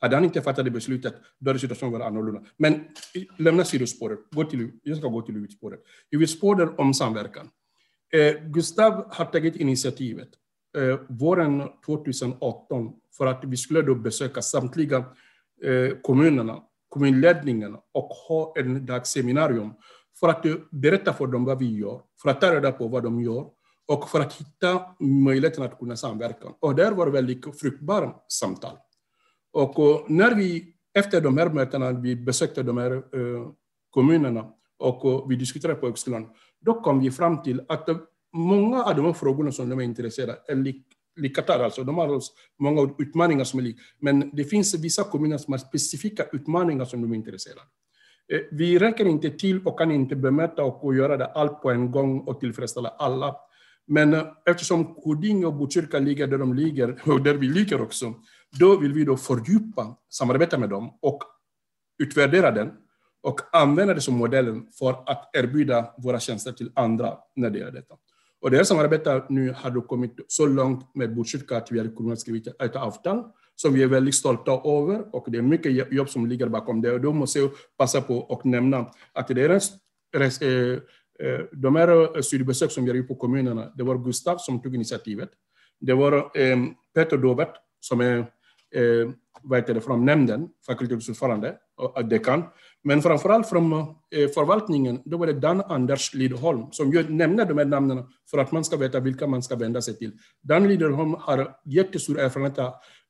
Hade 0.00 0.16
han 0.16 0.24
inte 0.24 0.42
fattat 0.42 0.64
det 0.64 0.70
beslutet, 0.70 1.14
då 1.38 1.50
hade 1.50 1.58
situationen 1.58 1.92
varit 1.92 2.06
annorlunda. 2.06 2.42
Men 2.56 2.74
eh, 2.74 3.22
lämna 3.38 3.64
sidospåret, 3.64 4.18
gå 4.30 4.44
till, 4.44 4.70
jag 4.82 4.96
ska 4.96 5.08
gå 5.08 5.22
till 5.22 5.34
huvudspåret. 5.34 5.80
Huvudspåret 6.10 6.70
om 6.78 6.94
samverkan. 6.94 7.48
Eh, 8.12 8.42
Gustav 8.46 9.14
har 9.14 9.24
tagit 9.24 9.56
initiativet 9.56 10.28
eh, 10.78 10.98
våren 11.08 11.62
2018 11.86 12.92
för 13.16 13.26
att 13.26 13.44
vi 13.44 13.56
skulle 13.56 13.82
då 13.82 13.94
besöka 13.94 14.42
samtliga 14.42 15.04
eh, 15.64 15.96
kommunerna, 16.02 16.62
kommunledningarna 16.88 17.78
och 17.92 18.08
ha 18.08 18.54
en 18.56 18.86
dagsseminarium 18.86 19.72
för 20.20 20.28
att 20.28 20.46
eh, 20.46 20.54
berätta 20.70 21.12
för 21.12 21.26
dem 21.26 21.44
vad 21.44 21.58
vi 21.58 21.76
gör, 21.76 22.00
för 22.22 22.30
att 22.30 22.40
ta 22.40 22.54
reda 22.54 22.72
på 22.72 22.88
vad 22.88 23.02
de 23.02 23.20
gör 23.20 23.46
och 23.88 24.08
för 24.08 24.20
att 24.20 24.34
hitta 24.34 24.80
möjligheten 25.00 25.64
att 25.64 25.78
kunna 25.78 25.96
samverka. 25.96 26.48
Och 26.60 26.74
där 26.74 26.92
var 26.92 27.06
det 27.06 27.12
väldigt 27.12 27.60
fruktbara 27.60 28.14
samtal. 28.28 28.76
Och 29.52 30.10
när 30.10 30.34
vi 30.34 30.74
efter 30.94 31.20
de 31.20 31.38
här 31.38 31.48
mötena, 31.48 31.92
vi 31.92 32.16
besökte 32.16 32.62
de 32.62 32.78
här 32.78 32.92
eh, 32.92 33.50
kommunerna 33.90 34.46
och 34.78 35.30
vi 35.30 35.36
diskuterade 35.36 35.78
på 35.80 35.86
högskolan, 35.86 36.28
då 36.60 36.80
kom 36.80 37.00
vi 37.00 37.10
fram 37.10 37.42
till 37.42 37.60
att 37.68 37.88
många 38.32 38.84
av 38.84 38.96
de 38.96 39.04
här 39.04 39.12
frågorna 39.12 39.52
som 39.52 39.68
de 39.68 39.78
är 39.78 39.84
intresserade 39.84 40.38
är 40.48 40.54
lik, 40.54 40.86
likadana. 41.16 41.64
Alltså, 41.64 41.84
de 41.84 41.98
har 41.98 42.14
alltså 42.14 42.32
många 42.58 42.94
utmaningar 42.98 43.44
som 43.44 43.58
är 43.58 43.62
lika. 43.62 43.80
Men 43.98 44.30
det 44.32 44.44
finns 44.44 44.74
vissa 44.74 45.04
kommuner 45.04 45.38
som 45.38 45.52
har 45.52 45.58
specifika 45.58 46.24
utmaningar 46.32 46.84
som 46.84 47.02
de 47.02 47.12
är 47.12 47.16
intresserade 47.16 47.60
av. 47.60 47.66
Vi 48.50 48.78
räcker 48.78 49.04
inte 49.04 49.30
till 49.30 49.66
och 49.66 49.78
kan 49.78 49.90
inte 49.90 50.16
bemöta 50.16 50.64
och 50.64 50.94
göra 50.94 51.16
det 51.16 51.26
allt 51.26 51.62
på 51.62 51.70
en 51.70 51.90
gång 51.90 52.20
och 52.20 52.40
tillfredsställa 52.40 52.88
alla. 52.88 53.36
Men 53.92 54.14
eh, 54.14 54.26
eftersom 54.46 54.94
Huddinge 55.04 55.46
och 55.46 55.54
Botkyrka 55.54 55.98
ligger 55.98 56.26
där 56.26 56.38
de 56.38 56.54
ligger, 56.54 57.02
och 57.06 57.22
där 57.22 57.34
vi 57.34 57.48
ligger 57.48 57.80
också, 57.80 58.14
då 58.58 58.76
vill 58.76 58.92
vi 58.92 59.04
då 59.04 59.16
fördjupa 59.16 59.96
samarbetet 60.08 60.60
med 60.60 60.70
dem 60.70 60.98
och 61.02 61.22
utvärdera 62.02 62.50
den 62.50 62.70
och 63.22 63.40
använda 63.52 63.94
det 63.94 64.00
som 64.00 64.14
modellen 64.14 64.66
för 64.78 64.90
att 64.90 65.30
erbjuda 65.32 65.94
våra 65.98 66.20
tjänster 66.20 66.52
till 66.52 66.72
andra 66.74 67.18
när 67.36 67.50
det 67.50 67.58
gäller 67.58 67.72
detta. 67.72 67.94
Och 68.40 68.50
det 68.50 68.56
här 68.56 68.64
samarbetet 68.64 69.30
nu 69.30 69.54
har 69.56 69.70
då 69.70 69.80
kommit 69.80 70.14
så 70.28 70.46
långt 70.46 70.94
med 70.94 71.14
Botkyrka 71.14 71.56
att 71.56 71.72
vi 71.72 71.78
har 71.78 71.96
kunnat 71.96 72.20
skriva 72.20 72.52
ett 72.64 72.76
avtal 72.76 73.24
som 73.56 73.74
vi 73.74 73.82
är 73.82 73.86
väldigt 73.86 74.14
stolta 74.14 74.52
över 74.52 75.14
och 75.14 75.26
det 75.30 75.38
är 75.38 75.42
mycket 75.42 75.92
jobb 75.92 76.08
som 76.08 76.26
ligger 76.26 76.46
bakom 76.46 76.82
det. 76.82 76.92
Och 76.92 77.00
då 77.00 77.12
måste 77.12 77.38
jag 77.38 77.50
passa 77.78 78.00
på 78.00 78.26
att 78.30 78.44
nämna 78.44 78.90
att 79.12 79.28
det 79.28 79.42
är 79.42 79.48
en 79.48 80.22
eh, 80.22 80.80
Eh, 81.20 81.40
de 81.52 81.76
här 81.76 82.16
eh, 82.16 82.22
studiebesök 82.22 82.70
som 82.70 82.84
vi 82.84 82.90
har 82.90 82.96
gjort 82.96 83.08
på 83.08 83.14
kommunerna, 83.14 83.72
det 83.76 83.82
var 83.82 83.98
Gustav 83.98 84.36
som 84.38 84.62
tog 84.62 84.74
initiativet. 84.74 85.30
Det 85.80 85.94
var 85.94 86.12
eh, 86.12 86.56
Peter 86.94 87.16
Dovert 87.16 87.54
som 87.80 88.00
är 88.00 88.18
eh, 88.74 89.10
vad 89.42 89.58
heter 89.58 89.74
det, 89.74 89.80
från 89.80 90.04
nämnden, 90.04 90.48
fakultetsordförande 90.66 91.56
och 91.76 92.04
dekan. 92.04 92.44
Men 92.84 93.02
framförallt 93.02 93.48
från 93.48 93.72
eh, 93.72 94.28
förvaltningen, 94.34 95.02
då 95.04 95.16
var 95.16 95.26
det 95.26 95.32
Dan 95.32 95.60
Anders 95.60 96.14
Lidholm 96.14 96.66
som 96.72 96.92
ju 96.92 97.08
nämner 97.08 97.44
de 97.44 97.58
här 97.58 97.64
namnen 97.64 98.04
för 98.30 98.38
att 98.38 98.52
man 98.52 98.64
ska 98.64 98.76
veta 98.76 99.00
vilka 99.00 99.26
man 99.26 99.42
ska 99.42 99.56
vända 99.56 99.82
sig 99.82 99.98
till. 99.98 100.12
Dan 100.42 100.68
Lidholm 100.68 101.14
har 101.14 101.56
jättestor 101.64 102.20
erfarenhet 102.20 102.58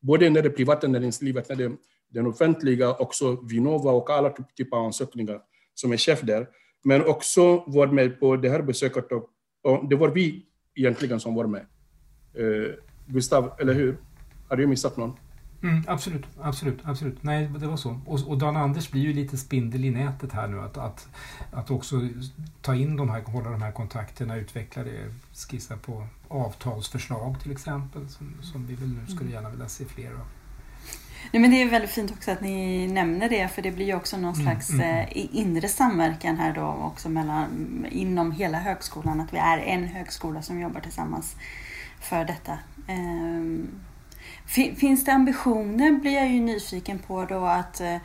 både 0.01 0.31
när 0.31 0.43
det 0.43 0.51
privata 0.51 0.89
näringslivet, 0.89 1.49
när 1.49 1.57
det 1.57 1.73
den 2.13 2.27
offentliga, 2.27 2.95
också 2.95 3.41
Vinnova 3.43 3.91
och 3.91 4.11
alla 4.11 4.35
typer 4.57 4.77
av 4.77 4.85
ansökningar 4.85 5.41
som 5.75 5.93
är 5.93 5.97
chef 5.97 6.21
där. 6.21 6.47
Men 6.83 7.05
också 7.05 7.65
var 7.67 7.87
med 7.87 8.21
på 8.21 8.37
det 8.37 8.51
här 8.51 8.63
besöket 8.63 9.13
och, 9.13 9.29
och 9.63 9.89
det 9.89 9.97
var 9.97 10.09
vi 10.09 10.47
egentligen 10.75 11.21
som 11.21 11.35
var 11.35 11.47
med. 11.47 11.67
Eh, 12.35 12.75
Gustav, 13.07 13.53
eller 13.61 13.75
hur? 13.75 13.97
Har 14.49 14.59
jag 14.59 14.69
missat 14.69 14.97
någon? 14.97 15.17
Mm, 15.63 15.83
absolut, 15.87 16.27
absolut, 16.41 16.79
absolut. 16.83 17.23
Nej, 17.23 17.51
det 17.59 17.67
var 17.67 17.77
så. 17.77 18.01
Och, 18.07 18.29
och 18.29 18.39
Dan 18.39 18.57
Anders 18.57 18.91
blir 18.91 19.03
ju 19.03 19.13
lite 19.13 19.37
spindel 19.37 19.85
i 19.85 19.91
nätet 19.91 20.33
här 20.33 20.49
nu. 20.49 20.61
Att, 20.61 20.77
att, 20.77 21.09
att 21.53 21.71
också 21.71 22.01
ta 22.61 22.75
in 22.75 22.97
de 22.97 23.11
här, 23.11 23.23
hålla 23.23 23.51
de 23.51 23.63
här 23.63 23.73
kontakterna, 23.73 24.37
utveckla 24.37 24.83
det, 24.85 25.15
skissa 25.49 25.77
på 25.77 26.07
avtalsförslag 26.29 27.41
till 27.43 27.53
exempel, 27.53 28.09
som, 28.09 28.35
som 28.43 28.67
vi 28.67 28.75
väl 28.75 28.89
nu 28.89 29.15
skulle 29.15 29.31
gärna 29.31 29.51
vilja 29.51 29.69
se 29.69 29.85
fler 29.85 30.11
av. 30.11 30.27
Nej, 31.31 31.43
men 31.43 31.51
det 31.51 31.63
är 31.63 31.69
väldigt 31.69 31.91
fint 31.91 32.11
också 32.11 32.31
att 32.31 32.41
ni 32.41 32.87
nämner 32.87 33.29
det 33.29 33.49
för 33.49 33.63
det 33.63 33.71
blir 33.71 33.87
ju 33.87 33.95
också 33.95 34.17
någon 34.17 34.35
mm, 34.35 34.45
slags 34.45 34.71
mm, 34.71 34.83
mm. 34.83 35.29
inre 35.33 35.69
samverkan 35.69 36.37
här 36.37 36.55
då 36.55 36.67
också 36.93 37.09
mellan, 37.09 37.87
inom 37.91 38.33
hela 38.33 38.59
högskolan. 38.59 39.21
Att 39.21 39.33
vi 39.33 39.39
är 39.39 39.59
en 39.59 39.85
högskola 39.85 40.43
som 40.43 40.61
jobbar 40.61 40.81
tillsammans 40.81 41.37
för 42.01 42.25
detta. 42.25 42.59
Um, 42.89 43.69
Finns 44.77 45.05
det 45.05 45.13
ambitioner, 45.13 45.93
blir 45.93 46.13
jag 46.13 46.29
ju 46.29 46.41
nyfiken 46.41 46.99
på 46.99 47.25
då, 47.25 47.45
att 47.45 47.81
eh, 47.81 47.97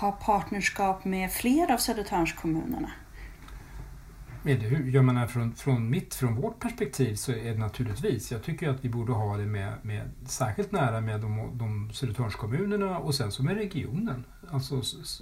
ha 0.00 0.12
partnerskap 0.12 1.04
med 1.04 1.32
fler 1.32 1.72
av 1.72 1.78
Södertörnskommunerna? 1.78 2.90
Jag 4.92 5.04
menar 5.04 5.26
från, 5.26 5.54
från 5.54 5.90
mitt, 5.90 6.14
från 6.14 6.36
vårt 6.36 6.60
perspektiv 6.60 7.14
så 7.14 7.32
är 7.32 7.52
det 7.52 7.58
naturligtvis, 7.58 8.32
jag 8.32 8.42
tycker 8.42 8.68
att 8.68 8.84
vi 8.84 8.88
borde 8.88 9.12
ha 9.12 9.36
det 9.36 9.46
med, 9.46 9.72
med 9.82 10.10
särskilt 10.26 10.72
nära 10.72 11.00
med 11.00 11.20
de, 11.20 11.58
de 11.58 11.90
Södertörnskommunerna 11.92 12.98
och 12.98 13.14
sen 13.14 13.32
så 13.32 13.42
med 13.42 13.56
regionen, 13.56 14.24
alltså 14.50 14.74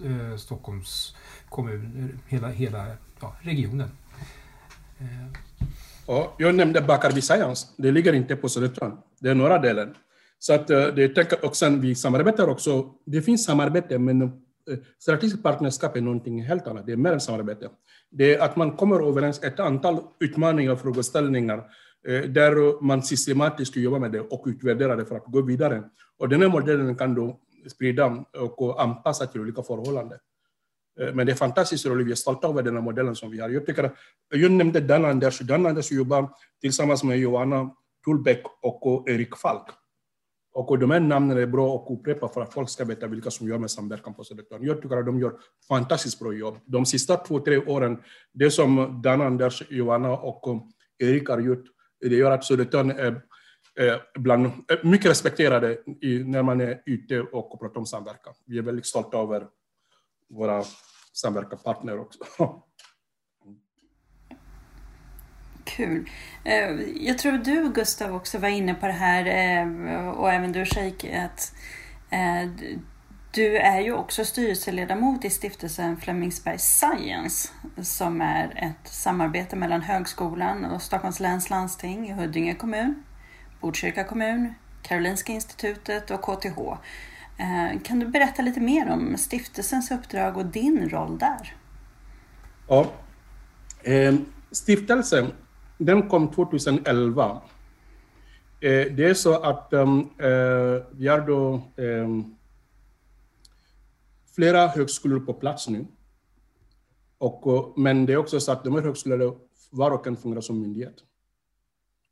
eh, 0.04 0.37
Stockholms 0.37 1.16
kommun, 1.48 2.18
hela, 2.28 2.48
hela 2.48 2.87
ja, 3.20 3.37
regionen. 3.40 3.90
Eh. 4.98 5.40
Ja, 6.06 6.35
jag 6.38 6.54
nämnde 6.54 6.80
Bakarby 6.80 7.20
Science, 7.20 7.66
det 7.76 7.90
ligger 7.90 8.12
inte 8.12 8.37
på 8.37 8.48
Södertörn, 8.48 8.96
det 9.20 9.30
är 9.30 9.35
norra 9.35 9.59
delen. 9.59 9.94
Så 10.38 10.54
att 10.54 10.70
eh, 10.70 10.87
det 10.87 11.09
tänker, 11.09 11.44
och 11.44 11.56
sen 11.56 11.80
vi 11.80 11.94
samarbetar 11.94 12.48
också. 12.48 12.90
Det 13.06 13.22
finns 13.22 13.44
samarbete, 13.44 13.98
men 13.98 14.33
strategiskt 14.99 15.42
partnerskap 15.42 15.96
är 15.96 16.01
någonting 16.01 16.42
helt 16.42 16.66
annat. 16.66 16.87
Det 16.87 16.92
är 16.92 16.96
mer 16.96 17.12
än 17.12 17.20
samarbete. 17.20 17.70
Det 18.11 18.35
är 18.35 18.40
att 18.40 18.57
man 18.57 18.77
kommer 18.77 19.09
överens 19.09 19.42
ett 19.42 19.61
antal 19.61 20.01
utmaningar 20.20 20.73
och 20.73 20.81
frågeställningar 20.81 21.64
eh, 22.09 22.23
där 22.23 22.83
man 22.83 23.03
systematiskt 23.03 23.77
jobbar 23.77 23.99
med 23.99 24.12
det 24.12 24.20
och 24.20 24.44
utvärderar 24.46 24.96
det 24.96 25.07
för 25.07 25.16
att 25.16 25.27
gå 25.27 25.42
vidare. 25.42 25.83
Och 26.18 26.29
den 26.29 26.42
här 26.42 26.49
modellen 26.49 26.96
kan 26.96 27.14
då 27.14 27.40
sprida 27.70 28.25
och 28.38 28.83
anpassa 28.83 29.27
till 29.27 29.40
olika 29.40 29.62
förhållanden. 29.62 30.18
Eh, 31.01 31.14
men 31.14 31.27
det 31.27 31.33
är 31.33 31.37
fantastiskt 31.37 31.87
roligt, 31.87 32.07
vi 32.07 32.11
är 32.11 32.16
stolta 32.16 32.49
över 32.49 32.62
den 32.62 32.75
här 32.75 32.83
modellen 32.83 33.16
som 33.16 33.31
vi 33.31 33.40
har. 33.40 33.49
Jag, 33.49 33.66
tycker, 33.66 33.90
jag 34.29 34.51
nämnde 34.51 34.81
Dan 34.81 35.05
Anders, 35.05 35.38
Dan 35.38 35.66
Anders 35.66 35.92
jobbar 35.92 36.29
tillsammans 36.61 37.05
med 37.05 37.18
Johanna 37.18 37.70
Tullbäck 38.05 38.42
och 38.62 39.09
Erik 39.09 39.37
Falk. 39.37 39.66
Och 40.53 40.79
de 40.79 40.91
här 40.91 41.01
namnen 41.01 41.39
är 41.39 41.47
bra 41.47 41.77
att 41.77 41.99
upprepa 41.99 42.29
för 42.29 42.41
att 42.41 42.55
folk 42.55 42.69
ska 42.69 42.85
veta 42.85 43.07
vilka 43.07 43.31
som 43.31 43.49
gör 43.49 43.59
med 43.59 43.71
samverkan 43.71 44.15
på 44.15 44.25
Södertörn. 44.25 44.65
Jag 44.65 44.83
tycker 44.83 44.97
att 44.97 45.07
de 45.07 45.21
gör 45.21 45.33
fantastiskt 45.69 46.19
bra 46.19 46.33
jobb. 46.33 46.59
De 46.65 46.87
sista 46.87 47.17
två, 47.17 47.41
tre 47.41 47.59
åren, 47.59 48.03
det 48.33 48.51
som 48.51 49.01
Dan 49.03 49.21
Anders, 49.21 49.63
Johanna 49.71 50.11
och 50.11 50.49
um, 50.49 50.61
Erik 50.99 51.29
har 51.29 51.39
gjort, 51.41 51.65
det 52.01 52.17
gör 52.17 52.31
att 52.31 52.45
Södertörn 52.45 52.91
är 52.91 53.23
bland, 54.19 54.51
mycket 54.83 55.11
respekterade 55.11 55.79
när 56.25 56.43
man 56.43 56.61
är 56.61 56.83
ute 56.87 57.21
och 57.21 57.61
pratar 57.61 57.79
om 57.79 57.87
samverkan. 57.87 58.35
Vi 58.47 58.59
är 58.59 58.63
väldigt 58.63 58.87
stolta 58.87 59.19
över 59.19 59.47
våra 60.29 60.65
samverkanspartner 61.13 62.01
också. 62.01 62.19
Kul. 65.64 66.11
Eh, 66.44 66.70
jag 67.07 67.18
tror 67.18 67.33
du 67.33 67.73
Gustav 67.73 68.14
också 68.14 68.38
var 68.38 68.49
inne 68.49 68.75
på 68.75 68.87
det 68.87 68.92
här 68.92 69.27
eh, 69.27 70.09
och 70.09 70.33
även 70.33 70.53
du 70.53 70.64
Sheik 70.64 71.05
att 71.05 71.55
eh, 72.11 72.51
du 73.33 73.57
är 73.57 73.81
ju 73.81 73.92
också 73.92 74.25
styrelseledamot 74.25 75.25
i 75.25 75.31
stiftelsen 75.31 75.96
Flemingsberg 75.96 76.59
Science 76.59 77.49
som 77.83 78.20
är 78.20 78.53
ett 78.57 78.92
samarbete 78.92 79.57
mellan 79.57 79.83
högskolan 79.83 80.64
och 80.64 80.83
Stockholms 80.83 81.20
läns 81.20 81.51
landsting, 81.51 82.14
Huddinge 82.14 82.55
kommun, 82.55 83.03
Botkyrka 83.61 84.05
kommun, 84.05 84.55
Karolinska 84.83 85.33
institutet 85.33 86.11
och 86.11 86.23
KTH. 86.23 86.59
Kan 87.85 87.99
du 87.99 88.07
berätta 88.07 88.42
lite 88.42 88.61
mer 88.61 88.90
om 88.90 89.16
stiftelsens 89.16 89.90
uppdrag 89.90 90.37
och 90.37 90.46
din 90.46 90.88
roll 90.88 91.18
där? 91.18 91.55
Ja, 92.68 92.92
stiftelsen 94.53 95.33
den 95.81 96.09
kom 96.09 96.31
2011. 96.31 97.43
Eh, 98.61 98.93
det 98.93 99.05
är 99.05 99.14
så 99.14 99.35
att 99.35 99.73
um, 99.73 100.01
eh, 100.01 100.83
vi 100.90 101.09
har 101.09 101.27
då 101.27 101.62
ehm, 101.77 102.35
flera 104.35 104.66
högskolor 104.66 105.21
på 105.21 105.33
plats 105.33 105.69
nu. 105.69 105.87
Och, 107.19 107.47
eh, 107.47 107.73
men 107.77 108.07
det 108.07 108.12
är 108.12 108.16
också 108.16 108.40
så 108.40 108.53
att 108.53 108.64
de 108.64 108.75
här 108.75 108.83
högskolorna 108.83 109.33
var 109.71 109.90
och 109.90 110.07
en 110.07 110.16
fungerar 110.16 110.40
som 110.40 110.61
myndighet. 110.61 110.95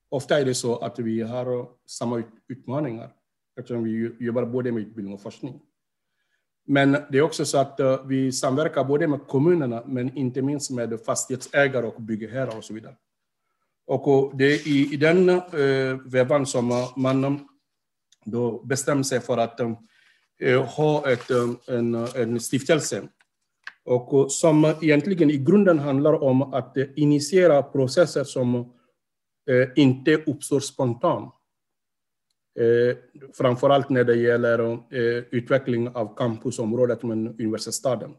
Ofta 0.08 0.40
är 0.40 0.44
det 0.44 0.54
så 0.54 0.76
att 0.76 0.98
vi 0.98 1.20
har 1.20 1.58
eh, 1.58 1.66
samma 1.86 2.22
utmaningar 2.48 3.12
eftersom 3.58 3.84
vi 3.84 4.16
jobbar 4.18 4.44
både 4.44 4.72
med 4.72 4.82
utbildning 4.82 5.14
och 5.14 5.20
forskning. 5.20 5.60
Men 6.66 6.92
det 6.92 7.18
är 7.18 7.22
också 7.22 7.44
så 7.44 7.58
att 7.58 7.80
eh, 7.80 8.06
vi 8.06 8.32
samverkar 8.32 8.84
både 8.84 9.06
med 9.08 9.26
kommunerna 9.26 9.82
men 9.86 10.16
inte 10.16 10.42
minst 10.42 10.70
med 10.70 11.00
fastighetsägare 11.00 11.86
och 11.86 12.02
byggherrar 12.02 12.56
och 12.56 12.64
så 12.64 12.74
vidare. 12.74 12.96
Och 13.88 14.36
det 14.36 14.44
är 14.44 14.68
i, 14.68 14.88
i 14.92 14.96
den 14.96 15.28
eh, 15.28 15.98
vevan 16.04 16.46
som 16.46 16.86
man 16.96 17.48
då 18.24 18.62
bestämmer 18.64 19.02
sig 19.02 19.20
för 19.20 19.38
att 19.38 19.60
eh, 19.60 19.72
eh, 20.40 20.64
ha 20.64 21.10
ett, 21.10 21.30
eh, 21.30 21.76
en, 21.76 21.94
en 21.94 22.40
stiftelse 22.40 23.08
och 23.84 24.32
som 24.32 24.64
egentligen 24.82 25.30
i 25.30 25.36
grunden 25.36 25.78
handlar 25.78 26.22
om 26.22 26.42
att 26.42 26.76
initiera 26.96 27.62
processer 27.62 28.24
som 28.24 28.74
inte 29.76 30.14
uppstår 30.14 30.60
spontant. 30.60 31.34
Framförallt 33.38 33.88
när 33.88 34.04
det 34.04 34.16
gäller 34.16 34.78
utveckling 35.30 35.88
av 35.88 36.16
campusområdet 36.16 37.02
med 37.02 37.18
universitetsstaden. 37.18 38.10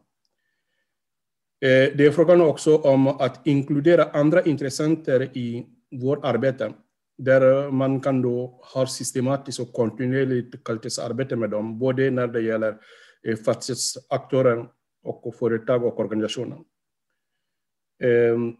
Eh, 1.62 1.96
det 1.96 2.06
är 2.06 2.10
frågan 2.10 2.40
också 2.40 2.76
om 2.76 3.06
att 3.06 3.46
inkludera 3.46 4.04
andra 4.04 4.42
intressenter 4.42 5.36
i 5.36 5.66
vårt 5.90 6.24
arbete 6.24 6.72
där 7.18 7.70
man 7.70 8.00
kan 8.00 8.22
då 8.22 8.60
ha 8.74 8.86
systematiskt 8.86 9.60
och 9.60 9.72
kontinuerligt 9.72 10.64
kvalitetsarbete 10.64 11.36
med 11.36 11.50
dem, 11.50 11.78
både 11.78 12.10
när 12.10 12.26
det 12.26 12.40
gäller 12.40 12.80
eh, 13.22 13.36
fastighetsaktörer 13.36 14.68
och 15.02 15.34
företag 15.34 15.84
och 15.84 16.00
organisationer. 16.00 16.58
Ehm, 18.02 18.56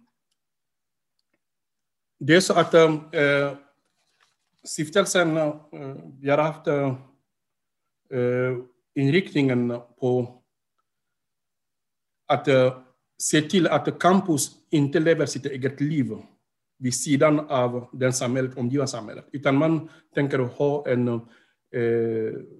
det 2.19 2.37
är 2.37 2.41
så 2.41 2.55
att 2.55 2.75
eh, 2.75 3.57
stiftelsen, 4.65 5.35
vi 6.21 6.31
har 6.31 6.39
haft 6.39 6.67
inriktningen 8.95 9.81
på 10.01 10.43
att 12.27 12.49
se 13.21 13.43
till 13.43 13.67
att 13.67 13.99
campus 13.99 14.51
inte 14.71 15.01
lever 15.01 15.27
sitt 15.27 15.47
eget 15.47 15.81
liv 15.81 16.17
vid 16.79 16.95
sidan 16.95 17.41
av 17.41 17.89
den 17.93 18.13
samhället, 18.13 18.59
omgivande 18.59 18.91
samhället. 18.91 19.25
Utan 19.33 19.57
man 19.57 19.89
tänker 20.15 20.39
ha 20.39 20.89
en 20.89 21.09
eh, 21.09 21.21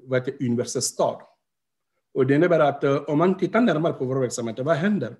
vad 0.05 0.21
heter, 0.21 0.47
universitetsstad. 0.47 1.23
Och 2.15 2.27
det 2.27 2.35
innebär 2.35 2.61
att 2.61 2.85
eh, 2.85 2.97
om 2.97 3.19
man 3.19 3.39
tittar 3.39 3.61
närmare 3.61 3.93
på 3.93 4.05
vår 4.05 4.21
verksamhet, 4.21 4.59
vad 4.59 4.77
händer? 4.77 5.17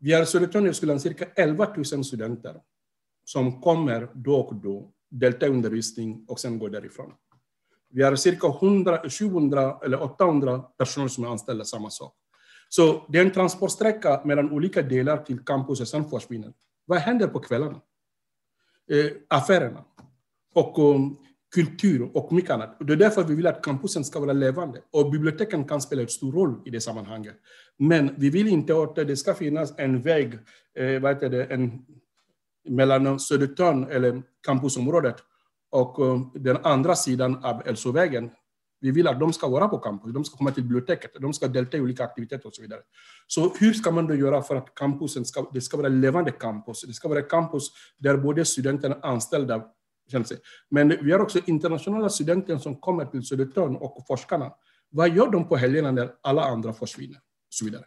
Vi 0.00 0.12
har 0.12 0.22
i 0.22 0.26
Södertörnhögskolan 0.26 1.00
cirka 1.00 1.24
11 1.36 1.74
000 1.76 2.04
studenter 2.04 2.60
som 3.24 3.60
kommer 3.60 4.08
då 4.14 4.36
och 4.36 4.54
då, 4.54 4.92
deltar 5.10 5.46
i 5.46 5.50
undervisning 5.50 6.24
och 6.28 6.40
sen 6.40 6.58
går 6.58 6.70
därifrån. 6.70 7.12
Vi 7.90 8.02
har 8.02 8.16
cirka 8.16 8.46
100, 8.46 9.02
700 9.10 9.78
eller 9.84 10.02
800 10.02 10.58
personer 10.58 11.08
som 11.08 11.24
är 11.24 11.28
anställda, 11.28 11.64
samma 11.64 11.90
sak. 11.90 12.14
Så 12.74 13.06
det 13.08 13.18
är 13.18 13.24
en 13.24 13.32
transportsträcka 13.32 14.20
mellan 14.24 14.52
olika 14.52 14.82
delar 14.82 15.16
till 15.16 15.44
campus 15.44 15.80
och 15.80 15.88
sen 15.88 16.10
försvinner. 16.10 16.52
Vad 16.84 16.98
händer 16.98 17.26
på 17.26 17.40
kvällarna? 17.40 17.80
Eh, 18.90 19.12
affärerna 19.28 19.84
och 20.54 20.78
um, 20.78 21.16
kultur 21.54 22.10
och 22.14 22.32
mycket 22.32 22.50
annat. 22.50 22.76
Det 22.80 22.92
är 22.92 22.96
därför 22.96 23.24
vi 23.24 23.34
vill 23.34 23.46
att 23.46 23.62
campusen 23.62 24.04
ska 24.04 24.20
vara 24.20 24.32
levande. 24.32 24.80
Och 24.90 25.10
biblioteken 25.10 25.64
kan 25.64 25.80
spela 25.80 26.02
en 26.02 26.08
stor 26.08 26.32
roll 26.32 26.62
i 26.64 26.70
det 26.70 26.80
sammanhanget. 26.80 27.34
Men 27.78 28.14
vi 28.18 28.30
vill 28.30 28.48
inte 28.48 28.82
att 28.82 28.96
det 28.96 29.16
ska 29.16 29.34
finnas 29.34 29.74
en 29.78 30.02
väg 30.02 30.38
eh, 30.78 31.00
vad 31.00 31.14
heter 31.14 31.28
det, 31.28 31.44
en, 31.44 31.86
mellan 32.68 33.20
Södertörn 33.20 33.84
eller 33.90 34.22
campusområdet 34.46 35.16
och 35.70 35.98
um, 35.98 36.30
den 36.34 36.56
andra 36.56 36.94
sidan 36.94 37.44
av 37.44 37.64
Hälsovägen 37.66 38.30
vi 38.82 38.90
vill 38.90 39.08
att 39.08 39.20
de 39.20 39.32
ska 39.32 39.48
vara 39.48 39.68
på 39.68 39.78
campus, 39.78 40.12
de 40.12 40.24
ska 40.24 40.36
komma 40.36 40.50
till 40.50 40.62
biblioteket, 40.62 41.10
de 41.20 41.32
ska 41.32 41.48
delta 41.48 41.76
i 41.76 41.80
olika 41.80 42.04
aktiviteter 42.04 42.46
och 42.46 42.54
så 42.54 42.62
vidare. 42.62 42.80
Så 43.26 43.54
hur 43.60 43.72
ska 43.72 43.90
man 43.90 44.06
då 44.06 44.14
göra 44.14 44.42
för 44.42 44.56
att 44.56 44.74
campusen 44.74 45.24
ska, 45.24 45.50
det 45.52 45.60
ska 45.60 45.76
vara 45.76 45.88
levande 45.88 46.30
campus? 46.30 46.82
Det 46.82 46.92
ska 46.92 47.08
vara 47.08 47.22
campus 47.22 47.70
där 47.98 48.16
både 48.16 48.44
studenterna 48.44 48.94
och 48.94 49.08
anställda 49.08 49.64
känner 50.10 50.24
sig. 50.24 50.38
Men 50.70 50.88
vi 50.88 51.12
har 51.12 51.18
också 51.18 51.38
internationella 51.46 52.08
studenter 52.08 52.58
som 52.58 52.76
kommer 52.76 53.04
till 53.04 53.26
Södertörn 53.26 53.76
och 53.76 54.06
forskarna. 54.06 54.52
Vad 54.90 55.16
gör 55.16 55.30
de 55.30 55.48
på 55.48 55.56
helgerna 55.56 55.90
när 55.90 56.12
alla 56.22 56.42
andra 56.42 56.72
försvinner? 56.72 57.16
Och 57.16 57.54
så 57.54 57.64
vidare. 57.64 57.84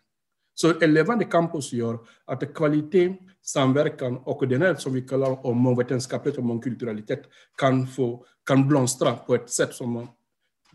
Så 0.53 0.73
en 0.81 0.93
levande 0.93 1.25
campus 1.25 1.73
gör 1.73 1.99
att 2.25 2.53
kvalitet, 2.53 3.15
samverkan 3.41 4.17
och 4.17 4.47
det 4.47 4.57
här 4.57 4.75
som 4.75 4.93
vi 4.93 5.01
kallar 5.01 5.45
om 5.45 5.57
mångvetenskaplighet 5.57 6.37
och 6.37 6.45
mångkulturalitet 6.45 7.23
kan, 7.57 7.87
få, 7.87 8.25
kan 8.45 8.67
blomstra 8.67 9.15
på 9.15 9.35
ett 9.35 9.49
sätt 9.49 9.73
som 9.73 10.07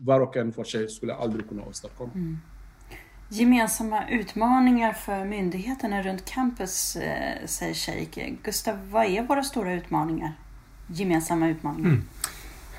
var 0.05 0.19
och 0.19 0.37
en 0.37 0.53
för 0.53 0.63
sig 0.63 0.89
skulle 0.89 1.15
aldrig 1.15 1.49
kunna 1.49 1.63
åstadkomma. 1.63 2.11
Mm. 2.15 2.39
Gemensamma 3.29 4.09
utmaningar 4.09 4.93
för 4.93 5.25
myndigheterna 5.25 6.03
runt 6.03 6.25
campus, 6.25 6.95
eh, 6.95 7.45
säger 7.45 7.73
Sheikh. 7.73 8.33
Gustav, 8.43 8.89
vad 8.89 9.05
är 9.05 9.23
våra 9.23 9.43
stora 9.43 9.73
utmaningar? 9.73 10.33
Gemensamma 10.87 11.49
utmaningar? 11.49 11.89
Mm. 11.89 12.03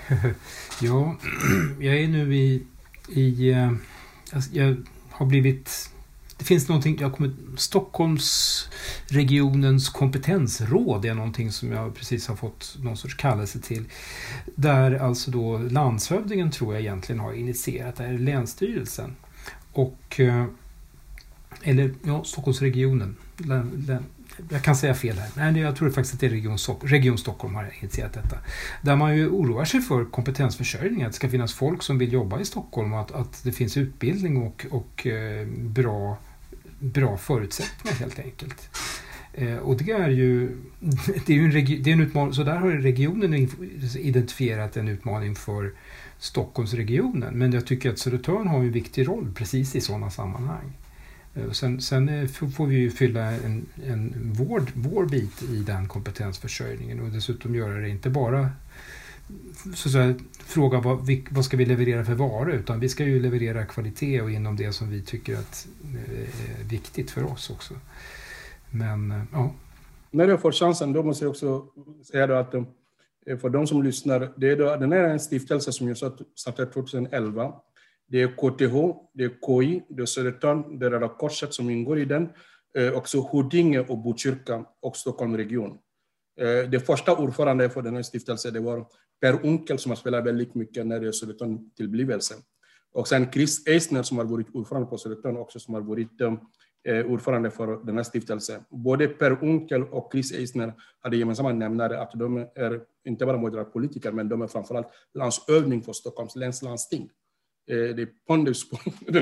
ja, 0.80 1.16
jag 1.80 1.96
är 1.96 2.08
nu 2.08 2.34
i... 2.34 2.66
i 3.08 3.50
eh, 3.50 3.72
jag 4.52 4.76
har 5.10 5.26
blivit 5.26 5.91
det 6.42 6.46
finns 6.46 6.68
någonting, 6.68 6.98
jag 7.00 7.12
kommer, 7.12 7.30
Stockholmsregionens 7.56 9.88
kompetensråd 9.88 11.04
är 11.04 11.14
någonting 11.14 11.52
som 11.52 11.72
jag 11.72 11.94
precis 11.94 12.28
har 12.28 12.36
fått 12.36 12.76
någon 12.82 12.96
sorts 12.96 13.14
kallelse 13.14 13.60
till. 13.60 13.84
Där 14.54 14.94
alltså 14.94 15.30
då 15.30 15.58
landshövdingen 15.58 16.50
tror 16.50 16.74
jag 16.74 16.82
egentligen 16.82 17.20
har 17.20 17.32
initierat, 17.32 17.96
det 17.96 18.04
här, 18.04 18.18
Länsstyrelsen. 18.18 19.16
Och, 19.72 20.20
eh, 20.20 20.44
eller 21.62 21.94
ja, 22.04 22.24
Stockholmsregionen. 22.24 23.16
Jag 24.50 24.62
kan 24.62 24.76
säga 24.76 24.94
fel 24.94 25.18
här. 25.18 25.52
Nej, 25.52 25.62
jag 25.62 25.76
tror 25.76 25.90
faktiskt 25.90 26.14
att 26.14 26.20
det 26.20 26.26
är 26.26 26.30
Region, 26.30 26.58
Region 26.82 27.18
Stockholm 27.18 27.54
har 27.54 27.72
initierat 27.80 28.12
detta. 28.12 28.36
Där 28.82 28.96
man 28.96 29.16
ju 29.16 29.28
oroar 29.28 29.64
sig 29.64 29.80
för 29.80 30.04
kompetensförsörjning, 30.04 31.02
att 31.02 31.12
det 31.12 31.16
ska 31.16 31.28
finnas 31.28 31.54
folk 31.54 31.82
som 31.82 31.98
vill 31.98 32.12
jobba 32.12 32.40
i 32.40 32.44
Stockholm 32.44 32.92
och 32.92 33.00
att, 33.00 33.12
att 33.12 33.44
det 33.44 33.52
finns 33.52 33.76
utbildning 33.76 34.36
och, 34.36 34.66
och 34.70 35.06
eh, 35.06 35.46
bra 35.46 36.18
bra 36.82 37.16
förutsättningar 37.16 37.98
helt 37.98 38.18
enkelt. 38.18 38.70
Eh, 39.32 39.56
och 39.56 39.76
det 39.76 39.92
är 39.92 40.08
ju, 40.08 40.48
det 41.26 41.32
är 41.32 41.36
ju 41.36 41.44
en, 41.44 41.82
det 41.82 41.90
är 41.90 41.94
en 41.94 42.00
utmaning, 42.00 42.34
så 42.34 42.42
där 42.42 42.56
har 42.56 42.70
regionen 42.70 43.48
identifierat 43.96 44.76
en 44.76 44.88
utmaning 44.88 45.34
för 45.34 45.72
Stockholmsregionen. 46.18 47.34
Men 47.34 47.52
jag 47.52 47.66
tycker 47.66 47.90
att 47.90 47.98
Södertörn 47.98 48.46
har 48.46 48.58
en 48.58 48.72
viktig 48.72 49.08
roll 49.08 49.32
precis 49.34 49.76
i 49.76 49.80
sådana 49.80 50.10
sammanhang. 50.10 50.72
Eh, 51.34 51.50
sen, 51.50 51.80
sen 51.80 52.08
eh, 52.08 52.26
får 52.28 52.66
vi 52.66 52.76
ju 52.76 52.90
fylla 52.90 53.32
en, 53.32 53.66
en 53.86 54.32
vår, 54.34 54.62
vår 54.74 55.06
bit 55.06 55.42
i 55.42 55.56
den 55.56 55.88
kompetensförsörjningen 55.88 57.00
och 57.00 57.08
dessutom 57.08 57.54
göra 57.54 57.80
det 57.80 57.88
inte 57.88 58.10
bara 58.10 58.50
så 59.74 59.88
att 59.88 59.92
säga, 59.92 60.14
fråga 60.32 60.80
vad, 60.80 61.10
vad 61.30 61.44
ska 61.44 61.56
vi 61.56 61.66
leverera 61.66 62.04
för 62.04 62.14
varor 62.14 62.52
utan 62.52 62.80
vi 62.80 62.88
ska 62.88 63.04
ju 63.04 63.20
leverera 63.20 63.64
kvalitet 63.64 64.20
och 64.20 64.30
inom 64.30 64.56
det 64.56 64.72
som 64.72 64.90
vi 64.90 65.02
tycker 65.02 65.36
att 65.36 65.66
eh, 65.94 66.60
är 66.60 66.64
viktigt 66.64 67.10
för 67.10 67.24
oss 67.32 67.50
också. 67.50 67.74
Men 68.70 69.10
eh, 69.10 69.22
ja. 69.32 69.54
När 70.10 70.28
jag 70.28 70.40
får 70.40 70.52
chansen 70.52 70.92
då 70.92 71.02
måste 71.02 71.24
jag 71.24 71.30
också 71.30 71.66
säga 72.10 72.26
då 72.26 72.34
att 72.34 72.54
eh, 72.54 73.38
för 73.40 73.48
de 73.48 73.66
som 73.66 73.82
lyssnar, 73.82 74.32
det 74.36 74.50
är 74.50 74.56
då, 74.56 74.76
den 74.76 74.92
är 74.92 75.04
en 75.04 75.20
stiftelse 75.20 75.72
som 75.72 75.88
jag 75.88 75.96
startade 76.34 76.72
2011. 76.72 77.54
Det 78.08 78.22
är 78.22 78.28
KTH, 78.28 78.98
det 79.14 79.24
är 79.24 79.30
KI, 79.46 79.82
det 79.88 80.02
är 80.02 80.06
Södertörn, 80.06 80.78
det 80.78 80.86
är 80.86 80.90
Röda 80.90 81.08
Korset 81.08 81.54
som 81.54 81.70
ingår 81.70 81.98
i 81.98 82.04
den, 82.04 82.28
också 82.94 83.28
Huddinge 83.32 83.80
och 83.80 83.98
Botkyrka 83.98 84.64
och 84.80 84.96
Stockholm 84.96 85.36
region. 85.36 85.78
Det 86.70 86.86
första 86.86 87.16
ordförande 87.16 87.70
för 87.70 87.82
den 87.82 87.94
här 87.94 88.02
stiftelsen 88.02 88.54
det 88.54 88.60
var 88.60 88.86
Per 89.22 89.46
Unkel 89.46 89.78
som 89.78 89.90
har 89.90 89.96
spelat 89.96 90.26
väldigt 90.26 90.54
mycket 90.54 90.86
när 90.86 91.00
det 91.00 91.08
är 91.08 91.12
Södertörn 91.12 91.70
tillblivelse. 91.76 92.34
Och 92.92 93.08
sen 93.08 93.32
Chris 93.32 93.66
Eisner 93.66 94.02
som 94.02 94.18
har 94.18 94.24
varit 94.24 94.54
ordförande 94.54 94.88
på 94.88 94.98
Södertörn 94.98 95.36
också, 95.36 95.58
som 95.58 95.74
har 95.74 95.80
varit 95.80 96.20
eh, 96.20 97.06
ordförande 97.06 97.50
för 97.50 97.84
den 97.84 97.96
här 97.96 98.02
stiftelsen. 98.02 98.60
Både 98.70 99.08
Per 99.08 99.44
Unkel 99.44 99.82
och 99.82 100.08
Chris 100.12 100.32
Eisner 100.32 100.72
hade 101.00 101.16
gemensamma 101.16 101.52
nämnare 101.52 102.00
att 102.00 102.12
de 102.12 102.36
är 102.54 102.80
inte 103.04 103.26
bara 103.26 103.36
moderatpolitiker, 103.36 104.12
men 104.12 104.28
de 104.28 104.42
är 104.42 104.46
framförallt 104.46 104.88
landsövning 105.14 105.82
för 105.82 105.92
Stockholms 105.92 106.36
läns 106.36 106.62
landsting. 106.62 107.10
Eh, 107.66 107.94
det 107.96 108.02
är 108.02 108.08
pondus 108.26 108.70
på 108.70 108.78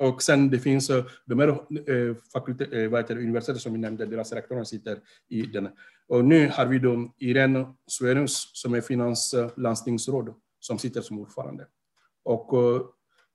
Och 0.00 0.22
sen 0.22 0.50
det 0.50 0.58
finns 0.58 0.90
eh, 0.90 1.04
de 1.26 1.38
här 1.38 1.48
eh, 1.48 1.94
eh, 1.96 2.90
vad 2.90 3.00
heter 3.00 3.52
det, 3.52 3.58
som 3.58 3.72
vi 3.72 3.78
nämnde, 3.78 4.06
deras 4.06 4.32
rektorer 4.32 4.64
sitter 4.64 4.98
i 5.28 5.42
den. 5.42 5.68
Och 6.08 6.24
nu 6.24 6.48
har 6.48 6.66
vi 6.66 6.78
då 6.78 7.14
Irene 7.18 7.74
Sverus 7.86 8.50
som 8.52 8.74
är 8.74 8.80
finanslandstingsråd 8.80 10.28
eh, 10.28 10.34
som 10.60 10.78
sitter 10.78 11.00
som 11.00 11.18
ordförande. 11.18 11.66
Och 12.22 12.50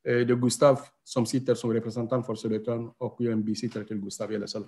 det 0.03 0.11
är 0.11 0.25
Gustav 0.25 0.79
som 1.03 1.25
sitter 1.25 1.55
som 1.55 1.73
representant 1.73 2.25
för 2.25 2.35
Södertörn 2.35 2.91
och 2.97 3.15
jag 3.19 3.27
är 3.27 3.31
en 3.31 3.45
bisittare 3.45 3.83
till 3.83 3.97
Gustav 3.97 4.31
Elesel 4.31 4.63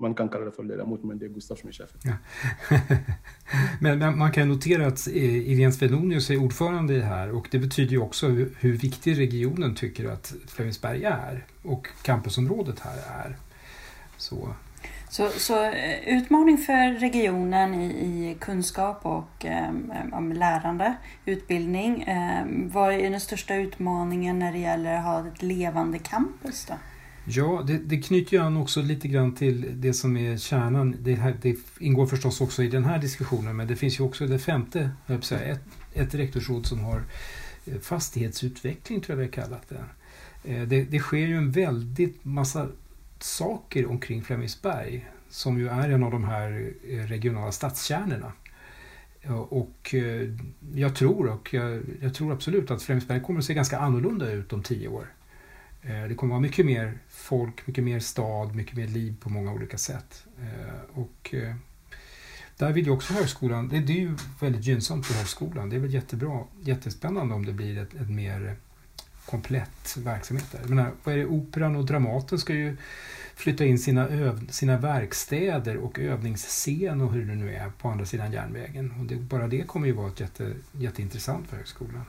man 0.00 0.14
kan 0.14 0.28
kalla 0.28 0.44
det 0.44 0.52
för 0.52 0.62
ledamot, 0.62 1.04
men 1.04 1.18
det 1.18 1.24
är 1.24 1.28
Gustav 1.28 1.56
som 1.56 1.68
är 1.68 1.72
chefen. 1.72 2.00
Ja. 2.04 2.12
men, 3.80 3.98
men, 3.98 4.18
man 4.18 4.32
kan 4.32 4.48
notera 4.48 4.86
att 4.86 5.06
Irene 5.06 5.72
Svenonius 5.72 6.30
är 6.30 6.36
ordförande 6.36 6.94
i 6.94 6.96
det 6.96 7.04
här 7.04 7.30
och 7.30 7.48
det 7.50 7.58
betyder 7.58 7.92
ju 7.92 7.98
också 7.98 8.28
hur, 8.28 8.54
hur 8.60 8.76
viktig 8.76 9.18
regionen 9.18 9.74
tycker 9.74 10.08
att 10.08 10.34
Flemingsberg 10.46 11.04
är 11.04 11.46
och 11.62 11.88
campusområdet 12.02 12.80
här 12.80 12.96
är. 13.24 13.36
Så. 14.16 14.54
Så, 15.08 15.28
så 15.28 15.64
eh, 15.64 16.08
utmaning 16.08 16.58
för 16.58 17.00
regionen 17.00 17.74
i, 17.74 17.86
i 17.86 18.36
kunskap 18.40 19.06
och 19.06 19.46
um, 20.12 20.32
lärande, 20.32 20.94
utbildning. 21.24 22.08
Um, 22.08 22.70
vad 22.70 22.94
är 22.94 23.10
den 23.10 23.20
största 23.20 23.54
utmaningen 23.54 24.38
när 24.38 24.52
det 24.52 24.58
gäller 24.58 24.94
att 24.94 25.04
ha 25.04 25.28
ett 25.28 25.42
levande 25.42 25.98
campus? 25.98 26.66
Då? 26.66 26.74
Ja, 27.26 27.64
det, 27.66 27.78
det 27.78 28.02
knyter 28.02 28.36
ju 28.36 28.42
an 28.42 28.56
också 28.56 28.82
lite 28.82 29.08
grann 29.08 29.34
till 29.34 29.66
det 29.80 29.94
som 29.94 30.16
är 30.16 30.36
kärnan. 30.36 30.96
Det, 31.00 31.14
här, 31.14 31.36
det 31.42 31.56
ingår 31.78 32.06
förstås 32.06 32.40
också 32.40 32.62
i 32.62 32.68
den 32.68 32.84
här 32.84 32.98
diskussionen 32.98 33.56
men 33.56 33.66
det 33.66 33.76
finns 33.76 34.00
ju 34.00 34.04
också 34.04 34.26
det 34.26 34.38
femte, 34.38 34.90
jag 35.06 35.24
säga, 35.24 35.52
ett, 35.52 35.62
ett 35.92 36.14
rektorsråd 36.14 36.66
som 36.66 36.84
har 36.84 37.02
eh, 37.66 37.78
fastighetsutveckling 37.78 39.00
tror 39.00 39.12
jag 39.12 39.16
vi 39.16 39.24
har 39.24 39.44
kallat 39.44 39.68
det. 39.68 39.84
Eh, 40.52 40.62
det, 40.62 40.84
det 40.84 40.98
sker 40.98 41.26
ju 41.26 41.36
en 41.36 41.50
väldigt 41.50 42.24
massa 42.24 42.68
saker 43.18 43.86
omkring 43.86 44.22
Flemingsberg 44.22 45.06
som 45.30 45.58
ju 45.58 45.68
är 45.68 45.90
en 45.90 46.02
av 46.02 46.10
de 46.10 46.24
här 46.24 46.72
eh, 46.88 46.98
regionala 46.98 47.52
stadskärnorna. 47.52 48.32
Och 49.48 49.94
jag 50.74 50.96
tror, 50.96 51.26
och 51.26 51.54
jag, 51.54 51.82
jag 52.00 52.14
tror 52.14 52.32
absolut 52.32 52.70
att 52.70 52.82
Flemingsberg 52.82 53.20
kommer 53.20 53.38
att 53.38 53.44
se 53.44 53.54
ganska 53.54 53.78
annorlunda 53.78 54.32
ut 54.32 54.52
om 54.52 54.62
tio 54.62 54.88
år. 54.88 55.06
Eh, 55.86 56.08
det 56.08 56.14
kommer 56.14 56.34
att 56.34 56.36
vara 56.36 56.40
mycket 56.40 56.66
mer 56.66 56.98
folk, 57.08 57.66
mycket 57.66 57.84
mer 57.84 58.00
stad, 58.00 58.54
mycket 58.54 58.76
mer 58.76 58.86
liv 58.86 59.16
på 59.20 59.30
många 59.30 59.52
olika 59.52 59.78
sätt. 59.78 60.26
Eh, 60.42 61.00
och 61.00 61.34
eh, 61.34 61.54
där 62.58 62.72
vill 62.72 62.84
ju 62.84 62.90
också 62.90 63.12
högskolan, 63.12 63.68
det, 63.68 63.76
är 63.76 63.96
ju 63.96 64.16
väldigt 64.40 64.64
gynnsamt 64.64 65.06
för 65.06 65.14
högskolan. 65.14 65.70
Det 65.70 65.76
är 65.76 65.80
väl 65.80 65.94
jättebra, 65.94 66.44
jättespännande 66.60 67.34
om 67.34 67.46
det 67.46 67.52
blir 67.52 67.78
ett, 67.78 67.94
ett 67.94 68.10
mer 68.10 68.56
komplett 69.26 69.96
verksamhet 69.96 70.52
där. 70.52 70.60
Jag 70.60 70.70
menar, 70.70 70.92
vad 71.04 71.14
är 71.14 71.18
det, 71.18 71.26
Operan 71.26 71.76
och 71.76 71.86
Dramaten 71.86 72.38
ska 72.38 72.54
ju 72.54 72.76
flytta 73.34 73.64
in 73.64 73.78
sina, 73.78 74.08
öv, 74.08 74.48
sina 74.50 74.76
verkstäder 74.76 75.76
och 75.76 75.98
övningsscen 75.98 77.00
och 77.00 77.12
hur 77.12 77.26
det 77.26 77.34
nu 77.34 77.54
är 77.54 77.70
på 77.70 77.88
andra 77.88 78.06
sidan 78.06 78.32
järnvägen. 78.32 78.94
Och 79.00 79.04
det, 79.04 79.16
bara 79.16 79.48
det 79.48 79.66
kommer 79.66 79.86
ju 79.86 79.92
vara 79.92 80.08
ett 80.08 80.20
jätte, 80.20 80.54
jätteintressant 80.72 81.48
för 81.48 81.56
högskolan. 81.56 82.04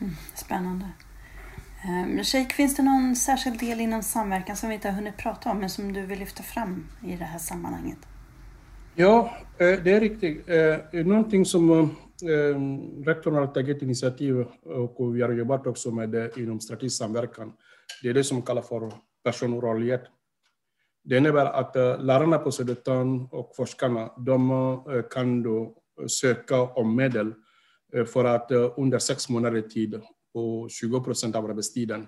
Mm, 0.00 0.16
spännande. 0.34 0.86
Ehm, 1.84 2.08
men 2.14 2.24
Sheikh, 2.24 2.54
finns 2.54 2.76
det 2.76 2.82
någon 2.82 3.16
särskild 3.16 3.58
del 3.60 3.80
inom 3.80 4.02
samverkan 4.02 4.56
som 4.56 4.68
vi 4.68 4.74
inte 4.74 4.88
har 4.88 4.94
hunnit 4.94 5.16
prata 5.16 5.50
om 5.50 5.58
men 5.58 5.70
som 5.70 5.92
du 5.92 6.06
vill 6.06 6.18
lyfta 6.18 6.42
fram 6.42 6.86
i 7.06 7.16
det 7.16 7.24
här 7.24 7.38
sammanhanget? 7.38 7.98
Ja, 8.94 9.36
eh, 9.58 9.82
det 9.84 9.92
är 9.92 10.00
riktigt. 10.00 10.48
Eh, 10.48 11.06
någonting 11.06 11.44
som 11.44 11.70
ehm, 11.70 13.04
rektorn 13.04 13.34
har 13.34 13.46
tagit 13.46 13.82
initiativ 13.82 14.46
och 14.64 15.16
vi 15.16 15.22
har 15.22 15.32
jobbat 15.32 15.66
också 15.66 15.90
med 15.90 16.08
det 16.08 16.36
inom 16.36 16.60
strategisk 16.60 16.98
samverkan. 16.98 17.52
Det 18.02 18.08
är 18.08 18.14
det 18.14 18.24
som 18.24 18.42
kallas 18.42 18.68
för 18.68 18.92
personrörlighet. 19.24 20.02
Det 21.04 21.16
innebär 21.16 21.46
att 21.46 21.76
eh, 21.76 22.00
lärarna 22.00 22.38
på 22.38 22.52
Södertörn 22.52 23.28
och 23.30 23.56
forskarna 23.56 24.10
de 24.16 25.04
kan 25.10 25.42
då 25.42 25.74
söka 26.08 26.62
om 26.62 26.96
medel 26.96 27.34
för 28.06 28.24
att 28.24 28.50
under 28.76 28.98
sex 28.98 29.28
månader 29.28 29.60
tid 29.60 30.02
på 30.32 30.68
20 30.70 31.00
procent 31.00 31.36
av 31.36 31.44
arbetstiden 31.44 32.06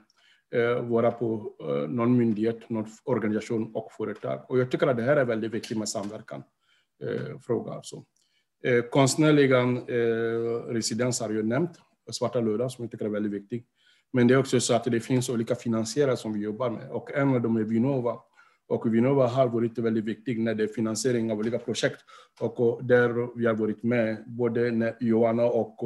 eh, 0.54 0.82
vara 0.82 1.10
på 1.10 1.54
eh, 1.60 1.88
någon 1.90 2.16
myndighet, 2.16 2.70
någon 2.70 2.86
organisation 3.04 3.74
och 3.74 3.90
eh, 3.90 3.96
företag. 3.96 4.44
Och 4.48 4.58
jag 4.58 4.70
tycker 4.70 4.86
att 4.86 4.96
det 4.96 5.02
här 5.02 5.16
är 5.16 5.24
väldigt 5.24 5.52
viktigt 5.52 5.78
med 5.78 5.88
samverkan. 5.88 6.42
Fråga 7.46 7.72
alltså. 7.72 8.04
Konstnärliga 8.90 9.62
residens 10.72 11.20
har 11.20 11.30
jag 11.30 11.46
nämnt, 11.46 11.70
Svarta 12.10 12.40
lördag, 12.40 12.72
som 12.72 12.84
jag 12.84 12.90
tycker 12.90 13.04
är 13.04 13.08
väldigt 13.08 13.32
viktig. 13.32 13.66
Men 14.12 14.26
det 14.26 14.34
är 14.34 14.38
också 14.38 14.60
så 14.60 14.74
att 14.74 14.84
det 14.84 15.00
finns 15.00 15.28
olika 15.28 15.54
finansiärer 15.54 16.16
som 16.16 16.32
vi 16.32 16.40
jobbar 16.40 16.70
med 16.70 16.90
och 16.90 17.12
en 17.12 17.34
av 17.34 17.40
dem 17.40 17.56
är 17.56 17.62
Vinnova. 17.62 18.18
Och 18.68 18.94
Vinnova 18.94 19.26
har 19.26 19.48
varit 19.48 19.78
väldigt 19.78 20.04
viktig 20.04 20.40
när 20.40 20.54
det 20.54 20.64
är 20.64 20.68
finansiering 20.68 21.32
av 21.32 21.38
olika 21.38 21.58
projekt 21.58 22.00
och 22.40 22.84
där 22.84 23.38
vi 23.38 23.46
har 23.46 23.54
varit 23.54 23.82
med, 23.82 24.24
både 24.26 24.70
när 24.70 24.96
Johanna 25.00 25.44
och 25.44 25.82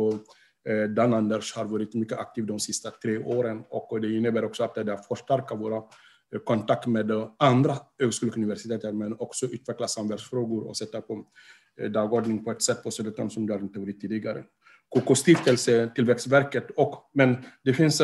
Dan 0.89 1.15
Anders 1.15 1.55
har 1.57 1.65
varit 1.65 1.95
mycket 1.95 2.19
aktiv 2.19 2.47
de 2.47 2.61
sista 2.61 2.91
tre 2.91 3.19
åren 3.19 3.65
och 3.69 4.01
det 4.01 4.17
innebär 4.17 4.45
också 4.45 4.65
att 4.65 4.75
det 4.75 4.91
har 4.91 4.97
förstärkt 4.97 5.53
våra 5.53 5.77
eh, 5.77 6.41
kontakt 6.45 6.87
med 6.87 7.11
andra 7.37 7.77
högskolor 7.99 8.33
och 8.33 8.37
universiteter 8.37 8.93
men 8.93 9.17
också 9.19 9.47
utveckla 9.47 9.89
samverkansfrågor 9.89 10.69
och 10.69 10.77
sätta 10.77 11.01
på 11.01 11.25
eh, 11.81 11.91
dagordning 11.91 12.45
på 12.45 12.51
ett 12.51 12.63
sätt 12.63 12.83
på 12.83 12.91
Södertörn 12.91 13.31
som 13.31 13.47
det 13.47 13.55
inte 13.55 13.79
varit 13.79 14.01
tidigare. 14.01 14.45
KK-stiftelse, 14.95 15.91
Tillväxtverket 15.95 16.71
och, 16.77 17.11
men 17.15 17.37
det 17.65 17.75
finns 17.75 18.03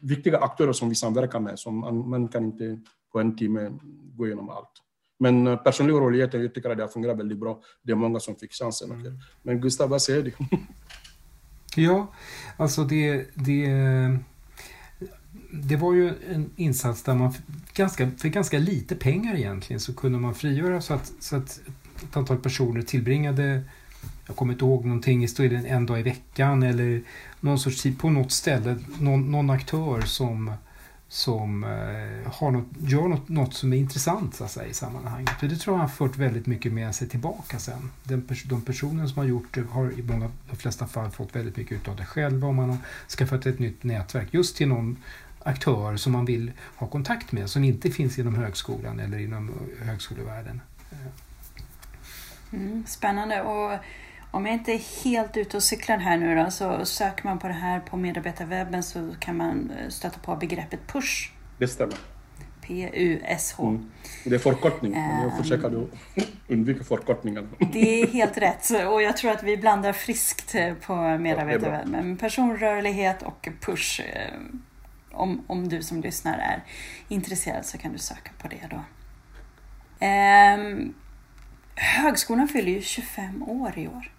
viktiga 0.00 0.38
aktörer 0.38 0.72
som 0.72 0.88
vi 0.88 0.94
samverkar 0.94 1.40
med 1.40 1.58
som 1.58 1.78
man, 2.10 2.28
kan 2.28 2.44
inte 2.44 2.80
på 3.12 3.20
en 3.20 3.36
timme 3.36 3.72
gå 4.16 4.26
igenom 4.26 4.48
allt. 4.48 4.72
Men 5.18 5.58
personlig 5.58 5.94
rörlighet, 5.94 6.34
jag 6.34 6.54
tycker 6.54 6.70
att 6.70 6.76
det 6.76 6.82
har 6.82 6.88
fungerat 6.88 7.18
väldigt 7.18 7.38
bra. 7.38 7.62
Det 7.82 7.92
är 7.92 7.96
många 7.96 8.20
som 8.20 8.36
fick 8.36 8.52
chansen. 8.52 8.90
Mm. 8.90 9.18
Men 9.42 9.60
Gustav, 9.60 9.88
vad 9.88 10.02
säger 10.02 10.22
du? 10.22 10.32
ja, 11.76 12.12
alltså 12.56 12.84
det, 12.84 13.26
det, 13.34 13.68
det 15.52 15.76
var 15.76 15.94
ju 15.94 16.12
en 16.30 16.50
insats 16.56 17.02
där 17.02 17.14
man 17.14 17.34
ganska, 17.74 18.10
för 18.18 18.28
ganska 18.28 18.58
lite 18.58 18.96
pengar 18.96 19.34
egentligen 19.34 19.80
så 19.80 19.94
kunde 19.94 20.18
man 20.18 20.34
frigöra 20.34 20.80
så 20.80 20.94
att, 20.94 21.12
så 21.20 21.36
att 21.36 21.60
ett 22.02 22.16
antal 22.16 22.38
personer 22.38 22.82
tillbringade 22.82 23.62
jag 24.26 24.36
kommer 24.36 24.52
inte 24.52 24.64
ihåg 24.64 24.84
någonting, 24.84 25.26
en 25.66 25.86
dag 25.86 26.00
i 26.00 26.02
veckan 26.02 26.62
eller 26.62 27.02
någon 27.40 27.58
sorts 27.58 27.82
tid 27.82 27.98
på 27.98 28.10
något 28.10 28.32
ställe, 28.32 28.76
någon, 29.00 29.30
någon 29.30 29.50
aktör 29.50 30.00
som, 30.00 30.52
som 31.12 31.64
eh, 31.64 32.32
har 32.32 32.50
något, 32.50 32.66
gör 32.78 33.08
något, 33.08 33.28
något 33.28 33.54
som 33.54 33.72
är 33.72 33.76
intressant 33.76 34.34
så 34.34 34.44
att 34.44 34.50
säga, 34.50 34.66
i 34.66 34.74
sammanhanget. 34.74 35.30
För 35.40 35.48
det 35.48 35.56
tror 35.56 35.76
jag 35.76 35.80
har 35.80 35.88
fört 35.88 36.16
väldigt 36.16 36.46
mycket 36.46 36.72
med 36.72 36.94
sig 36.94 37.08
tillbaka 37.08 37.58
sen. 37.58 37.90
Den, 38.04 38.28
de 38.44 38.62
personer 38.62 39.06
som 39.06 39.18
har 39.18 39.24
gjort 39.24 39.54
det 39.54 39.60
har 39.70 39.98
i 39.98 40.02
många, 40.02 40.30
de 40.50 40.56
flesta 40.56 40.86
fall 40.86 41.10
fått 41.10 41.36
väldigt 41.36 41.56
mycket 41.56 41.88
av 41.88 41.96
det 41.96 42.04
själva 42.04 42.48
och 42.48 42.54
man 42.54 42.70
har 42.70 42.78
skaffat 43.08 43.46
ett 43.46 43.58
nytt 43.58 43.84
nätverk 43.84 44.28
just 44.30 44.56
till 44.56 44.68
någon 44.68 44.96
aktör 45.38 45.96
som 45.96 46.12
man 46.12 46.24
vill 46.24 46.52
ha 46.76 46.86
kontakt 46.86 47.32
med 47.32 47.50
som 47.50 47.64
inte 47.64 47.90
finns 47.90 48.18
inom 48.18 48.34
högskolan 48.34 49.00
eller 49.00 49.18
inom 49.18 49.48
eh, 49.48 49.86
högskolevärlden. 49.86 50.60
Mm, 52.52 52.84
spännande. 52.86 53.42
Och 53.42 53.78
om 54.32 54.46
jag 54.46 54.54
inte 54.54 54.72
är 54.72 55.04
helt 55.04 55.36
ute 55.36 55.56
och 55.56 55.62
cyklar 55.62 55.98
här 55.98 56.16
nu 56.16 56.44
då, 56.44 56.50
så 56.50 56.84
söker 56.84 57.24
man 57.24 57.38
på 57.38 57.48
det 57.48 57.54
här 57.54 57.80
på 57.80 57.96
medarbetarwebben 57.96 58.82
så 58.82 59.14
kan 59.20 59.36
man 59.36 59.70
eh, 59.70 59.88
stöta 59.88 60.18
på 60.18 60.36
begreppet 60.36 60.86
PUSH. 60.86 61.30
Det 61.58 61.68
stämmer. 61.68 61.96
P-U-S-H. 62.60 63.68
Mm. 63.68 63.90
Det 64.24 64.34
är 64.34 64.38
förkortning. 64.38 64.92
Jag 64.92 65.32
ehm. 65.32 65.42
försöker 65.42 65.70
då 65.70 65.86
undvika 66.48 66.84
förkortningar. 66.84 67.46
Det 67.72 68.02
är 68.02 68.06
helt 68.06 68.38
rätt 68.38 68.70
och 68.88 69.02
jag 69.02 69.16
tror 69.16 69.30
att 69.30 69.42
vi 69.42 69.56
blandar 69.56 69.92
friskt 69.92 70.54
eh, 70.54 70.74
på 70.74 70.94
medarbetarwebben. 71.18 72.10
Ja, 72.10 72.16
Personrörlighet 72.20 73.22
och 73.22 73.48
PUSH. 73.60 74.00
Eh, 74.00 74.06
om, 75.10 75.44
om 75.46 75.68
du 75.68 75.82
som 75.82 76.00
lyssnar 76.00 76.38
är 76.38 76.64
intresserad 77.08 77.66
så 77.66 77.78
kan 77.78 77.92
du 77.92 77.98
söka 77.98 78.30
på 78.38 78.48
det 78.48 78.68
då. 78.70 78.84
Um, 80.06 80.94
högskolan 81.74 82.48
fyller 82.48 82.72
ju 82.72 82.82
25 82.82 83.42
år 83.42 83.78
i 83.78 83.88
år. 83.88 84.11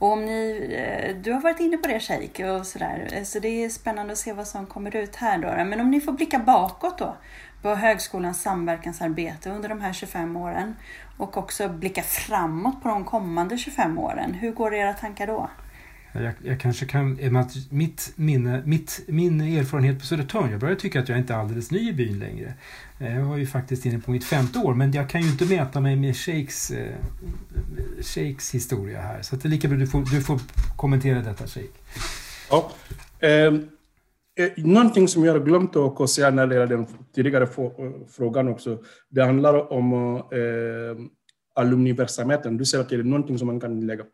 Och 0.00 0.12
om 0.12 0.24
ni, 0.24 0.66
eh, 0.78 1.16
du 1.16 1.32
har 1.32 1.40
varit 1.40 1.60
inne 1.60 1.76
på 1.76 1.88
det 1.88 2.00
Sheik 2.00 2.40
och 2.40 2.66
sådär, 2.66 3.08
eh, 3.12 3.22
så 3.22 3.38
det 3.38 3.64
är 3.64 3.68
spännande 3.68 4.12
att 4.12 4.18
se 4.18 4.32
vad 4.32 4.46
som 4.46 4.66
kommer 4.66 4.96
ut 4.96 5.16
här 5.16 5.38
då. 5.38 5.64
Men 5.64 5.80
om 5.80 5.90
ni 5.90 6.00
får 6.00 6.12
blicka 6.12 6.38
bakåt 6.38 6.98
då 6.98 7.16
på 7.62 7.74
högskolans 7.74 8.42
samverkansarbete 8.42 9.50
under 9.50 9.68
de 9.68 9.80
här 9.80 9.92
25 9.92 10.36
åren 10.36 10.76
och 11.16 11.36
också 11.36 11.68
blicka 11.68 12.02
framåt 12.02 12.82
på 12.82 12.88
de 12.88 13.04
kommande 13.04 13.58
25 13.58 13.98
åren. 13.98 14.34
Hur 14.34 14.52
går 14.52 14.74
era 14.74 14.92
tankar 14.92 15.26
då? 15.26 15.50
Jag, 16.12 16.32
jag 16.42 16.60
kanske 16.60 16.86
kan, 16.86 17.18
mitt 17.70 18.12
minne, 18.16 18.62
mitt, 18.64 19.00
min 19.06 19.40
erfarenhet 19.40 19.98
på 19.98 20.06
Södertörn, 20.06 20.50
jag 20.50 20.60
börjar 20.60 20.74
tycka 20.74 21.00
att 21.00 21.08
jag 21.08 21.18
inte 21.18 21.34
är 21.34 21.38
alldeles 21.38 21.70
ny 21.70 21.88
i 21.88 21.92
byn 21.92 22.18
längre. 22.18 22.54
Eh, 22.98 23.18
jag 23.18 23.24
var 23.24 23.36
ju 23.36 23.46
faktiskt 23.46 23.86
inne 23.86 23.98
på 23.98 24.10
mitt 24.10 24.24
femte 24.24 24.58
år, 24.58 24.74
men 24.74 24.92
jag 24.92 25.08
kan 25.08 25.22
ju 25.22 25.30
inte 25.30 25.44
mäta 25.44 25.80
mig 25.80 25.96
med 25.96 26.16
Shakes, 26.16 26.70
eh, 26.70 26.94
Shakes 28.00 28.54
historia 28.54 29.00
här. 29.00 29.22
Så 29.22 29.36
det 29.36 29.44
är 29.44 29.50
lika 29.50 29.68
bra 29.68 29.78
du 29.78 29.86
får, 29.86 30.00
du 30.00 30.20
får 30.22 30.40
kommentera 30.76 31.22
detta, 31.22 31.46
Shake. 31.46 31.68
Ja. 32.50 32.70
Ehm, 33.20 33.68
eh, 34.38 34.64
någonting 34.64 35.08
som 35.08 35.24
jag 35.24 35.32
har 35.32 35.40
glömt 35.40 35.76
att 35.76 36.10
säga 36.10 36.30
när 36.30 36.46
det 36.46 36.54
gäller 36.54 36.76
den 36.76 36.86
tidigare 37.14 37.44
eh, 37.44 37.90
frågan 38.10 38.48
också, 38.48 38.78
det 39.08 39.24
handlar 39.24 39.72
om 39.72 40.16
eh, 40.16 41.04
alumniverksamheten. 41.54 42.56
Du 42.56 42.64
säger 42.64 42.84
att 42.84 42.90
det 42.90 42.96
är 42.96 43.02
någonting 43.02 43.38
som 43.38 43.46
man 43.46 43.60
kan 43.60 43.86
lägga 43.86 44.04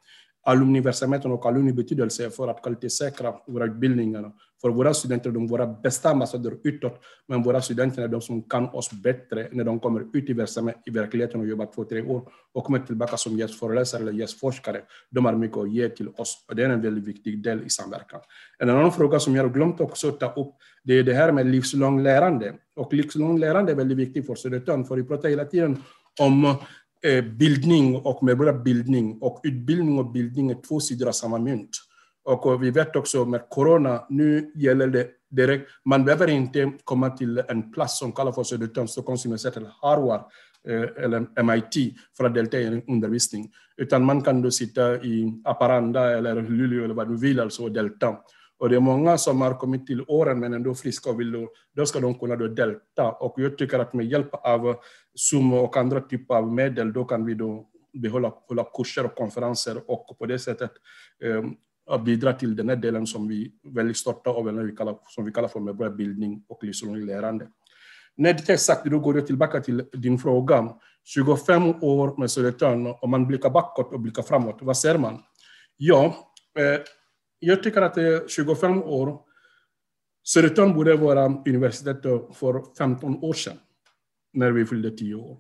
alumniverksamheten 0.47 1.33
och 1.33 1.47
alumnibetydelse 1.47 2.31
för 2.31 2.49
att 2.49 2.63
kvalitetssäkra 2.63 3.35
våra 3.47 3.65
utbildningar. 3.65 4.33
För 4.61 4.71
våra 4.71 4.95
studenter 4.95 5.31
är 5.31 5.35
de 5.35 5.47
våra 5.47 5.67
bästa 5.67 6.11
ambassadörer 6.11 6.59
utåt, 6.65 7.01
men 7.29 7.43
våra 7.43 7.61
studenter 7.61 8.03
är 8.03 8.09
de 8.09 8.21
som 8.21 8.43
kan 8.43 8.69
oss 8.69 8.91
bättre 8.91 9.49
när 9.53 9.65
de 9.65 9.81
kommer 9.81 10.01
ut 10.13 10.31
i, 10.31 10.33
verksamhet, 10.33 10.77
i 10.87 10.91
verkligheten 10.91 11.41
och 11.41 11.47
jobbar 11.47 11.69
två, 11.75 11.85
tre 11.85 12.03
år 12.03 12.29
och 12.55 12.65
kommer 12.65 12.79
tillbaka 12.79 13.17
som 13.17 13.39
gästföreläsare 13.39 14.03
eller 14.03 14.13
gästforskare. 14.13 14.81
De 15.11 15.25
har 15.25 15.35
mycket 15.35 15.59
att 15.59 15.73
ge 15.73 15.89
till 15.89 16.09
oss 16.09 16.45
och 16.49 16.57
det 16.57 16.65
är 16.65 16.71
en 16.71 16.83
väldigt 16.83 17.05
viktig 17.05 17.43
del 17.43 17.63
i 17.67 17.71
samverkan. 17.71 18.21
En 18.59 18.71
annan 18.71 18.93
fråga 18.93 19.21
som 19.21 19.37
jag 19.37 19.43
har 19.43 19.51
glömt 19.51 19.81
också 19.81 20.09
att 20.09 20.21
ta 20.21 20.33
upp, 20.33 20.55
det 20.85 20.99
är 20.99 21.03
det 21.03 21.15
här 21.15 21.33
med 21.33 21.47
livslångt 21.47 22.03
lärande. 22.03 22.55
Och 22.77 22.93
livslångt 22.95 23.41
lärande 23.41 23.73
är 23.73 23.77
väldigt 23.77 23.99
viktigt 23.99 24.27
för 24.27 24.35
Södertörn, 24.35 24.85
för 24.85 24.97
vi 24.97 25.05
pratar 25.05 25.29
hela 25.29 25.45
tiden 25.45 25.83
om 26.21 26.55
Eh, 27.07 27.25
bildning 27.25 27.97
och 27.97 28.23
medborgarbildning. 28.23 29.19
Och 29.21 29.41
utbildning 29.43 29.99
och 29.99 30.11
bildning 30.11 30.51
är 30.51 30.55
två 30.69 30.81
sidor 30.81 31.09
av 31.09 31.13
samma 31.13 31.39
mynt. 31.39 31.71
Och 32.25 32.63
vi 32.63 32.71
vet 32.71 32.97
också 32.97 33.25
med 33.25 33.49
corona, 33.49 34.07
nu 34.09 34.53
gäller 34.55 34.87
det 34.87 35.09
direkt, 35.31 35.71
man 35.85 36.05
behöver 36.05 36.29
inte 36.31 36.73
komma 36.85 37.11
till 37.11 37.43
en 37.49 37.73
plats 37.73 37.99
som 37.99 38.13
kallas 38.13 38.35
för 38.35 38.43
Södertörn, 38.43 38.89
Stockholms 38.89 39.27
universitet 39.27 39.57
eller 39.57 39.71
Harvard 39.83 40.21
eh, 40.69 41.05
eller 41.05 41.43
MIT 41.43 41.97
för 42.17 42.25
att 42.25 42.35
delta 42.35 42.59
i 42.59 42.67
en 42.67 42.83
undervisning. 42.89 43.53
Utan 43.77 44.05
man 44.05 44.23
kan 44.23 44.43
då 44.43 44.51
sitta 44.51 44.95
i 44.95 45.43
Aparanda 45.45 46.19
eller 46.19 46.43
Luleå 46.43 46.85
eller 46.85 46.95
vad 46.95 47.09
du 47.09 47.17
vill 47.17 47.41
alltså 47.41 47.63
och 47.63 47.73
delta. 47.73 48.17
Och 48.59 48.69
det 48.69 48.77
är 48.77 48.81
många 48.81 49.19
som 49.19 49.41
har 49.41 49.55
kommit 49.55 49.87
till 49.87 50.05
åren 50.09 50.41
men 50.41 50.55
ändå 50.55 50.75
friska 50.75 51.11
och 51.11 51.21
vill 51.21 51.33
då, 51.33 51.49
då 51.77 51.87
ska 51.87 52.01
de 52.01 52.19
kunna 52.19 52.37
då 52.37 52.49
delta. 52.49 53.11
Och 53.11 53.35
jag 53.37 53.59
tycker 53.59 53.79
att 53.79 53.95
med 53.95 54.07
hjälp 54.07 54.29
av 54.33 54.77
Zoom 55.15 55.53
och 55.53 55.77
andra 55.77 56.01
typer 56.01 56.35
av 56.35 56.53
medel 56.53 56.93
då 56.93 57.05
kan 57.05 57.25
vi 57.25 57.35
då 57.35 57.69
behålla 57.93 58.33
hålla 58.49 58.65
kurser 58.77 59.05
och 59.05 59.15
konferenser 59.15 59.91
och 59.91 60.19
på 60.19 60.27
det 60.27 60.39
sättet 60.39 60.71
eh, 61.25 61.99
bidra 61.99 62.33
till 62.33 62.57
den 62.57 62.69
här 62.69 62.77
delen 62.77 63.07
som 63.07 63.29
vi 63.29 63.53
väldigt 63.65 63.97
stolta 63.97 64.31
över, 64.31 64.53
vi 64.53 64.77
kallar, 64.77 64.99
som 65.09 65.25
vi 65.25 65.33
kallar 65.33 65.49
för 65.49 65.61
medborgarbildning 65.61 66.45
och 66.49 66.65
livslångt 66.65 67.05
lärande. 67.05 67.49
När 68.17 68.33
det 68.33 68.49
är 68.49 68.57
sagt, 68.57 68.85
då 68.85 68.99
går 68.99 69.17
jag 69.17 69.27
tillbaka 69.27 69.61
till 69.61 69.85
din 69.93 70.19
fråga. 70.19 70.69
25 71.05 71.69
år 71.83 72.21
med 72.21 72.31
Södertörn, 72.31 72.95
om 73.01 73.11
man 73.11 73.27
blickar 73.27 73.51
bakåt 73.51 73.93
och 73.93 74.01
blickar 74.01 74.23
framåt, 74.23 74.59
vad 74.61 74.77
ser 74.77 74.99
man? 74.99 75.23
Ja, 75.77 76.05
eh, 76.59 76.81
jag 77.39 77.63
tycker 77.63 77.83
att 77.83 78.31
25 78.31 78.83
år. 78.83 79.21
Södertörn 80.25 80.75
borde 80.75 80.97
vara 80.97 81.27
universitet 81.27 82.03
för 82.35 82.75
15 82.79 83.17
år 83.25 83.33
sedan, 83.33 83.57
när 84.33 84.51
vi 84.51 84.67
fyllde 84.67 84.91
10 84.91 85.15
år. 85.15 85.39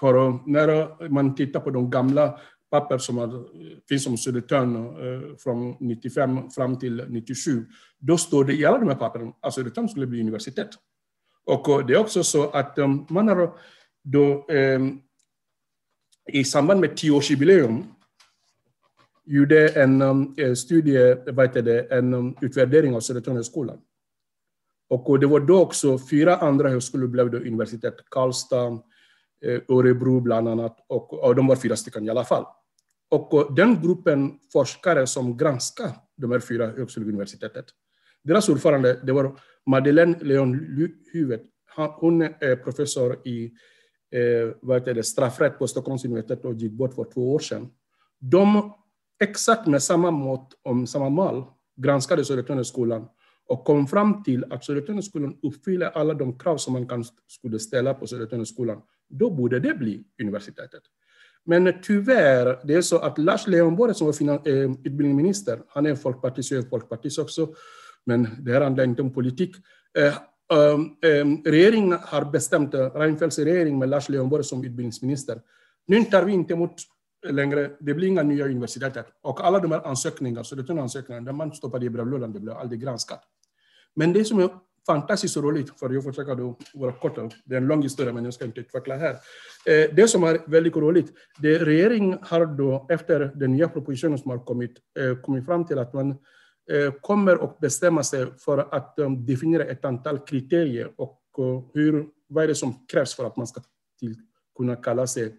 För 0.00 0.38
när 0.50 1.08
man 1.08 1.34
tittar 1.34 1.60
på 1.60 1.70
de 1.70 1.90
gamla 1.90 2.40
papper 2.70 2.98
som 2.98 3.18
har, 3.18 3.46
finns 3.88 4.06
om 4.06 4.16
Södertörn 4.16 4.76
eh, 4.76 5.36
från 5.36 5.76
95 5.80 6.50
fram 6.50 6.78
till 6.78 7.04
97, 7.08 7.66
då 7.98 8.18
står 8.18 8.44
det 8.44 8.52
i 8.54 8.64
alla 8.64 8.78
de 8.78 8.88
här 8.88 8.96
pappren 8.96 9.32
att 9.40 9.54
Södertörn 9.54 9.88
skulle 9.88 10.06
bli 10.06 10.20
universitet. 10.20 10.68
Och 11.44 11.68
eh, 11.68 11.86
det 11.86 11.94
är 11.94 11.98
också 11.98 12.24
så 12.24 12.50
att 12.50 12.78
eh, 12.78 12.88
man 13.08 13.28
har 13.28 13.58
då 14.04 14.46
eh, 14.48 14.80
i 16.32 16.44
samband 16.44 16.80
med 16.80 16.96
tioårsjubileum 16.96 17.93
gjorde 19.26 19.68
en 19.68 20.02
um, 20.02 20.34
eh, 20.36 20.54
studie, 20.54 21.16
vad 21.32 21.46
heter 21.46 21.62
det, 21.62 21.80
en 21.80 22.14
um, 22.14 22.36
utvärdering 22.40 22.94
av 22.94 23.00
Södertörnhögskolan. 23.00 23.78
Och 24.90 25.20
det 25.20 25.26
var 25.26 25.40
då 25.40 25.60
också 25.60 25.98
fyra 25.98 26.36
andra 26.36 26.68
högskolor 26.68 27.06
blev 27.08 27.30
då 27.30 27.38
universitet, 27.38 27.94
Karlstad, 28.10 28.72
eh, 29.44 29.60
Örebro 29.68 30.20
bland 30.20 30.48
annat, 30.48 30.76
och, 30.88 31.24
och 31.24 31.34
de 31.34 31.46
var 31.46 31.56
fyra 31.56 31.76
stycken 31.76 32.06
i 32.06 32.10
alla 32.10 32.24
fall. 32.24 32.44
Och 33.10 33.54
den 33.54 33.82
gruppen 33.82 34.38
forskare 34.52 35.06
som 35.06 35.36
granskade 35.36 35.94
de 36.16 36.30
här 36.30 36.40
fyra 36.40 36.66
högskoleuniversitetet, 36.66 37.64
deras 38.22 38.48
ordförande 38.48 39.00
det 39.02 39.12
var 39.12 39.38
Madeleine 39.66 40.18
Leon 40.20 40.78
Huvet. 41.12 41.42
Hon 41.76 42.22
är 42.22 42.56
professor 42.56 43.18
i 43.24 43.44
eh, 44.10 44.54
vad 44.62 44.76
heter 44.78 44.94
det, 44.94 45.02
straffrätt 45.02 45.58
på 45.58 45.66
Stockholms 45.66 46.04
universitet 46.04 46.44
och 46.44 46.54
gick 46.54 46.72
bort 46.72 46.94
för 46.94 47.04
två 47.04 47.34
år 47.34 47.38
sedan. 47.38 47.70
De 48.20 48.72
exakt 49.20 49.66
med 49.66 49.82
samma 49.82 50.10
mått, 50.10 50.52
om 50.62 50.86
samma 50.86 51.08
mall 51.08 51.44
granskade 51.76 52.24
Södertörnskolan 52.24 53.08
och 53.46 53.64
kom 53.64 53.86
fram 53.86 54.22
till 54.22 54.44
att 54.52 54.64
Södertörnskolan 54.64 55.36
uppfyller 55.42 55.86
alla 55.86 56.14
de 56.14 56.38
krav 56.38 56.56
som 56.56 56.72
man 56.72 56.88
kan, 56.88 57.04
skulle 57.26 57.58
ställa 57.58 57.94
på 57.94 58.06
Södertörnsskolan. 58.06 58.82
Då 59.08 59.30
borde 59.30 59.60
det 59.60 59.74
bli 59.74 60.04
universitetet. 60.22 60.82
Men 61.44 61.74
tyvärr, 61.82 62.66
det 62.66 62.74
är 62.74 62.82
så 62.82 62.98
att 62.98 63.18
Lars 63.18 63.46
Leijonborg 63.46 63.94
som 63.94 64.06
var 64.06 64.48
eh, 64.48 64.70
utbildningsminister, 64.70 65.62
han 65.68 65.86
är 65.86 65.94
folkpartist 65.94 66.50
jag 66.50 66.64
är 66.64 66.68
folkpartist 66.68 67.18
också, 67.18 67.54
men 68.06 68.28
det 68.40 68.52
här 68.52 68.60
handlar 68.60 68.84
inte 68.84 69.02
om 69.02 69.12
politik. 69.12 69.56
Eh, 69.98 70.06
eh, 70.06 71.26
regeringen 71.44 71.98
har 72.00 72.24
bestämt, 72.24 72.74
Reinfeldts 72.74 73.38
regering 73.38 73.78
med 73.78 73.88
Lars 73.88 74.08
Leijonborg 74.08 74.44
som 74.44 74.64
utbildningsminister, 74.64 75.40
nu 75.86 76.04
tar 76.04 76.24
vi 76.24 76.32
inte 76.32 76.54
emot 76.54 76.74
längre, 77.30 77.70
det 77.80 77.94
blir 77.94 78.08
inga 78.08 78.22
nya 78.22 78.44
universitet. 78.44 79.06
Och 79.22 79.46
alla 79.46 79.58
de 79.58 79.72
här 79.72 79.86
ansökningarna, 79.86 80.44
så 80.44 80.54
det 80.54 80.72
är 80.72 80.78
ansökningar, 80.78 81.20
där 81.20 81.32
man 81.32 81.52
stoppade 81.52 81.86
i 81.86 81.90
brevlådan, 81.90 82.32
det 82.32 82.40
blev 82.40 82.56
aldrig 82.56 82.80
granskat. 82.80 83.20
Men 83.94 84.12
det 84.12 84.24
som 84.24 84.38
är 84.38 84.50
fantastiskt 84.86 85.36
roligt, 85.36 85.78
för 85.78 85.90
jag 85.90 86.04
försöker 86.04 86.34
då 86.34 86.58
vara 86.74 86.92
kort, 86.92 87.18
det 87.44 87.54
är 87.54 87.58
en 87.58 87.66
lång 87.66 87.82
historia 87.82 88.12
men 88.12 88.24
jag 88.24 88.34
ska 88.34 88.44
inte 88.44 88.60
utveckla 88.60 88.96
här. 88.96 89.12
Eh, 89.66 89.94
det 89.94 90.08
som 90.08 90.24
är 90.24 90.40
väldigt 90.46 90.76
roligt, 90.76 91.12
det 91.38 91.58
regeringen 91.58 92.18
har 92.22 92.46
då 92.46 92.86
efter 92.88 93.32
den 93.34 93.52
nya 93.52 93.68
propositionen 93.68 94.18
som 94.18 94.30
har 94.30 94.38
kommit, 94.38 94.76
eh, 94.98 95.16
kommit 95.16 95.46
fram 95.46 95.66
till 95.66 95.78
att 95.78 95.92
man 95.92 96.10
eh, 96.70 96.92
kommer 97.00 97.44
att 97.44 97.58
bestämma 97.58 98.02
sig 98.02 98.26
för 98.38 98.58
att 98.74 98.96
definiera 99.26 99.64
ett 99.64 99.84
antal 99.84 100.18
kriterier 100.18 100.90
och 100.96 101.20
hur, 101.74 102.06
vad 102.28 102.44
är 102.44 102.48
det 102.48 102.54
som 102.54 102.86
krävs 102.86 103.14
för 103.14 103.24
att 103.24 103.36
man 103.36 103.46
ska 103.46 103.60
till, 104.00 104.16
kunna 104.56 104.76
kalla 104.76 105.06
sig 105.06 105.34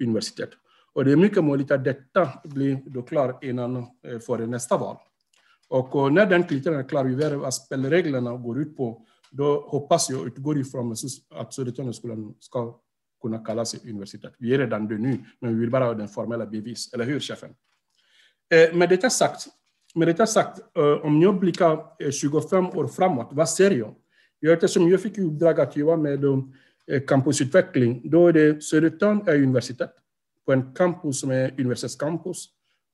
universitet. 0.00 0.50
Och 0.94 1.04
det 1.04 1.12
är 1.12 1.16
mycket 1.16 1.44
möjligt 1.44 1.70
att 1.70 1.84
detta 1.84 2.28
blir 2.44 2.82
då 2.86 3.02
klart 3.02 3.44
innan 3.44 3.76
eh, 3.76 4.18
före 4.26 4.46
nästa 4.46 4.76
val. 4.76 4.96
Och 5.68 6.12
när 6.12 6.26
den 6.26 6.44
kriterien 6.44 6.80
är 6.80 6.88
klar, 6.88 7.04
vi 7.04 7.14
vet 7.14 7.32
vad 7.32 7.54
spelreglerna 7.54 8.36
går 8.36 8.60
ut 8.60 8.76
på, 8.76 9.06
då 9.30 9.60
hoppas 9.68 10.10
jag, 10.10 10.26
utgår 10.26 10.58
ifrån 10.58 10.94
att 11.34 11.54
Södertörnsskolan 11.54 12.34
ska 12.40 12.80
kunna 13.22 13.38
kalla 13.38 13.64
sig 13.64 13.80
universitet. 13.90 14.34
Vi 14.38 14.54
är 14.54 14.58
redan 14.58 14.88
det 14.88 14.98
nu, 14.98 15.24
men 15.40 15.54
vi 15.54 15.60
vill 15.60 15.70
bara 15.70 15.84
ha 15.84 15.94
den 15.94 16.08
formella 16.08 16.46
bevis, 16.46 16.92
eller 16.92 17.04
hur 17.04 17.20
chefen? 17.20 17.50
Eh, 18.54 18.76
med 18.76 18.88
detta 18.88 19.10
sagt, 19.10 19.46
med 19.94 20.08
detta 20.08 20.26
sagt 20.26 20.76
eh, 20.78 21.06
om 21.06 21.22
jag 21.22 21.40
blickar 21.40 22.10
25 22.10 22.66
år 22.66 22.88
framåt, 22.88 23.28
vad 23.32 23.48
ser 23.48 23.70
jag? 23.70 23.94
eftersom 24.52 24.88
jag 24.88 25.00
fick 25.00 25.18
i 25.18 25.20
uppdrag 25.20 25.60
att 25.60 25.76
jobba 25.76 25.96
med 25.96 26.24
campusutveckling, 27.06 28.10
då 28.10 28.26
är 28.26 28.32
det 28.32 28.62
Södertörn 28.62 29.28
är 29.28 29.34
universitet, 29.34 29.90
på 30.46 30.52
en 30.52 30.74
campus 30.74 31.20
som 31.20 31.30
är 31.30 31.50
universitetscampus, 31.60 32.48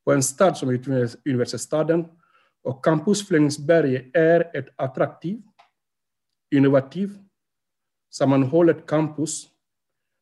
på 0.05 0.13
en 0.13 0.23
stad 0.23 0.57
som 0.57 0.69
är 0.69 0.75
universitetsstaden, 1.25 2.09
och 2.63 2.85
Campus 2.85 3.29
Flemingsberg 3.29 4.11
är 4.15 4.57
ett 4.57 4.69
attraktivt, 4.77 5.45
innovativt, 6.55 7.19
sammanhållet 8.11 8.87
campus 8.87 9.49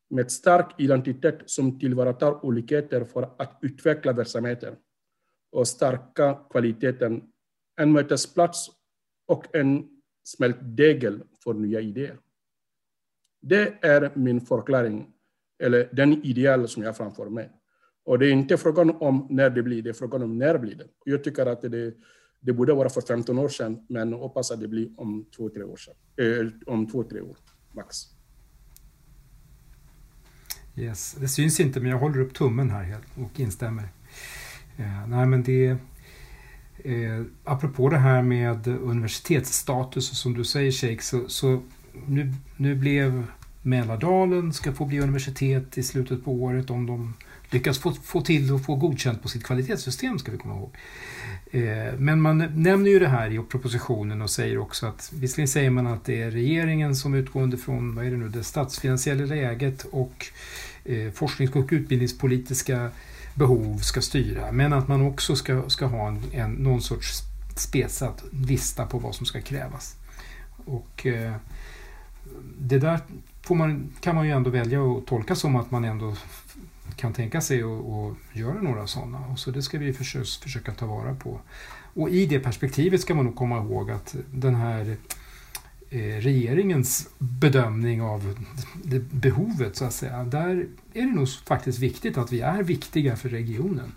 med 0.09 0.31
stark 0.31 0.75
identitet 0.77 1.39
som 1.45 1.79
tillvaratar 1.79 2.45
olikheter 2.45 3.03
för 3.03 3.23
att 3.37 3.57
utveckla 3.61 4.13
verksamheter 4.13 4.75
och 5.51 5.67
stärka 5.67 6.33
kvaliteten, 6.49 7.31
en 7.75 7.91
mötesplats 7.91 8.71
och 9.27 9.55
en 9.55 10.01
smältdegel 10.23 11.23
för 11.43 11.53
nya 11.53 11.81
idéer. 11.81 12.19
Det 13.41 13.77
är 13.81 14.11
min 14.15 14.41
förklaring, 14.41 15.13
eller 15.59 15.89
den 15.91 16.25
ideal 16.25 16.67
som 16.67 16.83
jag 16.83 16.97
framför 16.97 17.29
mig. 17.29 17.49
Och 18.05 18.19
det 18.19 18.27
är 18.27 18.31
inte 18.31 18.57
frågan 18.57 18.89
om 18.89 19.27
när 19.29 19.49
det 19.49 19.63
blir, 19.63 19.81
det 19.81 19.89
är 19.89 19.93
frågan 19.93 20.23
om 20.23 20.37
när 20.37 20.57
blir 20.57 20.75
det. 20.75 20.85
Jag 21.05 21.23
tycker 21.23 21.45
att 21.45 21.61
det 21.61 21.93
det 22.41 22.53
borde 22.53 22.73
vara 22.73 22.89
för 22.89 23.01
15 23.01 23.39
år 23.39 23.49
sedan, 23.49 23.85
men 23.89 24.13
hoppas 24.13 24.51
att 24.51 24.59
det 24.59 24.67
blir 24.67 24.89
om 24.97 25.25
två, 25.37 25.49
tre 25.49 25.63
år 25.63 25.77
sedan. 25.77 25.93
Eh, 26.17 26.73
om 26.73 26.87
två, 26.87 27.03
tre 27.03 27.21
år, 27.21 27.37
max. 27.75 27.97
Yes, 30.75 31.13
det 31.19 31.27
syns 31.27 31.59
inte, 31.59 31.79
men 31.79 31.91
jag 31.91 31.97
håller 31.97 32.19
upp 32.19 32.33
tummen 32.33 32.69
här 32.69 32.97
och 33.15 33.39
instämmer. 33.39 33.83
Eh, 34.77 35.07
nej, 35.07 35.25
men 35.25 35.43
det... 35.43 35.77
Eh, 36.83 37.23
apropå 37.43 37.89
det 37.89 37.97
här 37.97 38.21
med 38.21 38.67
universitetsstatus, 38.67 40.19
som 40.19 40.33
du 40.33 40.43
säger 40.43 40.71
Sheikh, 40.71 41.03
så, 41.03 41.27
så 41.27 41.61
nu, 42.07 42.33
nu 42.57 42.75
blev 42.75 43.23
Mälardalen 43.61 44.53
ska 44.53 44.73
få 44.73 44.85
bli 44.85 44.99
universitet 44.99 45.77
i 45.77 45.83
slutet 45.83 46.25
på 46.25 46.33
året 46.33 46.69
om 46.69 46.85
de 46.85 47.13
lyckas 47.49 47.79
få, 47.79 47.93
få 47.93 48.21
till 48.21 48.53
och 48.53 48.65
få 48.65 48.75
godkänt 48.75 49.21
på 49.21 49.27
sitt 49.27 49.43
kvalitetssystem, 49.43 50.19
ska 50.19 50.31
vi 50.31 50.37
komma 50.37 50.55
ihåg. 50.55 50.75
Eh, 51.51 51.93
men 51.97 52.21
man 52.21 52.37
nämner 52.37 52.91
ju 52.91 52.99
det 52.99 53.07
här 53.07 53.29
i 53.29 53.43
propositionen 53.43 54.21
och 54.21 54.29
säger 54.29 54.57
också 54.57 54.85
att 54.85 55.11
visserligen 55.15 55.47
säger 55.47 55.69
man 55.69 55.87
att 55.87 56.05
det 56.05 56.21
är 56.21 56.31
regeringen 56.31 56.95
som 56.95 57.13
utgående 57.13 57.57
från 57.57 57.95
vad 57.95 58.05
är 58.05 58.11
det 58.11 58.17
nu, 58.17 58.29
det 58.29 58.43
statsfinansiella 58.43 59.25
läget 59.25 59.83
och 59.83 60.25
eh, 60.85 61.11
forsknings 61.11 61.55
och 61.55 61.69
utbildningspolitiska 61.71 62.91
behov 63.33 63.77
ska 63.77 64.01
styra. 64.01 64.51
Men 64.51 64.73
att 64.73 64.87
man 64.87 65.01
också 65.01 65.35
ska, 65.35 65.69
ska 65.69 65.85
ha 65.85 66.07
en, 66.07 66.21
en, 66.31 66.51
någon 66.51 66.81
sorts 66.81 67.21
spetsad 67.55 68.21
lista 68.31 68.85
på 68.85 68.99
vad 68.99 69.15
som 69.15 69.25
ska 69.25 69.41
krävas. 69.41 69.95
Och 70.65 71.05
eh, 71.05 71.33
det 72.59 72.79
där 72.79 72.99
man, 73.55 73.89
kan 73.99 74.15
man 74.15 74.25
ju 74.25 74.31
ändå 74.31 74.49
välja 74.49 74.83
att 74.83 75.05
tolka 75.05 75.35
som 75.35 75.55
att 75.55 75.71
man 75.71 75.85
ändå 75.85 76.15
kan 76.95 77.13
tänka 77.13 77.41
sig 77.41 77.63
att 77.63 78.37
göra 78.37 78.61
några 78.61 78.87
sådana. 78.87 79.17
Och 79.31 79.39
så 79.39 79.51
det 79.51 79.61
ska 79.61 79.77
vi 79.77 79.93
förstås 79.93 80.37
försöka 80.37 80.71
ta 80.71 80.85
vara 80.85 81.15
på. 81.15 81.39
Och 81.93 82.09
i 82.09 82.25
det 82.25 82.39
perspektivet 82.39 83.01
ska 83.01 83.15
man 83.15 83.25
nog 83.25 83.35
komma 83.35 83.57
ihåg 83.57 83.91
att 83.91 84.15
den 84.31 84.55
här 84.55 84.97
eh, 85.89 85.99
regeringens 85.99 87.09
bedömning 87.17 88.01
av 88.01 88.45
behovet 89.11 89.75
så 89.75 89.85
att 89.85 89.93
säga. 89.93 90.23
Där 90.23 90.67
är 90.93 91.01
det 91.01 91.15
nog 91.15 91.29
faktiskt 91.29 91.79
viktigt 91.79 92.17
att 92.17 92.31
vi 92.31 92.41
är 92.41 92.63
viktiga 92.63 93.15
för 93.15 93.29
regionen. 93.29 93.91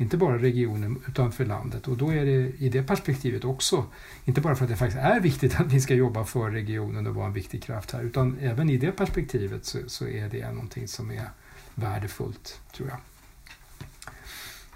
Inte 0.00 0.16
bara 0.16 0.38
regionen 0.38 1.02
utan 1.08 1.32
för 1.32 1.44
landet 1.44 1.88
och 1.88 1.96
då 1.96 2.10
är 2.10 2.24
det 2.24 2.52
i 2.58 2.68
det 2.68 2.82
perspektivet 2.82 3.44
också, 3.44 3.84
inte 4.24 4.40
bara 4.40 4.54
för 4.54 4.64
att 4.64 4.70
det 4.70 4.76
faktiskt 4.76 5.02
är 5.02 5.20
viktigt 5.20 5.60
att 5.60 5.72
vi 5.72 5.80
ska 5.80 5.94
jobba 5.94 6.24
för 6.24 6.50
regionen 6.50 7.06
och 7.06 7.14
vara 7.14 7.26
en 7.26 7.32
viktig 7.32 7.62
kraft 7.62 7.90
här 7.90 8.02
utan 8.02 8.38
även 8.40 8.70
i 8.70 8.76
det 8.76 8.92
perspektivet 8.92 9.64
så, 9.64 9.78
så 9.86 10.06
är 10.08 10.28
det 10.28 10.50
någonting 10.50 10.88
som 10.88 11.10
är 11.10 11.30
värdefullt 11.74 12.60
tror 12.72 12.88
jag. 12.88 12.98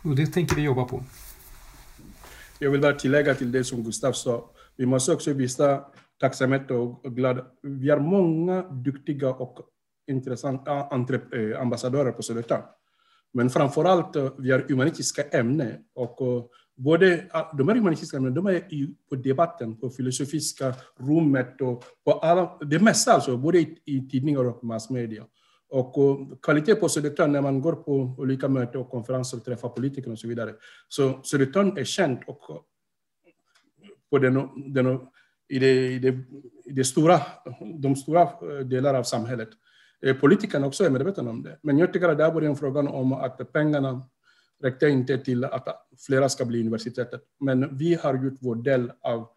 Och 0.03 0.17
det 0.17 0.27
tänker 0.27 0.57
vi 0.57 0.63
jobba 0.63 0.85
på. 0.85 1.05
Jag 2.59 2.71
vill 2.71 2.81
bara 2.81 2.93
tillägga 2.93 3.35
till 3.35 3.53
det 3.53 3.65
som 3.65 3.85
Gustav 3.85 4.13
sa. 4.13 4.51
Vi 4.77 4.87
måste 4.87 5.13
också 5.13 5.33
visa 5.33 5.85
tacksamhet 6.21 6.71
och 6.71 7.03
glädje. 7.17 7.45
Vi 7.63 7.91
har 7.91 7.99
många 7.99 8.63
duktiga 8.63 9.29
och 9.29 9.59
intressanta 10.07 10.79
eh, 10.79 11.61
ambassadörer 11.61 12.13
på 12.13 12.23
Södertörn. 12.23 12.63
Men 13.33 13.51
framför 13.51 13.85
allt, 13.85 14.17
eh, 14.17 14.33
vi 14.39 14.51
har 14.51 14.59
humanistiska 14.69 15.23
ämnen. 15.23 15.85
Och 15.95 16.21
eh, 16.21 16.45
både, 16.77 17.27
ah, 17.31 17.57
de 17.57 17.69
här 17.69 17.77
humanistiska 17.77 18.17
ämnena 18.17 18.35
de 18.35 18.47
är 18.47 18.63
på 19.09 19.15
debatten, 19.15 19.77
på 19.77 19.91
filosofiska 19.91 20.75
rummet 20.99 21.61
och 21.61 21.85
på 22.05 22.13
alla, 22.13 22.59
det 22.61 22.79
mesta, 22.79 23.13
alltså, 23.13 23.37
både 23.37 23.59
i, 23.59 23.79
i 23.85 24.09
tidningar 24.09 24.45
och 24.45 24.65
massmedia. 24.65 25.25
Och 25.69 25.99
eh, 25.99 26.37
kvalitet 26.43 26.75
på 26.75 26.89
Södertörn 26.89 27.33
när 27.33 27.41
man 27.41 27.61
går 27.61 27.73
på 27.73 28.15
olika 28.19 28.49
möten 28.49 28.81
och 28.81 28.91
konferenser 28.91 29.37
och 29.37 29.45
träffar 29.45 29.69
politiker 29.69 30.13
och 30.13 30.19
så 30.19 30.29
vidare. 30.29 30.55
Så 30.89 31.21
Södertörn 31.23 31.79
är 31.79 31.85
känt 31.85 32.21
och 32.27 32.69
på 34.11 34.19
den, 34.19 34.49
den, 34.75 34.99
i, 35.49 35.59
det, 35.59 35.73
i, 35.73 35.99
det, 35.99 36.19
i 36.65 36.73
det 36.73 36.85
stora, 36.85 37.21
de 37.83 37.97
stora 37.97 38.29
delar 38.65 38.95
av 38.95 39.03
samhället. 39.03 39.49
Eh, 40.07 40.17
Politikerna 40.17 40.67
också 40.67 40.85
är 40.85 40.91
medvetna 40.91 41.31
om 41.31 41.43
det. 41.43 41.59
Men 41.63 41.79
jag 41.79 41.93
tycker 41.93 42.09
att 42.09 42.19
det 42.19 42.25
här 42.25 42.33
var 42.33 42.43
en 42.43 42.57
fråga 42.57 42.81
om 42.81 43.13
att 43.13 43.53
pengarna 43.53 44.03
räckte 44.63 44.89
inte 44.89 45.19
till 45.19 45.45
att 45.45 45.69
flera 46.07 46.29
ska 46.29 46.45
bli 46.45 46.61
universitetet. 46.61 47.23
Men 47.41 47.79
vi 47.79 47.95
har 47.95 48.25
gjort 48.25 48.39
vår 48.41 48.55
del 48.55 48.93
av 49.01 49.29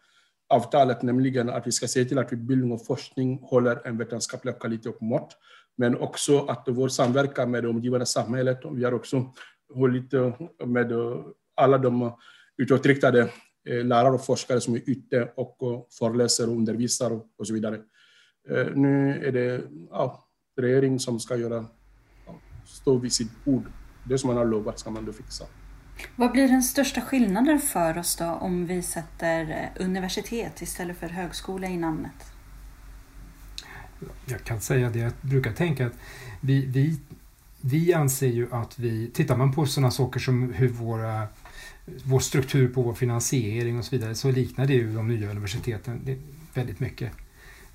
avtalet, 0.48 1.02
nämligen 1.02 1.50
att 1.50 1.66
vi 1.66 1.72
ska 1.72 1.86
se 1.86 2.04
till 2.04 2.18
att 2.18 2.32
utbildning 2.32 2.72
och 2.72 2.86
forskning 2.86 3.38
håller 3.42 3.86
en 3.86 3.98
vetenskaplig 3.98 4.58
kvalitet 4.58 4.88
och 4.88 5.02
mått. 5.02 5.36
Men 5.76 5.96
också 5.96 6.38
att 6.38 6.64
vår 6.66 6.88
samverkan 6.88 7.50
med 7.50 7.64
det 7.64 7.68
omgivande 7.68 8.06
samhället, 8.06 8.60
vi 8.72 8.84
har 8.84 8.94
också 8.94 9.32
hållit 9.74 10.14
eh, 10.14 10.40
med 10.66 10.92
eh, 10.92 11.24
alla 11.54 11.78
de 11.78 12.12
utåtriktade 12.56 13.28
lärare 13.64 14.14
och 14.14 14.24
forskare 14.24 14.60
som 14.60 14.74
är 14.74 14.82
ute 14.86 15.32
och 15.36 15.88
föreläser 15.98 16.48
och 16.48 16.56
undervisar 16.56 17.20
och 17.38 17.46
så 17.46 17.54
vidare. 17.54 17.78
Nu 18.74 19.20
är 19.24 19.32
det 19.32 19.62
ja, 19.90 20.25
regering 20.56 21.00
som 21.00 21.20
ska 21.20 21.36
göra, 21.36 21.64
stå 22.64 22.98
vid 22.98 23.12
sitt 23.12 23.30
ord. 23.44 23.64
Det 24.04 24.18
som 24.18 24.28
man 24.28 24.36
har 24.36 24.44
lovat 24.44 24.78
ska 24.78 24.90
man 24.90 25.04
då 25.04 25.12
fixa. 25.12 25.44
Vad 26.16 26.32
blir 26.32 26.48
den 26.48 26.62
största 26.62 27.00
skillnaden 27.00 27.58
för 27.58 27.98
oss 27.98 28.16
då 28.16 28.24
om 28.24 28.66
vi 28.66 28.82
sätter 28.82 29.50
eh, 29.50 29.84
universitet 29.84 30.62
istället 30.62 30.96
för 30.96 31.08
högskola 31.08 31.66
i 31.66 31.76
namnet? 31.76 32.32
Jag 34.26 34.44
kan 34.44 34.60
säga 34.60 34.90
det, 34.90 34.98
jag 34.98 35.12
brukar 35.20 35.52
tänka 35.52 35.86
att 35.86 35.98
vi, 36.40 36.66
vi, 36.66 37.00
vi 37.60 37.94
anser 37.94 38.26
ju 38.26 38.52
att 38.52 38.78
vi, 38.78 39.10
tittar 39.10 39.36
man 39.36 39.52
på 39.52 39.66
sådana 39.66 39.90
saker 39.90 40.20
som 40.20 40.52
hur 40.52 40.68
våra, 40.68 41.28
vår 42.04 42.20
struktur 42.20 42.68
på 42.68 42.82
vår 42.82 42.94
finansiering 42.94 43.78
och 43.78 43.84
så 43.84 43.96
vidare 43.96 44.14
så 44.14 44.30
liknar 44.30 44.66
det 44.66 44.74
ju 44.74 44.94
de 44.94 45.08
nya 45.08 45.30
universiteten 45.30 46.18
väldigt 46.54 46.80
mycket. 46.80 47.12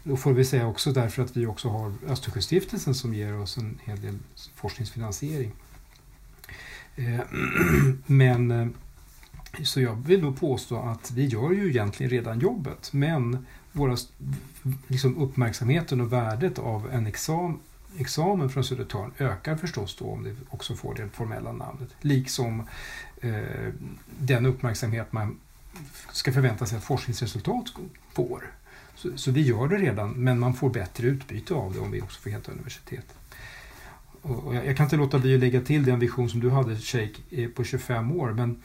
Då 0.04 0.18
får 0.18 0.34
vi 0.34 0.46
säga 0.46 0.68
också 0.68 0.92
därför 0.92 1.24
att 1.24 1.38
vi 1.38 1.46
också 1.46 1.70
har 1.70 1.94
Östersjöstiftelsen 2.08 2.96
som 2.96 3.14
ger 3.14 3.38
oss 3.38 3.58
en 3.58 3.80
hel 3.84 4.02
del 4.02 4.18
forskningsfinansiering. 4.56 5.52
Eh, 6.96 7.20
men 8.06 8.52
eh, 8.52 8.68
så 9.64 9.82
jag 9.82 9.96
vill 10.08 10.22
nog 10.22 10.40
påstå 10.40 10.82
att 10.82 11.12
vi 11.12 11.26
gör 11.26 11.52
ju 11.52 11.70
egentligen 11.70 12.10
redan 12.10 12.40
jobbet 12.40 12.94
men 12.94 13.46
våra, 13.72 13.98
liksom 14.88 15.18
uppmärksamheten 15.18 16.02
och 16.02 16.14
värdet 16.14 16.60
av 16.60 16.92
en 16.92 17.08
exam, 17.08 17.60
examen 17.98 18.50
från 18.50 18.64
Södertörn 18.64 19.12
ökar 19.18 19.56
förstås 19.56 19.96
då 19.96 20.06
om 20.06 20.24
det 20.24 20.36
också 20.50 20.76
får 20.76 20.96
det 20.96 21.10
formella 21.10 21.52
namnet. 21.52 21.90
Liksom 22.02 22.68
eh, 23.22 23.74
den 24.20 24.46
uppmärksamhet 24.46 25.14
man 25.14 25.40
ska 26.12 26.34
förvänta 26.34 26.66
sig 26.66 26.78
att 26.78 26.84
forskningsresultat 26.84 27.66
får. 28.14 28.52
Så, 29.02 29.18
så, 29.18 29.32
vi 29.32 29.42
gör 29.42 29.68
det 29.68 29.78
redan, 29.78 30.12
men 30.12 30.40
man 30.40 30.54
får 30.54 30.70
bättre 30.70 31.08
utbyte 31.08 31.54
av 31.54 31.74
det 31.74 31.80
om 31.80 31.92
vi 31.92 32.02
också 32.02 32.22
får 32.22 32.30
heta 32.30 32.52
universitet. 32.52 33.06
Och, 34.22 34.44
och 34.44 34.56
jag, 34.56 34.66
jag, 34.66 34.78
kan 34.78 34.84
inte 34.84 34.96
låta 34.96 35.20
bli 35.20 35.34
att 35.34 35.40
lägga 35.40 35.62
till 35.62 35.86
den 35.86 36.00
vision 36.00 36.30
som 36.30 36.40
du 36.40 36.50
hade, 36.50 36.76
Shake, 36.76 37.22
eh, 37.30 37.50
på 37.50 37.64
25 37.64 38.12
år, 38.12 38.32
men 38.32 38.62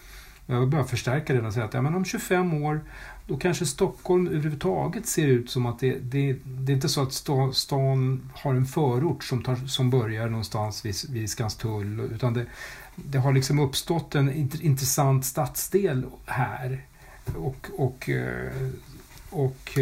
jag 0.46 0.60
vill 0.60 0.68
bara 0.68 0.84
förstärka 0.84 1.34
den 1.34 1.46
och 1.46 1.52
säga 1.52 1.64
att 1.64 1.74
ja, 1.74 1.82
men 1.82 1.94
om 1.94 2.04
25 2.04 2.62
år 2.62 2.80
då 3.26 3.36
kanske 3.36 3.66
Stockholm 3.66 4.26
överhuvudtaget 4.26 5.06
ser 5.06 5.26
ut 5.26 5.50
som 5.50 5.66
att 5.66 5.78
det, 5.78 5.98
det, 5.98 6.36
det 6.44 6.72
är 6.72 6.74
inte 6.74 6.88
så 6.88 7.02
att 7.02 7.12
stan 7.54 8.30
har 8.34 8.54
en 8.54 8.66
förort 8.66 9.24
som, 9.24 9.42
tar, 9.42 9.56
som 9.56 9.90
börjar 9.90 10.28
någonstans 10.28 10.84
vid, 10.84 10.94
vid 11.08 11.30
Skanstull 11.30 12.00
utan 12.00 12.34
det, 12.34 12.46
det 12.96 13.18
har 13.18 13.32
liksom 13.32 13.58
uppstått 13.58 14.14
en 14.14 14.30
intressant 14.62 15.24
stadsdel 15.24 16.06
här. 16.26 16.84
Och, 17.36 17.66
och, 17.76 18.08
eh, 18.08 18.68
och, 19.30 19.44
och 19.44 19.78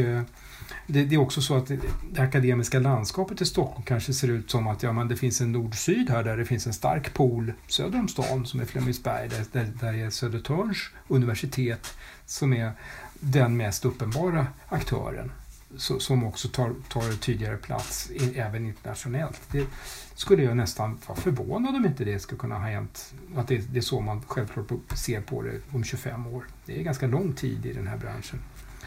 det, 0.87 1.05
det, 1.05 1.15
är 1.15 1.21
också 1.21 1.43
så 1.43 1.57
att 1.57 1.71
det 2.13 2.23
akademiska 2.23 2.79
landskapet 2.79 3.41
i 3.41 3.45
Stockholm 3.45 3.83
kanske 3.83 4.13
ser 4.13 4.29
ut 4.29 4.51
som 4.51 4.67
att 4.67 4.83
ja, 4.83 4.93
men 4.93 5.09
det 5.09 5.17
finns 5.17 5.41
en 5.41 5.53
nord-syd 5.53 6.11
här 6.11 6.25
där 6.25 6.37
det 6.37 6.45
finns 6.45 6.67
en 6.67 6.73
stark 6.73 7.15
pool 7.15 7.53
söder 7.69 7.99
om 7.99 8.09
stan 8.09 8.47
som 8.47 8.61
är 8.61 8.65
Flemingsberg 8.65 9.29
där, 9.29 9.45
där, 9.53 9.69
där 9.81 9.95
är 9.95 10.11
Södertörns 10.11 10.91
universitet 11.09 11.97
som 12.27 12.53
är 12.53 12.73
den 13.21 13.57
mest 13.57 13.85
uppenbara 13.85 14.47
aktören 14.69 15.33
som 15.77 16.25
också 16.25 16.49
tar, 16.49 16.75
tar 16.89 17.17
tydligare 17.21 17.57
plats 17.57 18.11
även 18.35 18.67
internationellt. 18.67 19.41
Det 19.51 19.67
skulle 20.15 20.43
jag 20.43 20.57
nästan 20.57 20.99
vara 21.07 21.19
förvånad 21.19 21.77
om 21.77 21.87
inte 21.87 22.05
det 22.05 22.19
skulle 22.19 22.39
kunna 22.39 22.59
ha 22.59 22.67
hänt. 22.67 23.15
Att 23.37 23.49
det, 23.49 23.73
det 23.73 23.79
är 23.79 23.83
så 23.83 24.01
man 24.01 24.23
självklart 24.27 24.67
ser 24.95 25.21
på 25.21 25.43
det 25.43 25.61
om 25.73 25.85
25 25.85 26.27
år. 26.27 26.45
Det 26.67 26.81
är 26.81 26.83
ganska 26.83 27.07
lång 27.07 27.33
tid 27.33 27.67
i 27.67 27.73
den 27.73 27.87
här 27.87 27.97
branschen. 27.97 28.39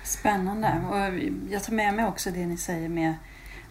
Spännande. 0.08 0.82
Och 0.90 1.20
jag 1.54 1.64
tar 1.64 1.74
med 1.74 1.94
mig 1.94 2.06
också 2.06 2.32
det 2.32 2.46
ni 2.46 2.58
säger 2.58 2.90
med 2.90 3.14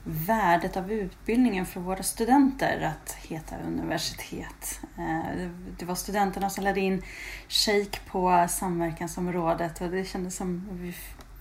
värdet 0.05 0.77
av 0.77 0.93
utbildningen 0.93 1.67
för 1.67 1.81
våra 1.81 2.03
studenter 2.03 2.93
att 2.95 3.13
heta 3.13 3.55
universitet. 3.67 4.81
Eh, 4.99 5.49
det 5.79 5.85
var 5.85 5.95
studenterna 5.95 6.51
som 6.51 6.65
lade 6.65 6.81
in 6.81 7.03
shake 7.49 7.99
på 8.11 8.47
samverkansområdet 8.49 9.81
och 9.81 9.91
det 9.91 10.05
kändes 10.05 10.37
som 10.37 10.69
vi 10.71 10.95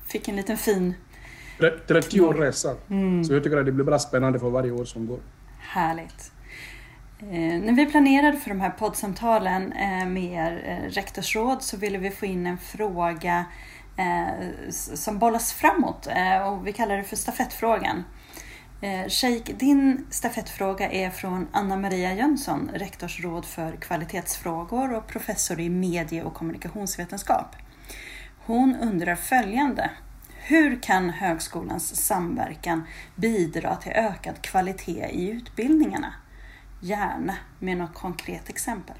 fick 0.08 0.28
en 0.28 0.36
liten 0.36 0.58
fin... 0.58 0.93
30 1.88 2.22
år 2.22 2.34
resa. 2.34 2.76
Mm. 2.89 3.24
Så 3.24 3.34
jag 3.34 3.43
tycker 3.43 3.58
att 3.58 3.66
det 3.66 3.72
blir 3.72 3.86
bara 3.86 4.00
spännande 4.00 4.39
för 4.39 4.50
varje 4.50 4.72
år 4.72 4.86
som 4.86 5.08
går. 5.08 5.20
Härligt. 5.60 6.32
Eh, 7.20 7.62
när 7.62 7.74
vi 7.74 7.86
planerade 7.86 8.38
för 8.38 8.50
de 8.50 8.62
här 8.62 8.70
poddsamtalen 8.70 9.74
eh, 9.74 10.06
med 10.06 10.24
er 10.24 10.89
rektorsråd 10.89 11.62
så 11.62 11.78
ville 11.78 11.98
vi 11.98 12.12
få 12.12 12.26
in 12.26 12.48
en 12.48 12.58
fråga 12.58 13.46
Eh, 13.98 14.70
som 14.72 15.20
bollas 15.20 15.54
framåt 15.54 16.08
eh, 16.08 16.48
och 16.48 16.68
vi 16.68 16.74
kallar 16.74 16.98
det 16.98 17.04
för 17.04 17.16
stafettfrågan. 17.16 18.04
Eh, 18.82 19.10
Sheikh, 19.10 19.56
din 19.58 20.08
stafettfråga 20.10 20.91
är 20.91 21.10
från 21.10 21.48
Anna-Maria 21.52 22.14
Jönsson, 22.14 22.72
rektorsråd 22.74 23.46
för 23.46 23.76
kvalitetsfrågor 23.76 24.93
och 24.93 25.08
professor 25.08 25.60
i 25.60 25.70
medie 25.70 26.24
och 26.24 26.34
kommunikationsvetenskap. 26.34 27.56
Hon 28.46 28.76
undrar 28.76 29.16
följande. 29.16 29.89
Hur 30.48 30.82
kan 30.82 31.10
högskolans 31.10 32.06
samverkan 32.06 32.84
bidra 33.16 33.76
till 33.76 33.91
ökad 33.91 34.41
kvalitet 34.41 35.10
i 35.12 35.30
utbildningarna? 35.30 36.14
Gärna 36.82 37.36
med 37.60 37.78
något 37.78 37.93
konkret 37.93 38.50
exempel. 38.50 38.96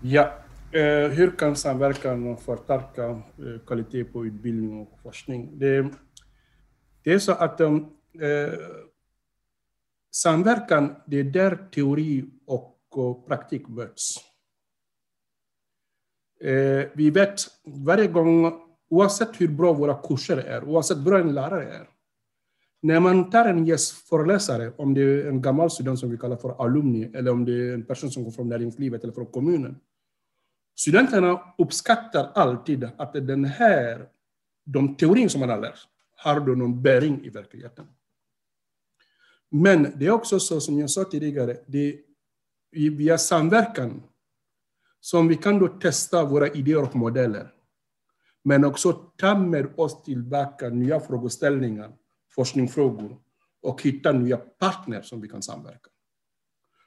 Ja, 0.00 0.41
Eh, 0.74 1.08
hur 1.08 1.30
kan 1.36 1.56
samverkan 1.56 2.36
förstärka 2.36 3.10
eh, 3.10 3.60
kvalitet 3.66 4.04
på 4.04 4.26
utbildning 4.26 4.80
och 4.80 5.00
forskning? 5.02 5.58
Det, 5.58 5.90
det 7.04 7.12
är 7.12 7.18
så 7.18 7.32
att 7.32 7.60
eh, 7.60 7.78
samverkan, 10.10 10.94
det 11.06 11.20
är 11.20 11.24
där 11.24 11.68
teori 11.74 12.24
och, 12.46 12.78
och 12.90 13.26
praktik 13.26 13.68
möts. 13.68 14.16
Eh, 16.40 16.88
vi 16.94 17.10
vet 17.10 17.40
varje 17.64 18.06
gång, 18.06 18.52
oavsett 18.90 19.40
hur 19.40 19.48
bra 19.48 19.72
våra 19.72 19.94
kurser 19.94 20.36
är, 20.36 20.64
oavsett 20.64 20.96
hur 20.96 21.04
bra 21.04 21.18
en 21.18 21.34
lärare 21.34 21.64
är, 21.64 21.88
när 22.82 23.00
man 23.00 23.30
tar 23.30 23.44
en 23.44 23.66
gästföreläsare, 23.66 24.72
om 24.76 24.94
det 24.94 25.00
är 25.00 25.28
en 25.28 25.42
gammal 25.42 25.70
student 25.70 25.98
som 25.98 26.10
vi 26.10 26.18
kallar 26.18 26.36
för 26.36 26.64
alumni, 26.64 27.10
eller 27.14 27.30
om 27.30 27.44
det 27.44 27.52
är 27.52 27.74
en 27.74 27.84
person 27.84 28.10
som 28.10 28.22
kommer 28.22 28.34
från 28.34 28.48
näringslivet 28.48 29.02
eller 29.02 29.12
från 29.12 29.26
kommunen, 29.26 29.80
studenterna 30.74 31.54
uppskattar 31.58 32.32
alltid 32.34 32.84
att 32.98 33.12
den 33.12 33.44
här, 33.44 34.08
de 34.64 34.96
teorin 34.96 35.30
som 35.30 35.40
man 35.40 35.48
har 35.48 35.60
lärt, 35.60 35.78
har 36.16 36.40
då 36.40 36.52
någon 36.52 36.82
bäring 36.82 37.24
i 37.24 37.28
verkligheten. 37.28 37.86
Men 39.50 39.92
det 39.96 40.06
är 40.06 40.10
också 40.10 40.40
så, 40.40 40.60
som 40.60 40.78
jag 40.78 40.90
sa 40.90 41.04
tidigare, 41.04 41.56
det 41.66 42.00
är 42.72 42.90
via 42.90 43.18
samverkan 43.18 44.02
som 45.00 45.28
vi 45.28 45.36
kan 45.36 45.58
då 45.58 45.68
testa 45.68 46.24
våra 46.24 46.48
idéer 46.48 46.82
och 46.82 46.96
modeller. 46.96 47.52
Men 48.44 48.64
också 48.64 48.92
ta 48.92 49.38
med 49.38 49.68
oss 49.76 50.02
tillbaka 50.02 50.68
nya 50.68 51.00
frågeställningar, 51.00 51.92
forskningsfrågor 52.34 53.18
och 53.62 53.82
hitta 53.82 54.12
nya 54.12 54.36
partner 54.36 55.02
som 55.02 55.20
vi 55.20 55.28
kan 55.28 55.42
samverka. 55.42 55.90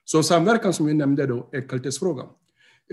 Så 0.04 0.24
samverkan 0.24 0.74
som 0.74 0.86
vi 0.86 0.94
nämnde 0.94 1.28
då 1.28 1.50
är 1.52 1.62
kvalitetsfrågan. 1.62 2.28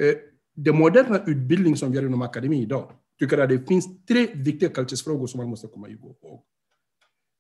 Eh, 0.01 0.15
den 0.55 0.77
moderna 0.77 1.25
utbildning 1.27 1.77
som 1.77 1.91
vi 1.91 1.99
har 1.99 2.05
inom 2.05 2.23
akademin 2.23 2.63
idag 2.63 2.93
tycker 3.19 3.39
att 3.39 3.49
det 3.49 3.69
finns 3.69 4.07
tre 4.07 4.27
viktiga 4.35 4.69
kvalitetsfrågor 4.69 5.27
som 5.27 5.39
man 5.39 5.49
måste 5.49 5.67
komma 5.67 5.89
ihåg. 5.89 6.17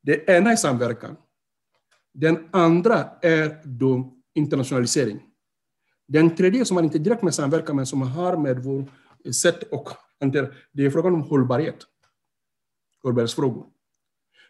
Det 0.02 0.28
ena 0.28 0.52
är 0.52 0.56
samverkan. 0.56 1.16
Den 2.14 2.48
andra 2.50 3.10
är 3.22 3.60
då 3.64 4.12
internationalisering. 4.34 5.20
Den 6.08 6.36
tredje 6.36 6.64
som 6.64 6.74
man 6.74 6.84
inte 6.84 6.98
direkt 6.98 7.22
med 7.22 7.34
samverkan 7.34 7.76
men 7.76 7.86
som 7.86 8.02
har 8.02 8.36
med 8.36 8.64
vår 8.64 8.84
sätt 9.32 9.62
och 9.62 9.88
det 10.72 10.84
är 10.84 10.90
frågan 10.90 11.14
om 11.14 11.22
hållbarhet. 11.22 11.86
Hållbarhetsfrågor. 13.02 13.66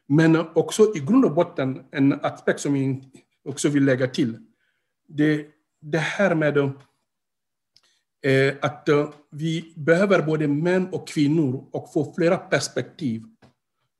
Men 0.06 0.36
också 0.36 0.96
i 0.96 1.00
grund 1.00 1.24
och 1.24 1.34
botten 1.34 1.84
en 1.90 2.12
aspekt 2.12 2.60
som 2.60 2.72
vi 2.72 3.02
också 3.44 3.68
vill 3.68 3.84
lägga 3.84 4.06
till. 4.08 4.38
Det, 5.08 5.46
det 5.80 5.98
här 5.98 6.34
med 6.34 6.72
Eh, 8.24 8.54
att 8.62 8.88
eh, 8.88 9.08
vi 9.30 9.74
behöver 9.76 10.22
både 10.22 10.48
män 10.48 10.88
och 10.92 11.08
kvinnor 11.08 11.64
och 11.72 11.92
få 11.92 12.14
flera 12.14 12.36
perspektiv. 12.36 13.22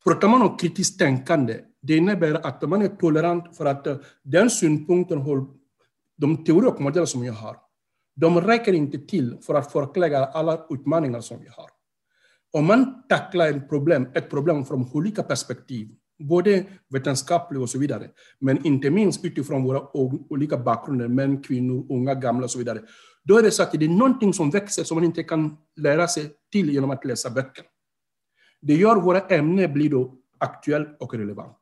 Pratar 0.05 0.29
man 0.29 0.43
om 0.43 0.57
kritiskt 0.57 0.99
tänkande, 0.99 1.61
det 1.83 1.97
innebär 1.97 2.47
att 2.47 2.63
man 2.63 2.83
är 2.83 2.89
tolerant 2.89 3.57
för 3.57 3.65
att 3.67 3.87
eh, 3.87 3.97
den 4.23 4.51
synpunkten, 4.51 5.25
de 6.17 6.45
teorier 6.45 6.69
och 6.75 6.81
modeller 6.81 7.07
som 7.07 7.25
jag 7.25 7.33
har, 7.33 7.57
de 8.17 8.41
räcker 8.41 8.73
inte 8.73 8.99
till 8.99 9.37
för 9.47 9.55
att 9.55 9.73
förklara 9.73 10.27
alla 10.27 10.67
utmaningar 10.71 11.21
som 11.21 11.41
vi 11.41 11.49
har. 11.49 11.71
Om 12.53 12.67
man 12.67 13.03
tacklar 13.09 13.49
ett 13.49 13.69
problem, 13.69 14.09
ett 14.15 14.31
problem 14.31 14.65
från 14.65 14.91
olika 14.93 15.23
perspektiv, 15.23 15.89
både 16.19 16.65
vetenskapligt 16.89 17.61
och 17.61 17.71
så 17.71 17.79
vidare, 17.79 18.11
men 18.41 18.67
inte 18.67 18.91
minst 18.91 19.25
utifrån 19.25 19.65
våra 19.65 19.97
olika 20.31 20.59
bakgrunder, 20.59 21.09
män, 21.09 21.43
kvinnor, 21.43 21.87
unga, 21.91 22.15
gamla 22.15 22.45
och 22.45 22.51
så 22.51 22.59
vidare, 22.59 22.81
då 23.25 23.39
är 23.39 23.43
det 23.43 23.51
så 23.51 23.63
att 23.63 23.73
det 23.73 23.85
är 23.85 23.89
någonting 23.89 24.35
som 24.35 24.51
växer 24.51 24.85
som 24.85 24.95
man 24.95 25.05
inte 25.05 25.23
kan 25.23 25.57
lära 25.77 26.09
sig 26.09 26.31
till 26.53 26.71
genom 26.71 26.91
att 26.91 27.05
läsa 27.05 27.31
böcker. 27.31 27.65
Det 28.61 28.75
gör 28.75 28.97
våra 28.97 29.21
ämnen 29.21 29.73
blir 29.73 29.91
då 29.91 30.15
aktuellt 30.39 30.97
och 31.01 31.15
relevant. 31.15 31.59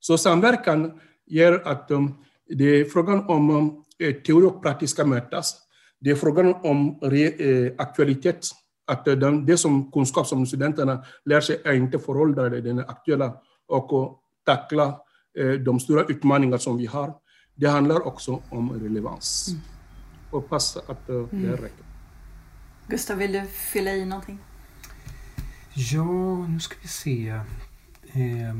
Så 0.00 0.18
samverkan 0.18 1.00
gör 1.26 1.62
att 1.64 1.90
um, 1.90 2.14
det 2.46 2.64
är 2.64 2.84
frågan 2.84 3.28
om 3.28 3.50
um, 3.50 3.84
eh, 3.98 4.14
teori 4.14 4.46
och 4.46 4.62
praktiska 4.62 5.04
mötas. 5.04 5.56
Det 6.00 6.10
är 6.10 6.14
frågan 6.14 6.54
om 6.54 6.98
re, 7.02 7.28
eh, 7.28 7.72
aktualitet. 7.78 8.46
Att 8.86 9.08
eh, 9.08 9.14
den, 9.14 9.46
det 9.46 9.56
som 9.56 9.92
kunskap 9.92 10.26
som 10.26 10.46
studenterna 10.46 11.04
lär 11.24 11.40
sig 11.40 11.60
är 11.64 11.72
inte 11.72 11.98
föråldrad, 11.98 12.52
den 12.64 12.78
är 12.78 12.90
aktuella. 12.90 13.36
Och 13.68 14.20
tackla 14.44 15.00
de 15.64 15.80
stora 15.80 16.04
utmaningar 16.04 16.58
som 16.58 16.76
vi 16.76 16.86
har. 16.86 17.14
Det 17.54 17.66
handlar 17.66 18.06
också 18.06 18.42
om 18.50 18.72
relevans. 18.72 19.48
Mm. 19.48 19.77
Hoppas 20.30 20.76
att 20.76 21.10
uh, 21.10 21.26
det 21.30 21.52
räcker. 21.52 21.84
Gustav, 22.86 23.18
vill 23.18 23.32
du 23.32 23.46
fylla 23.46 23.90
i 23.90 24.04
någonting? 24.04 24.38
Ja, 25.74 26.46
nu 26.46 26.60
ska 26.60 26.76
vi 26.82 26.88
se. 26.88 27.28
Eh, 28.12 28.54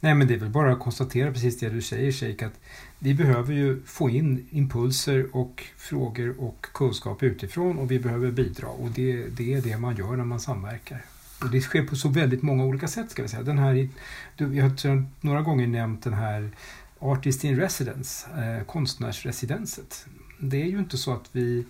nej, 0.00 0.14
men 0.14 0.26
det 0.26 0.34
är 0.34 0.38
väl 0.38 0.50
bara 0.50 0.72
att 0.72 0.80
konstatera 0.80 1.32
precis 1.32 1.58
det 1.58 1.68
du 1.68 1.82
säger, 1.82 2.12
Sheik, 2.12 2.42
att 2.42 2.60
vi 2.98 3.14
behöver 3.14 3.54
ju 3.54 3.82
få 3.86 4.10
in 4.10 4.46
impulser 4.50 5.36
och 5.36 5.64
frågor 5.76 6.40
och 6.40 6.66
kunskap 6.72 7.22
utifrån 7.22 7.78
och 7.78 7.90
vi 7.90 7.98
behöver 7.98 8.30
bidra 8.30 8.68
och 8.68 8.90
det, 8.90 9.26
det 9.28 9.54
är 9.54 9.60
det 9.60 9.78
man 9.78 9.96
gör 9.96 10.16
när 10.16 10.24
man 10.24 10.40
samverkar. 10.40 11.04
Och 11.40 11.50
det 11.50 11.60
sker 11.60 11.82
på 11.82 11.96
så 11.96 12.08
väldigt 12.08 12.42
många 12.42 12.64
olika 12.64 12.88
sätt 12.88 13.10
ska 13.10 13.22
vi 13.22 13.28
säga. 13.28 13.42
Den 13.42 13.58
här, 13.58 13.88
jag 14.36 14.62
har 14.62 15.06
några 15.20 15.42
gånger 15.42 15.66
nämnt 15.66 16.04
den 16.04 16.14
här 16.14 16.50
Artist 16.98 17.44
in 17.44 17.56
Residence, 17.56 18.26
eh, 18.30 18.64
konstnärsresidenset 18.64 20.06
det 20.38 20.62
är 20.62 20.66
ju 20.66 20.78
inte 20.78 20.98
så 20.98 21.12
att 21.12 21.28
vi 21.32 21.64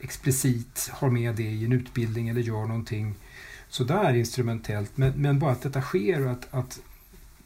explicit 0.00 0.90
har 0.92 1.10
med 1.10 1.34
det 1.34 1.42
i 1.42 1.64
en 1.64 1.72
utbildning 1.72 2.28
eller 2.28 2.40
gör 2.40 2.66
någonting 2.66 3.14
sådär 3.68 4.14
instrumentellt. 4.14 4.96
Men, 4.96 5.12
men 5.12 5.38
bara 5.38 5.52
att 5.52 5.62
detta 5.62 5.82
sker 5.82 6.26
och 6.26 6.32
att, 6.32 6.48
att 6.50 6.80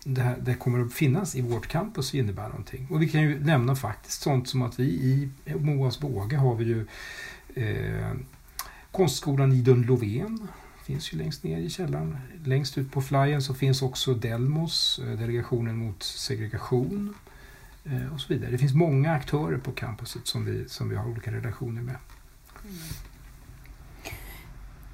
det, 0.04 0.20
här, 0.20 0.36
det 0.40 0.54
kommer 0.54 0.80
att 0.80 0.92
finnas 0.92 1.36
i 1.36 1.40
vårt 1.40 1.66
campus 1.66 2.14
innebär 2.14 2.48
någonting. 2.48 2.86
Och 2.90 3.02
vi 3.02 3.08
kan 3.08 3.22
ju 3.22 3.44
nämna 3.44 3.76
faktiskt 3.76 4.22
sånt 4.22 4.48
som 4.48 4.62
att 4.62 4.78
vi 4.78 4.84
i 4.84 5.30
Moas 5.54 6.00
båge 6.00 6.36
har 6.36 6.54
vi 6.54 6.64
ju 6.64 6.86
eh, 7.54 8.12
konstskolan 8.90 9.52
Idun 9.52 9.82
Lovén 9.82 10.48
finns 10.84 11.12
ju 11.12 11.18
längst 11.18 11.44
ner 11.44 11.58
i 11.58 11.70
källaren. 11.70 12.16
Längst 12.44 12.78
ut 12.78 12.92
på 12.92 13.02
flyen 13.02 13.42
så 13.42 13.54
finns 13.54 13.82
också 13.82 14.14
Delmos, 14.14 15.00
eh, 15.04 15.18
Delegationen 15.18 15.76
mot 15.76 16.02
segregation. 16.02 17.14
Eh, 17.84 18.14
och 18.14 18.20
så 18.20 18.32
vidare. 18.32 18.50
Det 18.50 18.58
finns 18.58 18.74
många 18.74 19.12
aktörer 19.12 19.58
på 19.58 19.72
campuset 19.72 20.26
som 20.26 20.44
vi, 20.44 20.68
som 20.68 20.88
vi 20.88 20.96
har 20.96 21.08
olika 21.08 21.32
relationer 21.32 21.82
med. 21.82 21.96
Mm. 22.64 22.76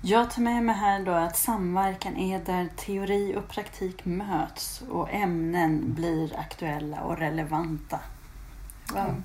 Jag 0.02 0.30
tar 0.30 0.42
med 0.42 0.64
mig 0.64 0.74
här 0.74 1.04
då 1.04 1.12
att 1.12 1.36
samverkan 1.36 2.16
är 2.16 2.44
där 2.44 2.68
teori 2.76 3.36
och 3.36 3.48
praktik 3.48 4.04
möts 4.04 4.82
och 4.88 5.12
ämnen 5.12 5.94
blir 5.94 6.38
aktuella 6.38 7.00
och 7.00 7.18
relevanta. 7.18 8.00
Wow. 8.92 9.22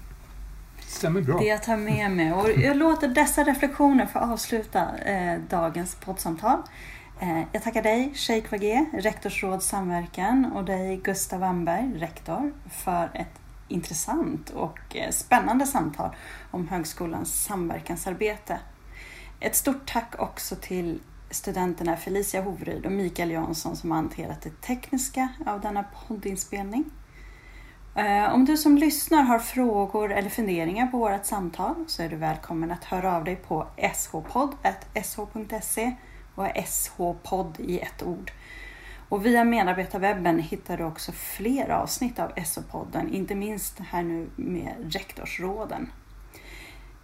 Stämmer 0.80 1.22
bra. 1.22 1.40
Det 1.40 1.46
jag 1.46 1.64
tar 1.64 1.78
med 1.78 2.12
mig. 2.12 2.34
Och 2.34 2.50
jag 2.50 2.78
låter 2.78 3.08
dessa 3.08 3.44
reflektioner 3.44 4.06
få 4.06 4.20
avsluta 4.20 4.98
eh, 4.98 5.40
dagens 5.50 5.96
poddsamtal. 5.96 6.60
Eh, 7.20 7.42
jag 7.52 7.64
tackar 7.64 7.84
dig, 7.84 8.14
Sheikh 8.16 8.52
Wagé, 8.52 8.86
rektorsråd 8.94 9.64
samverkan 9.64 10.52
och 10.56 10.66
dig, 10.66 10.98
Gustav 10.98 11.40
Wamberg, 11.40 11.94
rektor, 12.00 12.54
för 12.70 13.10
ett 13.14 13.43
intressant 13.74 14.50
och 14.50 14.96
eh, 14.96 15.12
spännande 15.12 15.66
samtal 15.66 16.16
om 16.52 16.68
högskolans 16.68 17.44
samverkansarbete. 17.44 18.60
Ett 19.40 19.56
stort 19.56 19.86
tack 19.86 20.16
också 20.20 20.56
till 20.56 21.00
studenterna 21.30 21.98
Felicia 21.98 22.42
Hovryd 22.42 22.86
och 22.86 22.92
Mikael 22.92 23.32
Jansson 23.32 23.76
som 23.76 23.92
har 23.92 23.98
hanterat 23.98 24.42
det 24.42 24.62
tekniska 24.62 25.28
av 25.46 25.62
denna 25.62 25.84
poddinspelning. 25.84 26.84
Eh, 27.96 28.34
om 28.34 28.46
du 28.46 28.58
som 28.58 28.78
lyssnar 28.78 29.24
har 29.24 29.40
frågor 29.40 30.12
eller 30.12 30.30
funderingar 30.30 30.88
på 30.88 30.98
vårt 30.98 31.26
samtal 31.26 31.76
så 31.88 32.04
är 32.04 32.10
du 32.10 32.16
välkommen 32.16 32.72
att 32.72 32.84
höra 32.84 33.16
av 33.16 33.24
dig 33.24 33.36
på 33.36 33.68
shpodd.sh.se 33.94 35.96
och 36.36 36.48
shpodd 36.66 37.60
i 37.60 37.80
ett 37.80 38.04
ord. 38.04 38.32
Och 39.14 39.26
via 39.26 39.44
medarbetarwebben 39.44 40.40
hittar 40.40 40.78
du 40.78 40.84
också 40.84 41.12
fler 41.12 41.70
avsnitt 41.70 42.20
av 42.20 42.32
SO-podden, 42.46 43.14
inte 43.14 43.36
minst 43.36 43.80
här 43.80 44.04
nu 44.04 44.30
med 44.36 44.94
rektorsråden. 44.94 45.92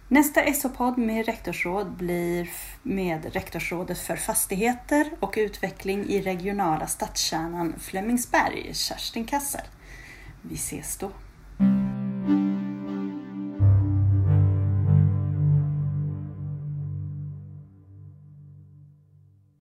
Nästa 0.08 0.52
SO-podd 0.52 0.98
med 0.98 1.26
rektorsråd 1.26 1.92
blir 1.92 2.50
med 2.82 3.32
rektorsrådet 3.32 3.98
för 3.98 4.16
fastigheter 4.16 5.10
och 5.20 5.34
utveckling 5.36 6.06
i 6.08 6.20
regionala 6.20 6.86
stadskärnan 6.86 7.74
Flemingsberg, 7.78 8.74
Kerstin 8.74 9.24
Kassel. 9.24 9.66
Vi 10.42 10.54
ses 10.54 10.96
då. 10.96 11.10